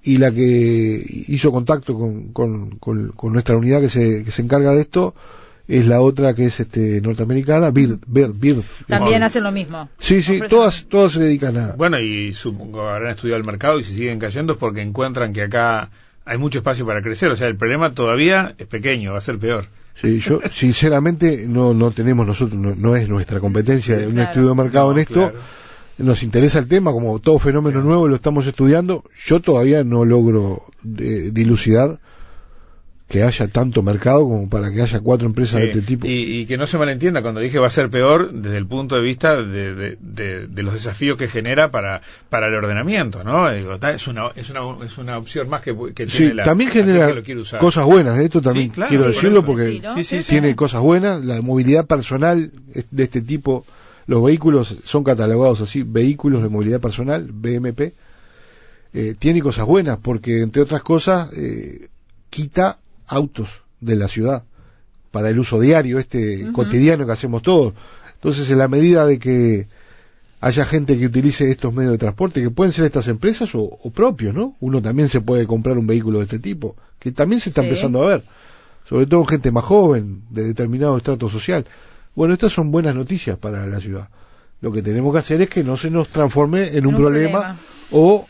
y 0.02 0.16
la 0.16 0.32
que 0.32 1.04
hizo 1.28 1.52
contacto 1.52 1.94
con, 1.94 2.32
con, 2.32 2.78
con- 2.78 3.08
con 3.12 3.32
nuestra 3.34 3.56
unidad 3.56 3.80
que 3.82 3.88
se, 3.90 4.24
que 4.24 4.30
se 4.32 4.40
encarga 4.42 4.72
de 4.72 4.80
esto 4.80 5.14
es 5.78 5.86
la 5.88 6.00
otra 6.00 6.34
que 6.34 6.46
es 6.46 6.60
este 6.60 7.00
norteamericana, 7.00 7.70
Bird, 7.70 7.98
Bird, 8.06 8.32
Bird. 8.38 8.62
También 8.86 9.22
hacen 9.22 9.42
lo 9.44 9.52
mismo. 9.52 9.88
Sí, 9.98 10.20
sí, 10.22 10.38
Ofrecen- 10.38 10.48
todas, 10.48 10.84
todas 10.84 11.12
se 11.12 11.22
dedican 11.22 11.56
a... 11.56 11.72
Bueno, 11.76 11.98
y 12.00 12.32
supongo 12.32 12.82
que 12.82 12.88
habrán 12.88 13.12
estudiado 13.12 13.38
el 13.40 13.46
mercado 13.46 13.78
y 13.78 13.82
si 13.82 13.94
siguen 13.94 14.18
cayendo 14.18 14.52
es 14.54 14.58
porque 14.58 14.82
encuentran 14.82 15.32
que 15.32 15.42
acá 15.42 15.90
hay 16.24 16.38
mucho 16.38 16.58
espacio 16.58 16.84
para 16.86 17.00
crecer. 17.02 17.30
O 17.30 17.36
sea, 17.36 17.46
el 17.48 17.56
problema 17.56 17.92
todavía 17.94 18.54
es 18.58 18.66
pequeño, 18.66 19.12
va 19.12 19.18
a 19.18 19.22
ser 19.22 19.38
peor. 19.38 19.64
Sí, 19.94 20.20
yo 20.20 20.40
sinceramente 20.52 21.44
no, 21.48 21.74
no 21.74 21.90
tenemos 21.90 22.26
nosotros, 22.26 22.60
no, 22.60 22.74
no 22.74 22.96
es 22.96 23.08
nuestra 23.08 23.40
competencia 23.40 23.96
de 23.96 24.06
un 24.06 24.14
Claro. 24.14 24.28
estudio 24.30 24.48
de 24.50 24.54
mercado 24.54 24.86
No, 24.86 24.92
en 24.92 24.98
esto. 24.98 25.14
claro. 25.14 25.34
Nos 25.98 26.22
interesa 26.22 26.58
el 26.58 26.66
tema, 26.68 26.90
como 26.92 27.18
todo 27.18 27.38
fenómeno 27.38 27.80
nuevo 27.82 28.08
lo 28.08 28.16
estamos 28.16 28.46
estudiando. 28.46 29.04
Yo 29.26 29.40
todavía 29.40 29.84
no 29.84 30.04
logro 30.04 30.64
eh, 30.98 31.30
dilucidar 31.32 31.98
que 33.12 33.22
haya 33.24 33.46
tanto 33.48 33.82
mercado 33.82 34.20
como 34.20 34.48
para 34.48 34.72
que 34.72 34.80
haya 34.80 35.00
cuatro 35.00 35.26
empresas 35.26 35.60
de 35.60 35.66
este 35.66 35.82
tipo. 35.82 36.06
Y, 36.06 36.12
y 36.40 36.46
que 36.46 36.56
no 36.56 36.66
se 36.66 36.78
malentienda 36.78 37.20
cuando 37.20 37.40
dije 37.40 37.58
va 37.58 37.66
a 37.66 37.70
ser 37.70 37.90
peor 37.90 38.32
desde 38.32 38.56
el 38.56 38.66
punto 38.66 38.96
de 38.96 39.02
vista 39.02 39.36
de, 39.36 39.74
de- 39.74 39.98
de- 40.00 40.46
de 40.46 40.62
los 40.62 40.72
desafíos 40.72 41.18
que 41.18 41.28
genera 41.28 41.70
para, 41.70 42.00
para 42.30 42.48
el 42.48 42.54
ordenamiento, 42.54 43.22
¿no? 43.22 43.52
Digo, 43.52 43.74
es, 43.74 44.06
una, 44.08 44.28
es, 44.34 44.48
una, 44.48 44.60
es 44.86 44.96
una 44.96 45.18
opción 45.18 45.50
más 45.50 45.60
que, 45.60 45.76
que 45.94 46.06
Sí, 46.06 46.16
tiene 46.16 46.34
la 46.36 46.42
también 46.44 46.70
genera 46.70 47.08
que 47.08 47.14
lo 47.16 47.22
quiere 47.22 47.42
usar. 47.42 47.60
cosas 47.60 47.84
buenas, 47.84 48.18
¿eh? 48.18 48.24
esto 48.24 48.40
también 48.40 48.68
Sí, 48.68 48.72
claro, 48.76 48.88
quiero 48.88 49.08
decirlo 49.08 49.44
porque 49.44 49.66
Sí, 49.72 49.80
¿no? 49.80 49.94
Sí, 49.94 50.04
sí, 50.04 50.16
Sí, 50.16 50.22
sí. 50.22 50.30
tiene 50.30 50.56
cosas 50.56 50.80
buenas, 50.80 51.22
la 51.22 51.42
movilidad 51.42 51.86
personal 51.86 52.50
es- 52.72 52.86
de 52.90 53.02
este 53.02 53.20
tipo, 53.20 53.66
los 54.06 54.24
vehículos 54.24 54.74
son 54.86 55.04
catalogados 55.04 55.60
así, 55.60 55.82
vehículos 55.82 56.42
de 56.42 56.48
movilidad 56.48 56.80
personal, 56.80 57.28
BMP, 57.30 57.92
eh, 58.94 59.14
tiene 59.18 59.42
cosas 59.42 59.66
buenas 59.66 59.98
porque 59.98 60.40
entre 60.40 60.62
otras 60.62 60.80
cosas 60.80 61.28
eh, 61.36 61.88
quita 62.30 62.78
autos 63.12 63.62
de 63.80 63.96
la 63.96 64.08
ciudad 64.08 64.44
para 65.10 65.28
el 65.28 65.38
uso 65.38 65.60
diario, 65.60 65.98
este 65.98 66.50
cotidiano 66.52 67.04
que 67.06 67.12
hacemos 67.12 67.42
todos. 67.42 67.74
Entonces, 68.14 68.50
en 68.50 68.58
la 68.58 68.68
medida 68.68 69.04
de 69.04 69.18
que 69.18 69.66
haya 70.40 70.64
gente 70.64 70.98
que 70.98 71.06
utilice 71.06 71.50
estos 71.50 71.72
medios 71.74 71.92
de 71.92 71.98
transporte, 71.98 72.40
que 72.42 72.50
pueden 72.50 72.72
ser 72.72 72.86
estas 72.86 73.08
empresas 73.08 73.54
o, 73.54 73.62
o 73.62 73.90
propios, 73.90 74.34
¿no? 74.34 74.56
Uno 74.60 74.80
también 74.80 75.08
se 75.08 75.20
puede 75.20 75.46
comprar 75.46 75.76
un 75.78 75.86
vehículo 75.86 76.18
de 76.18 76.24
este 76.24 76.38
tipo, 76.38 76.74
que 76.98 77.12
también 77.12 77.40
se 77.40 77.50
está 77.50 77.60
Sí. 77.60 77.66
empezando 77.68 78.02
a 78.02 78.06
ver, 78.06 78.22
sobre 78.88 79.06
todo 79.06 79.24
gente 79.24 79.50
más 79.50 79.64
joven, 79.64 80.22
de 80.30 80.44
determinado 80.44 80.96
estrato 80.96 81.28
social. 81.28 81.66
Bueno, 82.14 82.34
estas 82.34 82.52
son 82.52 82.70
buenas 82.70 82.94
noticias 82.94 83.36
para 83.38 83.66
la 83.66 83.80
ciudad. 83.80 84.08
Lo 84.62 84.72
que 84.72 84.82
tenemos 84.82 85.12
que 85.12 85.18
hacer 85.18 85.42
es 85.42 85.48
que 85.48 85.62
no 85.64 85.76
se 85.76 85.90
nos 85.90 86.08
transforme 86.08 86.76
en 86.76 86.86
un, 86.86 86.94
un 86.94 87.00
problema, 87.00 87.38
problema. 87.40 87.58
o 87.90 88.26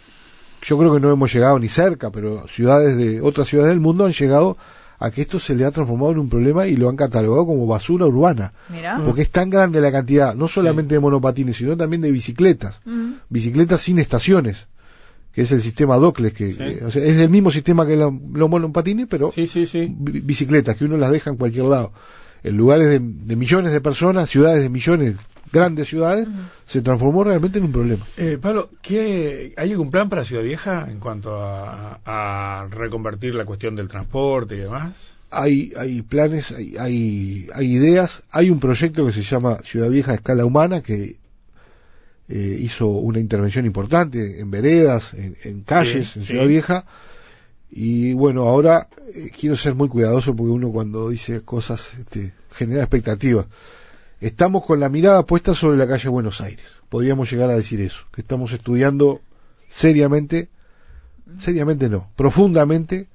yo 0.62 0.79
creo 0.79 0.94
que 0.94 1.01
no 1.01 1.12
hemos 1.12 1.33
llegado 1.33 1.59
ni 1.59 1.68
cerca, 1.68 2.11
pero 2.11 2.46
ciudades 2.48 2.96
de 2.96 3.20
otras 3.20 3.48
ciudades 3.48 3.70
del 3.70 3.81
mundo 3.81 4.05
han 4.07 4.12
llegado 4.12 4.57
a 4.98 5.11
que 5.11 5.22
esto 5.22 5.40
se 5.40 5.57
le 5.57 5.64
ha 5.64 5.70
transformado 5.72 6.12
en 6.12 6.18
un 6.20 6.29
problema 6.29 6.66
y 6.68 6.77
lo 6.77 6.88
han 6.88 6.94
catalogado 6.96 7.44
como 7.46 7.66
basura 7.66 8.07
urbana. 8.07 8.53
Mira. 8.68 9.01
Porque 9.05 9.22
es 9.22 9.31
tan 9.31 9.51
grande 9.51 9.81
la 9.81 9.90
cantidad, 9.90 10.35
no 10.37 10.46
solamente 10.46 10.94
de 10.94 11.01
monopatines, 11.01 11.57
sino 11.57 11.77
también 11.77 12.03
de 12.03 12.12
bicicletas. 12.12 12.81
Mm. 12.85 13.14
Bicicletas 13.29 13.81
sin 13.81 13.98
estaciones, 13.98 14.68
que 15.33 15.42
es 15.42 15.51
el 15.51 15.61
sistema 15.61 15.96
Docles, 15.96 16.33
que, 16.33 16.53
Sí. 16.53 16.57
que- 16.59 16.85
o 16.85 16.90
sea, 16.92 17.05
es 17.05 17.16
el 17.20 17.31
mismo 17.31 17.51
sistema 17.51 17.85
que 17.85 17.96
la- 17.96 18.12
los 18.33 18.48
monopatines, 18.48 19.09
pero 19.11 19.33
Sí, 19.33 19.48
sí, 19.48 19.66
sí. 19.66 19.92
bi- 19.92 20.20
bicicletas, 20.20 20.77
que 20.77 20.85
uno 20.85 20.96
las 20.96 21.11
deja 21.11 21.31
en 21.31 21.37
cualquier 21.37 21.64
lado. 21.64 21.92
En 22.44 22.57
lugares 22.57 22.87
de, 22.88 23.01
de 23.01 23.35
millones 23.37 23.72
de 23.72 23.81
personas, 23.81 24.31
ciudades 24.31 24.62
de 24.62 24.68
millones, 24.68 25.16
grandes 25.53 25.88
ciudades, 25.88 26.27
se 26.67 26.81
transformó 26.83 27.25
realmente 27.25 27.59
en 27.59 27.65
un 27.65 27.73
problema. 27.73 28.07
Eh, 28.17 28.38
Pablo, 28.41 28.71
¿qué, 28.81 29.53
¿hay 29.57 29.71
algún 29.73 29.91
plan 29.91 30.09
para 30.09 30.25
Ciudad 30.25 30.43
Vieja 30.43 30.88
en 30.91 30.99
cuanto 30.99 31.37
a, 31.37 32.01
a 32.05 32.67
reconvertir 32.71 33.35
la 33.35 33.45
cuestión 33.45 33.77
del 33.77 33.88
transporte 33.88 34.57
y 34.57 34.61
demás? 34.61 34.95
Hay, 35.31 35.73
hay 35.77 36.03
planes, 36.03 36.53
hay, 36.53 36.77
hay, 36.79 37.49
hay 37.55 37.73
ideas, 37.73 38.23
hay 38.31 38.51
un 38.51 38.61
proyecto 38.61 39.07
que 39.07 39.12
se 39.12 39.23
llama 39.23 39.59
Ciudad 39.65 39.88
Vieja 39.88 40.12
a 40.12 40.15
Escala 40.17 40.45
Humana 40.45 40.83
que 40.83 41.17
eh, 42.29 42.57
hizo 42.61 42.87
una 42.87 43.19
intervención 43.19 43.67
importante 43.67 44.41
en 44.41 44.51
veredas, 44.51 45.12
en, 45.15 45.37
en 45.45 45.62
calles, 45.62 46.09
Sí, 46.09 46.19
en 46.19 46.25
sí. 46.25 46.31
Ciudad 46.33 46.47
Vieja. 46.47 46.85
Y 47.71 48.12
bueno, 48.12 48.43
ahora 48.43 48.88
eh, 49.15 49.31
quiero 49.38 49.57
ser 49.57 49.75
muy 49.75 49.88
cuidadoso 49.88 50.37
porque 50.37 50.51
uno 50.53 50.71
cuando 50.71 51.09
dice 51.09 51.41
cosas 51.43 51.91
este, 51.99 52.33
genera 52.51 52.83
expectativas. 52.83 53.47
Estamos 54.23 54.65
con 54.65 54.79
la 54.79 54.89
mirada 54.89 55.27
puesta 55.27 55.53
sobre 55.53 55.77
la 55.77 55.89
calle 55.89 56.09
Buenos 56.09 56.41
Aires. 56.41 56.65
Podríamos 56.89 57.31
llegar 57.31 57.51
a 57.51 57.57
decir 57.57 57.81
eso, 57.81 58.05
que 58.15 58.21
estamos 58.21 58.53
estudiando 58.53 59.21
seriamente, 59.69 60.49
seriamente 61.39 61.89
no, 61.89 62.09
profundamente 62.15 63.09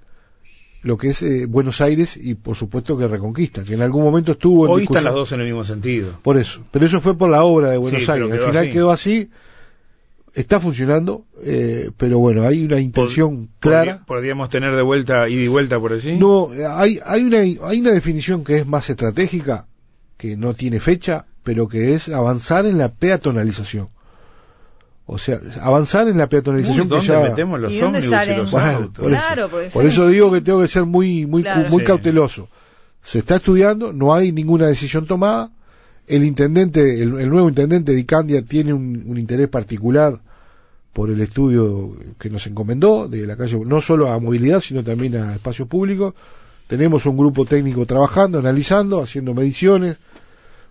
lo 0.84 0.98
que 0.98 1.08
es 1.10 1.22
eh, 1.24 1.46
Buenos 1.46 1.80
Aires 1.80 2.18
y 2.22 2.36
por 2.36 2.56
supuesto 2.58 2.98
que 2.98 3.08
Reconquista, 3.08 3.64
que 3.64 3.76
en 3.76 3.82
algún 3.82 4.04
momento 4.04 4.34
estuvo 4.34 4.66
en 4.66 4.72
Hoy 4.72 4.84
están 4.84 4.96
discusión. 4.96 5.04
las 5.06 5.14
dos 5.14 5.32
en 5.32 5.40
el 5.40 5.46
mismo 5.46 5.64
sentido. 5.64 6.12
Por 6.22 6.38
eso, 6.38 6.62
pero 6.72 6.86
eso 6.86 7.00
fue 7.00 7.18
por 7.18 7.30
la 7.30 7.44
obra 7.44 7.70
de 7.70 7.78
Buenos 7.78 8.04
Sí, 8.04 8.12
Aires. 8.12 8.30
Al 8.32 8.40
final 8.40 8.58
así. 8.66 8.72
quedó 8.72 8.92
así, 8.92 9.30
está 10.34 10.60
funcionando, 10.60 11.26
eh, 11.42 11.90
pero 11.96 12.20
bueno, 12.20 12.44
hay 12.44 12.66
una 12.66 12.82
intención 12.82 13.50
clara. 13.60 14.00
Podría- 14.00 14.06
Podríamos 14.06 14.50
tener 14.50 14.76
de 14.76 14.82
vuelta, 14.82 15.30
ida 15.30 15.42
y 15.42 15.48
vuelta 15.48 15.80
por 15.80 15.94
allí. 15.94 16.18
No, 16.18 16.54
eh, 16.54 16.66
hay, 16.70 17.00
hay, 17.06 17.24
una, 17.24 17.38
hay 17.40 17.80
una 17.80 17.92
definición 17.92 18.44
que 18.44 18.58
es 18.58 18.68
más 18.68 18.90
estratégica, 18.90 19.68
que 20.18 20.36
no 20.36 20.54
tiene 20.54 20.80
fecha, 20.80 21.26
pero 21.44 21.68
que 21.68 21.94
es 21.94 22.10
avanzar 22.10 22.66
en 22.66 22.78
la 22.78 22.90
peatonalización. 22.90 23.90
O 25.06 25.18
sea, 25.18 25.40
avanzar 25.62 26.08
en 26.10 26.18
la 26.18 26.26
Uy, 26.26 26.30
peatonalización 26.30 26.90
que 26.90 26.96
¿Dónde 26.96 27.08
ya... 27.08 27.20
metemos 27.22 27.60
los 27.62 27.72
¿Y 27.72 27.80
dónde 27.80 28.00
ómnibus 28.00 28.28
y 28.28 28.36
los 28.36 28.52
Bueno, 28.52 28.68
autos? 28.78 29.04
por 29.06 29.14
eso, 29.14 29.22
Claro, 29.26 29.48
porque 29.50 29.70
por 29.70 29.86
eso 29.86 30.08
digo 30.10 30.32
que 30.32 30.42
tengo 30.42 30.62
que 30.62 30.68
ser 30.68 30.86
muy, 30.86 31.26
muy, 31.26 31.44
Claro. 31.44 31.70
muy 31.70 31.80
Sí. 31.80 31.86
cauteloso. 31.86 32.50
Se 33.04 33.20
está 33.20 33.38
estudiando, 33.38 33.94
no 33.94 34.14
hay 34.14 34.34
ninguna 34.34 34.68
decisión 34.68 35.06
tomada. 35.06 35.50
El 36.08 36.26
intendente, 36.26 37.02
el, 37.02 37.30
nuevo 37.30 37.48
intendente 37.48 37.94
de 37.94 38.00
Icandia 38.00 38.42
tiene 38.42 38.74
un, 38.74 39.18
interés 39.18 39.48
particular 39.48 40.20
por 40.92 41.10
el 41.10 41.22
estudio 41.22 41.96
que 42.20 42.30
nos 42.30 42.46
encomendó 42.48 43.08
de 43.08 43.26
la 43.28 43.38
calle, 43.38 43.58
no 43.66 43.80
solo 43.82 44.12
a 44.12 44.20
movilidad, 44.20 44.60
sino 44.60 44.84
también 44.84 45.16
a 45.16 45.36
espacio 45.36 45.68
público. 45.68 46.16
Tenemos 46.68 47.06
un 47.06 47.18
grupo 47.18 47.46
técnico 47.46 47.86
trabajando, 47.86 48.40
analizando, 48.40 49.02
haciendo 49.02 49.34
mediciones. 49.34 49.98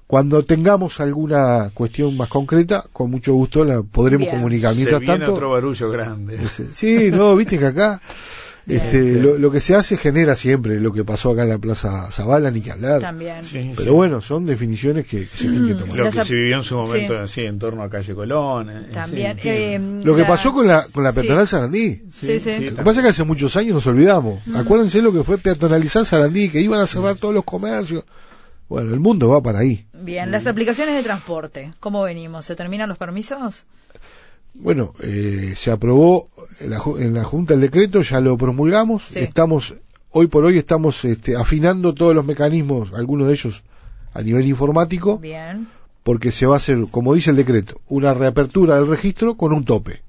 Cuando 0.07 0.45
tengamos 0.45 1.01
alguna 1.01 1.71
cuestión 1.75 2.17
más 2.17 2.29
concreta, 2.29 2.85
con 2.93 3.11
mucho 3.11 3.35
gusto 3.35 3.65
la 3.65 3.83
podremos 3.83 4.29
comunicar. 4.29 4.75
Mientras 4.75 5.01
Se 5.01 5.07
tanto, 5.07 5.35
otro 5.35 5.51
barullo 5.51 5.91
grande. 5.91 6.47
sí, 6.49 7.11
no, 7.11 7.35
viste 7.35 7.59
que 7.59 7.67
acá 7.67 8.01
este, 8.67 9.21
lo, 9.21 9.51
que 9.53 9.61
se 9.61 9.77
hace 9.77 9.97
genera 9.97 10.35
siempre 10.35 10.81
lo 10.81 10.93
que 10.93 11.05
pasó 11.05 11.31
acá 11.31 11.45
en 11.45 11.51
la 11.51 11.59
Plaza 11.59 12.11
Zavala, 12.11 12.51
ni 12.51 12.61
que 12.61 12.73
hablar. 12.73 13.01
También. 13.01 13.43
Pero 13.77 13.95
bueno, 13.95 14.21
son 14.21 14.45
definiciones 14.45 15.07
que, 15.07 15.27
se 15.27 15.49
tienen 15.49 15.69
que 15.69 15.75
mm. 15.75 15.79
tomar. 15.79 15.97
Lo 15.97 16.11
que 16.11 16.25
se 16.25 16.35
vivió 16.35 16.57
en 16.57 16.63
su 16.65 16.77
momento 16.77 17.17
así 17.17 17.43
en 17.43 17.61
torno 17.61 17.85
a 17.85 17.89
Calle 17.89 18.15
Colón. 18.15 18.71
Eh, 18.71 18.89
También. 18.93 19.37
Eh, 19.45 20.01
lo 20.03 20.17
que 20.17 20.25
pasó 20.25 20.53
con 20.53 20.67
la, 20.67 20.85
con 20.93 21.05
la 21.05 21.13
peatonal 21.13 21.47
Sarandí. 21.47 22.03
Sí, 22.11 22.41
sí. 22.41 22.71
Lo 22.71 22.77
que 22.77 22.83
pasa 22.83 23.01
es 23.01 23.05
que 23.05 23.11
hace 23.11 23.25
muchos 23.25 23.57
años 23.57 23.75
nos 23.75 23.87
olvidamos. 23.87 24.41
Acuérdense 24.55 25.01
lo 25.01 25.13
que 25.13 25.23
fue 25.23 25.39
peatonalizar 25.39 26.05
Sarandí, 26.05 26.49
que 26.49 26.61
iban 26.61 26.81
a 26.81 26.87
cerrar 26.87 27.17
todos 27.17 27.35
los 27.35 27.45
comercios. 27.45 28.05
Bueno, 28.69 28.93
el 28.93 28.99
mundo 28.99 29.29
va 29.29 29.41
para 29.41 29.61
ahí. 29.61 29.87
Bien, 29.93 30.33
las 30.33 30.47
aplicaciones 30.49 30.97
de 30.97 31.05
transporte, 31.05 31.73
¿cómo 31.79 32.03
venimos? 32.03 32.47
¿Se 32.47 32.57
terminan 32.57 32.89
los 32.89 32.99
permisos? 32.99 33.65
Bueno, 34.59 34.95
eh, 35.03 35.55
se 35.57 35.71
aprobó 35.71 36.29
en 36.61 37.15
la, 37.15 37.25
Junta 37.25 37.55
el 37.55 37.61
decreto, 37.61 38.03
ya 38.03 38.21
lo 38.21 38.37
promulgamos. 38.37 39.17
Estamos, 39.17 39.75
hoy 40.11 40.27
por 40.27 40.45
hoy 40.45 40.59
estamos 40.59 41.05
este, 41.05 41.37
afinando 41.37 41.95
todos 41.95 42.15
los 42.15 42.25
mecanismos, 42.25 42.93
algunos 42.95 43.29
de 43.29 43.35
ellos 43.35 43.63
a 44.15 44.23
nivel 44.23 44.47
informático. 44.47 45.19
Bien. 45.19 45.69
Porque 46.03 46.31
se 46.31 46.47
va 46.47 46.55
a 46.55 46.57
hacer, 46.59 46.87
como 46.91 47.15
dice 47.15 47.31
el 47.31 47.37
decreto, 47.37 47.81
una 47.89 48.15
reapertura 48.15 48.77
del 48.77 48.87
registro 48.87 49.37
con 49.37 49.53
un 49.53 49.65
tope. 49.65 50.03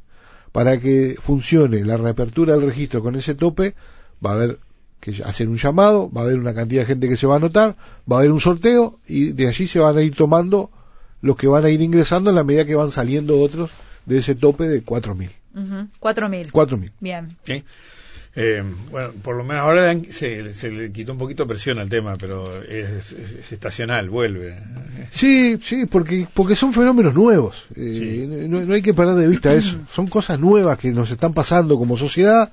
Para 0.52 0.80
que 0.80 1.16
funcione 1.20 1.84
la 1.84 1.98
reapertura 1.98 2.54
del 2.54 2.68
registro 2.68 3.02
con 3.02 3.16
ese 3.16 3.36
tope, 3.36 3.76
va 4.26 4.32
a 4.32 4.34
haber 4.36 4.60
que 5.00 5.24
hacer 5.24 5.50
un 5.50 5.58
llamado, 5.58 6.10
va 6.10 6.22
a 6.22 6.24
haber 6.26 6.40
una 6.40 6.54
cantidad 6.54 6.82
de 6.82 6.88
gente 6.88 7.10
que 7.10 7.18
se 7.18 7.28
va 7.28 7.34
a 7.34 7.38
anotar, 7.38 7.76
va 8.10 8.18
a 8.18 8.20
haber 8.20 8.32
un 8.32 8.40
sorteo 8.40 9.00
y 9.08 9.34
de 9.34 9.48
allí 9.48 9.68
se 9.68 9.80
van 9.80 9.98
a 9.98 10.02
ir 10.02 10.16
tomando 10.16 10.72
los 11.22 11.36
que 11.36 11.48
van 11.48 11.66
a 11.66 11.70
ir 11.70 11.82
ingresando 11.82 12.30
en 12.30 12.36
la 12.36 12.44
medida 12.44 12.66
que 12.66 12.76
van 12.76 12.92
saliendo 12.92 13.40
otros 13.40 13.72
de 14.08 14.18
ese 14.18 14.34
tope 14.34 14.68
de 14.68 14.84
4.000. 14.84 15.30
Uh 15.54 15.60
4.000. 16.00 16.52
4.000. 16.52 16.92
Bien. 17.00 17.38
¿Sí? 17.44 17.64
Eh, 18.40 18.64
bueno, 18.92 19.14
por 19.24 19.36
lo 19.36 19.44
menos 19.44 19.64
ahora 19.64 19.96
se, 20.12 20.54
se, 20.54 20.70
le 20.70 20.92
quitó 20.92 21.12
un 21.12 21.18
poquito 21.18 21.48
presión 21.48 21.80
al 21.80 21.90
tema, 21.90 22.14
pero 22.20 22.44
es, 22.64 23.12
estacional, 23.52 24.12
vuelve. 24.12 24.60
Sí, 25.10 25.58
sí, 25.62 25.88
porque, 25.88 26.28
porque 26.34 26.56
son 26.56 26.72
fenómenos 26.72 27.16
nuevos. 27.16 27.66
Eh, 27.76 28.46
no, 28.48 28.62
no, 28.62 28.74
hay 28.76 28.84
que 28.84 28.94
perder 28.94 29.16
de 29.16 29.28
vista 29.28 29.54
eso. 29.56 29.80
Son 29.92 30.06
cosas 30.06 30.40
nuevas 30.40 30.78
que 30.78 30.92
nos 30.92 31.10
están 31.10 31.34
pasando 31.34 31.80
como 31.80 31.98
sociedad 31.98 32.52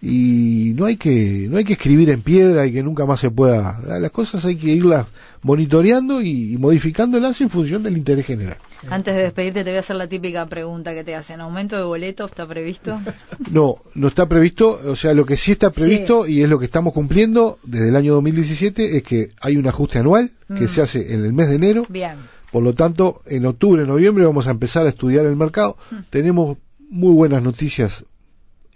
y 0.00 0.74
no 0.76 0.84
hay 0.84 0.96
que 0.96 1.46
no 1.48 1.56
hay 1.56 1.64
que 1.64 1.72
escribir 1.72 2.10
en 2.10 2.20
piedra 2.20 2.66
y 2.66 2.72
que 2.72 2.82
nunca 2.82 3.06
más 3.06 3.20
se 3.20 3.30
pueda. 3.30 3.80
Las 3.98 4.10
cosas 4.10 4.44
hay 4.44 4.56
que 4.56 4.68
irlas 4.68 5.06
monitoreando 5.42 6.20
y, 6.20 6.56
modificándolas 6.58 7.40
en 7.40 7.48
función 7.48 7.82
del 7.82 7.96
interés 7.96 8.26
general. 8.26 8.58
Antes 8.90 9.14
de 9.14 9.22
despedirte 9.22 9.64
te 9.64 9.70
voy 9.70 9.76
a 9.78 9.80
hacer 9.80 9.96
la 9.96 10.06
típica 10.06 10.44
pregunta 10.46 10.92
que 10.92 11.02
te 11.02 11.14
hacen. 11.14 11.40
Aumento 11.40 11.76
de 11.76 11.84
boleto 11.84 12.26
está 12.26 12.46
previsto 12.46 13.00
no 13.50 13.76
no 13.94 14.08
está 14.08 14.28
previsto. 14.28 14.78
O 14.86 14.96
sea 14.96 15.14
lo 15.14 15.24
que 15.24 15.36
sí 15.36 15.52
está 15.52 15.70
previsto 15.70 16.26
y 16.26 16.42
es 16.42 16.48
lo 16.50 16.58
que 16.58 16.66
estamos 16.66 16.92
cumpliendo 16.92 17.58
desde 17.64 17.88
el 17.88 17.96
año 17.96 18.14
2017 18.14 18.98
es 18.98 19.02
que 19.02 19.30
hay 19.40 19.56
un 19.56 19.66
ajuste 19.66 19.98
anual 19.98 20.30
que 20.48 20.64
mm. 20.64 20.68
se 20.68 20.82
hace 20.82 21.14
en 21.14 21.24
el 21.24 21.32
mes 21.32 21.48
de 21.48 21.54
enero. 21.54 21.86
Bien. 21.88 22.18
Por 22.52 22.62
lo 22.62 22.74
tanto 22.74 23.22
en 23.26 23.46
octubre 23.46 23.86
noviembre 23.86 24.26
vamos 24.26 24.46
a 24.46 24.50
empezar 24.50 24.84
a 24.84 24.90
estudiar 24.90 25.24
el 25.24 25.36
mercado. 25.36 25.78
Mm. 25.90 25.94
tenemos 26.10 26.58
muy 26.90 27.14
buenas 27.14 27.42
noticias 27.42 28.04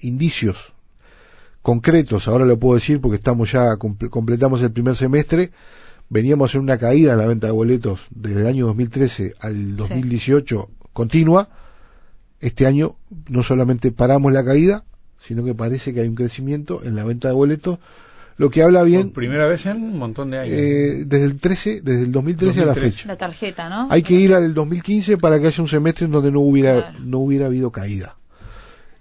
indicios 0.00 0.72
concretos, 1.62 2.28
ahora 2.28 2.44
lo 2.44 2.58
puedo 2.58 2.74
decir 2.74 3.00
porque 3.00 3.16
estamos 3.16 3.52
ya, 3.52 3.76
completamos 3.76 4.62
el 4.62 4.72
primer 4.72 4.96
semestre, 4.96 5.50
veníamos 6.08 6.54
en 6.54 6.62
una 6.62 6.78
caída 6.78 7.12
en 7.12 7.18
la 7.18 7.26
venta 7.26 7.46
de 7.46 7.52
boletos 7.52 8.00
desde 8.10 8.40
el 8.40 8.46
año 8.46 8.66
2013 8.66 9.34
al 9.40 9.76
2018 9.76 10.68
continua, 10.92 11.48
este 12.40 12.66
año 12.66 12.96
no 13.28 13.42
solamente 13.42 13.92
paramos 13.92 14.32
la 14.32 14.44
caída, 14.44 14.84
sino 15.18 15.44
que 15.44 15.54
parece 15.54 15.92
que 15.92 16.00
hay 16.00 16.08
un 16.08 16.14
crecimiento 16.14 16.82
en 16.82 16.96
la 16.96 17.04
venta 17.04 17.28
de 17.28 17.34
boletos, 17.34 17.78
lo 18.38 18.48
que 18.48 18.62
habla 18.62 18.82
bien. 18.82 19.08
Por 19.08 19.12
primera 19.12 19.46
vez 19.46 19.66
en 19.66 19.76
un 19.76 19.98
montón 19.98 20.30
de 20.30 20.38
años. 20.38 20.54
Eh, 20.54 21.04
desde 21.06 21.26
el 21.26 21.38
13, 21.38 21.82
desde 21.82 22.02
el 22.04 22.12
2013 22.12 22.62
a 22.62 22.66
la 22.66 22.74
fecha. 22.74 23.06
La 23.06 23.18
tarjeta, 23.18 23.68
¿no? 23.68 23.88
Hay 23.90 24.02
que 24.02 24.14
ir 24.14 24.32
al 24.32 24.54
2015 24.54 25.18
para 25.18 25.38
que 25.38 25.48
haya 25.48 25.62
un 25.62 25.68
semestre 25.68 26.06
en 26.06 26.12
donde 26.12 26.32
no 26.32 26.40
hubiera, 26.40 26.94
no 27.04 27.18
hubiera 27.18 27.46
habido 27.46 27.70
caída. 27.70 28.16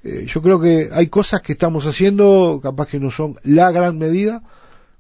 Eh, 0.10 0.26
yo 0.26 0.42
creo 0.42 0.60
que 0.60 0.90
hay 0.92 1.08
cosas 1.08 1.42
que 1.42 1.54
estamos 1.54 1.86
haciendo, 1.86 2.60
capaz 2.64 2.88
que 2.88 3.00
no 3.00 3.12
son 3.12 3.36
la 3.44 3.72
gran 3.72 4.00
medida, 4.00 4.42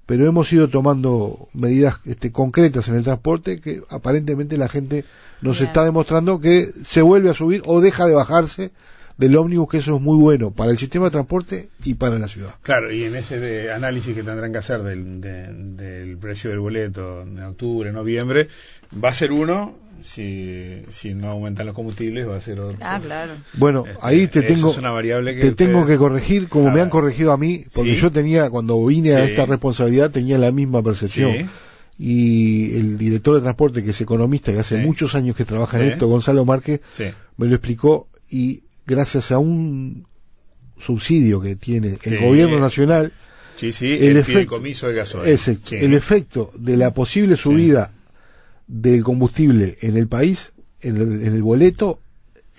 pero 0.05 0.27
hemos 0.27 0.51
ido 0.53 0.67
tomando 0.67 1.47
medidas 1.53 1.95
este, 2.05 2.31
concretas 2.31 2.87
en 2.89 2.95
el 2.95 3.03
transporte 3.03 3.59
que 3.59 3.81
aparentemente 3.89 4.57
la 4.57 4.69
gente 4.69 5.05
nos 5.41 5.61
está 5.61 5.83
demostrando 5.83 6.39
que 6.39 6.73
se 6.83 7.01
vuelve 7.01 7.31
a 7.31 7.33
subir 7.33 7.63
o 7.65 7.81
deja 7.81 8.05
de 8.05 8.13
bajarse 8.13 8.71
del 9.19 9.35
ómnibus, 9.35 9.69
que 9.69 9.77
eso 9.77 9.97
es 9.97 10.01
muy 10.01 10.17
bueno 10.17 10.51
para 10.51 10.71
el 10.71 10.77
sistema 10.77 11.05
de 11.05 11.11
transporte 11.11 11.69
y 11.83 11.95
para 11.95 12.17
la 12.17 12.29
ciudad. 12.29 12.55
Claro, 12.61 12.89
y 12.89 13.03
en 13.03 13.15
ese 13.15 13.69
análisis 13.69 14.15
que 14.15 14.23
tendrán 14.23 14.53
que 14.53 14.59
hacer 14.59 14.81
del, 14.81 15.19
del 15.19 16.17
precio 16.17 16.49
del 16.49 16.59
boleto 16.59 17.23
en 17.23 17.37
octubre, 17.43 17.91
noviembre, 17.91 18.47
va 19.03 19.09
a 19.09 19.13
ser 19.13 19.33
uno 19.33 19.75
si, 20.01 20.83
si 20.87 21.13
no 21.13 21.31
aumentan 21.31 21.65
los 21.65 21.75
combustibles 21.75 22.29
va 22.29 22.37
a 22.37 22.41
ser 22.41 22.61
otro. 22.61 22.77
Ah, 22.79 22.97
claro. 23.03 23.33
Bueno, 23.55 23.83
este, 23.85 23.99
ahí 24.01 24.27
te 24.27 24.41
tengo, 24.41 24.73
te 24.73 25.51
tengo 25.51 25.85
que 25.85 25.97
corregir, 25.97 26.47
como 26.47 26.71
me 26.71 26.79
han 26.79 26.89
corregido 26.89 27.33
a 27.33 27.37
mí, 27.37 27.65
porque 27.75 27.95
yo 27.95 28.11
tenía, 28.11 28.49
cuando 28.49 28.85
vine 28.85 29.15
a 29.15 29.25
esta 29.25 29.45
responsabilidad, 29.45 30.11
tenía 30.11 30.37
la 30.37 30.53
misma 30.53 30.81
percepción. 30.81 31.49
Y 31.97 32.77
el 32.77 32.97
director 32.97 33.35
de 33.35 33.41
transporte, 33.41 33.83
que 33.83 33.89
es 33.89 33.99
economista 33.99 34.53
y 34.53 34.57
hace 34.57 34.77
muchos 34.77 35.15
años 35.15 35.35
que 35.35 35.43
trabaja 35.43 35.77
en 35.77 35.91
esto, 35.91 36.07
Gonzalo 36.07 36.45
Márquez, 36.45 36.79
me 37.35 37.47
lo 37.47 37.55
explicó 37.55 38.07
y 38.29 38.63
gracias 38.89 39.31
a 39.31 39.37
un 39.37 40.07
subsidio 40.79 41.39
que 41.39 41.55
tiene 41.55 41.99
el 42.03 42.19
gobierno 42.19 42.59
nacional, 42.59 43.13
el, 43.61 44.17
efecto, 44.17 44.59
de 44.59 45.45
el 45.71 45.93
efecto 45.93 46.51
de 46.55 46.77
la 46.77 46.93
posible 46.93 47.35
subida 47.35 47.91
del 48.67 49.03
combustible 49.03 49.77
en 49.81 49.95
el 49.97 50.07
país, 50.07 50.53
en 50.81 50.97
el, 50.97 51.41
boleto, 51.43 51.99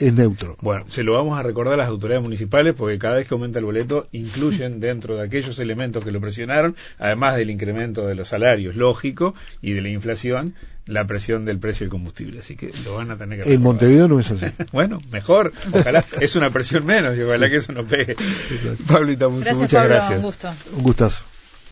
es 0.00 0.14
neutro. 0.14 0.56
Bueno, 0.60 0.86
se 0.88 1.02
lo 1.02 1.12
vamos 1.12 1.38
a 1.38 1.42
recordar 1.42 1.74
a 1.74 1.76
las 1.78 1.88
autoridades 1.88 2.24
municipales 2.24 2.74
porque 2.76 2.98
cada 2.98 3.16
vez 3.16 3.28
que 3.28 3.34
aumenta 3.34 3.58
el 3.58 3.64
boleto 3.64 4.08
incluyen 4.12 4.80
dentro 4.80 5.16
de 5.16 5.24
aquellos 5.24 5.58
elementos 5.58 6.04
que 6.04 6.10
lo 6.10 6.20
presionaron, 6.20 6.76
además 6.98 7.36
del 7.36 7.50
incremento 7.50 8.06
de 8.06 8.14
los 8.14 8.28
salarios, 8.28 8.74
lógico, 8.76 9.34
y 9.60 9.72
de 9.72 9.82
la 9.82 9.90
inflación, 9.90 10.54
la 10.86 11.06
presión 11.06 11.44
del 11.44 11.58
precio 11.58 11.84
del 11.84 11.90
combustible. 11.90 12.40
Así 12.40 12.56
que 12.56 12.72
lo 12.84 12.96
van 12.96 13.10
a 13.10 13.16
tener 13.16 13.38
que 13.38 13.44
recordar. 13.44 13.54
En 13.54 13.62
Montevideo 13.62 14.08
no 14.08 14.18
es 14.18 14.30
así. 14.30 14.46
bueno, 14.72 15.00
mejor. 15.10 15.52
Ojalá 15.72 16.04
es 16.20 16.36
una 16.36 16.50
presión 16.50 16.84
menos 16.86 17.16
y 17.16 17.22
ojalá 17.22 17.48
que 17.48 17.56
eso 17.56 17.72
no 17.72 17.84
pegue. 17.84 18.16
Pablita, 18.86 19.28
muchas 19.28 19.58
gracias. 19.70 20.16
Un 20.16 20.22
gusto. 20.22 20.50
Un 20.76 20.82
gustazo. 20.82 21.24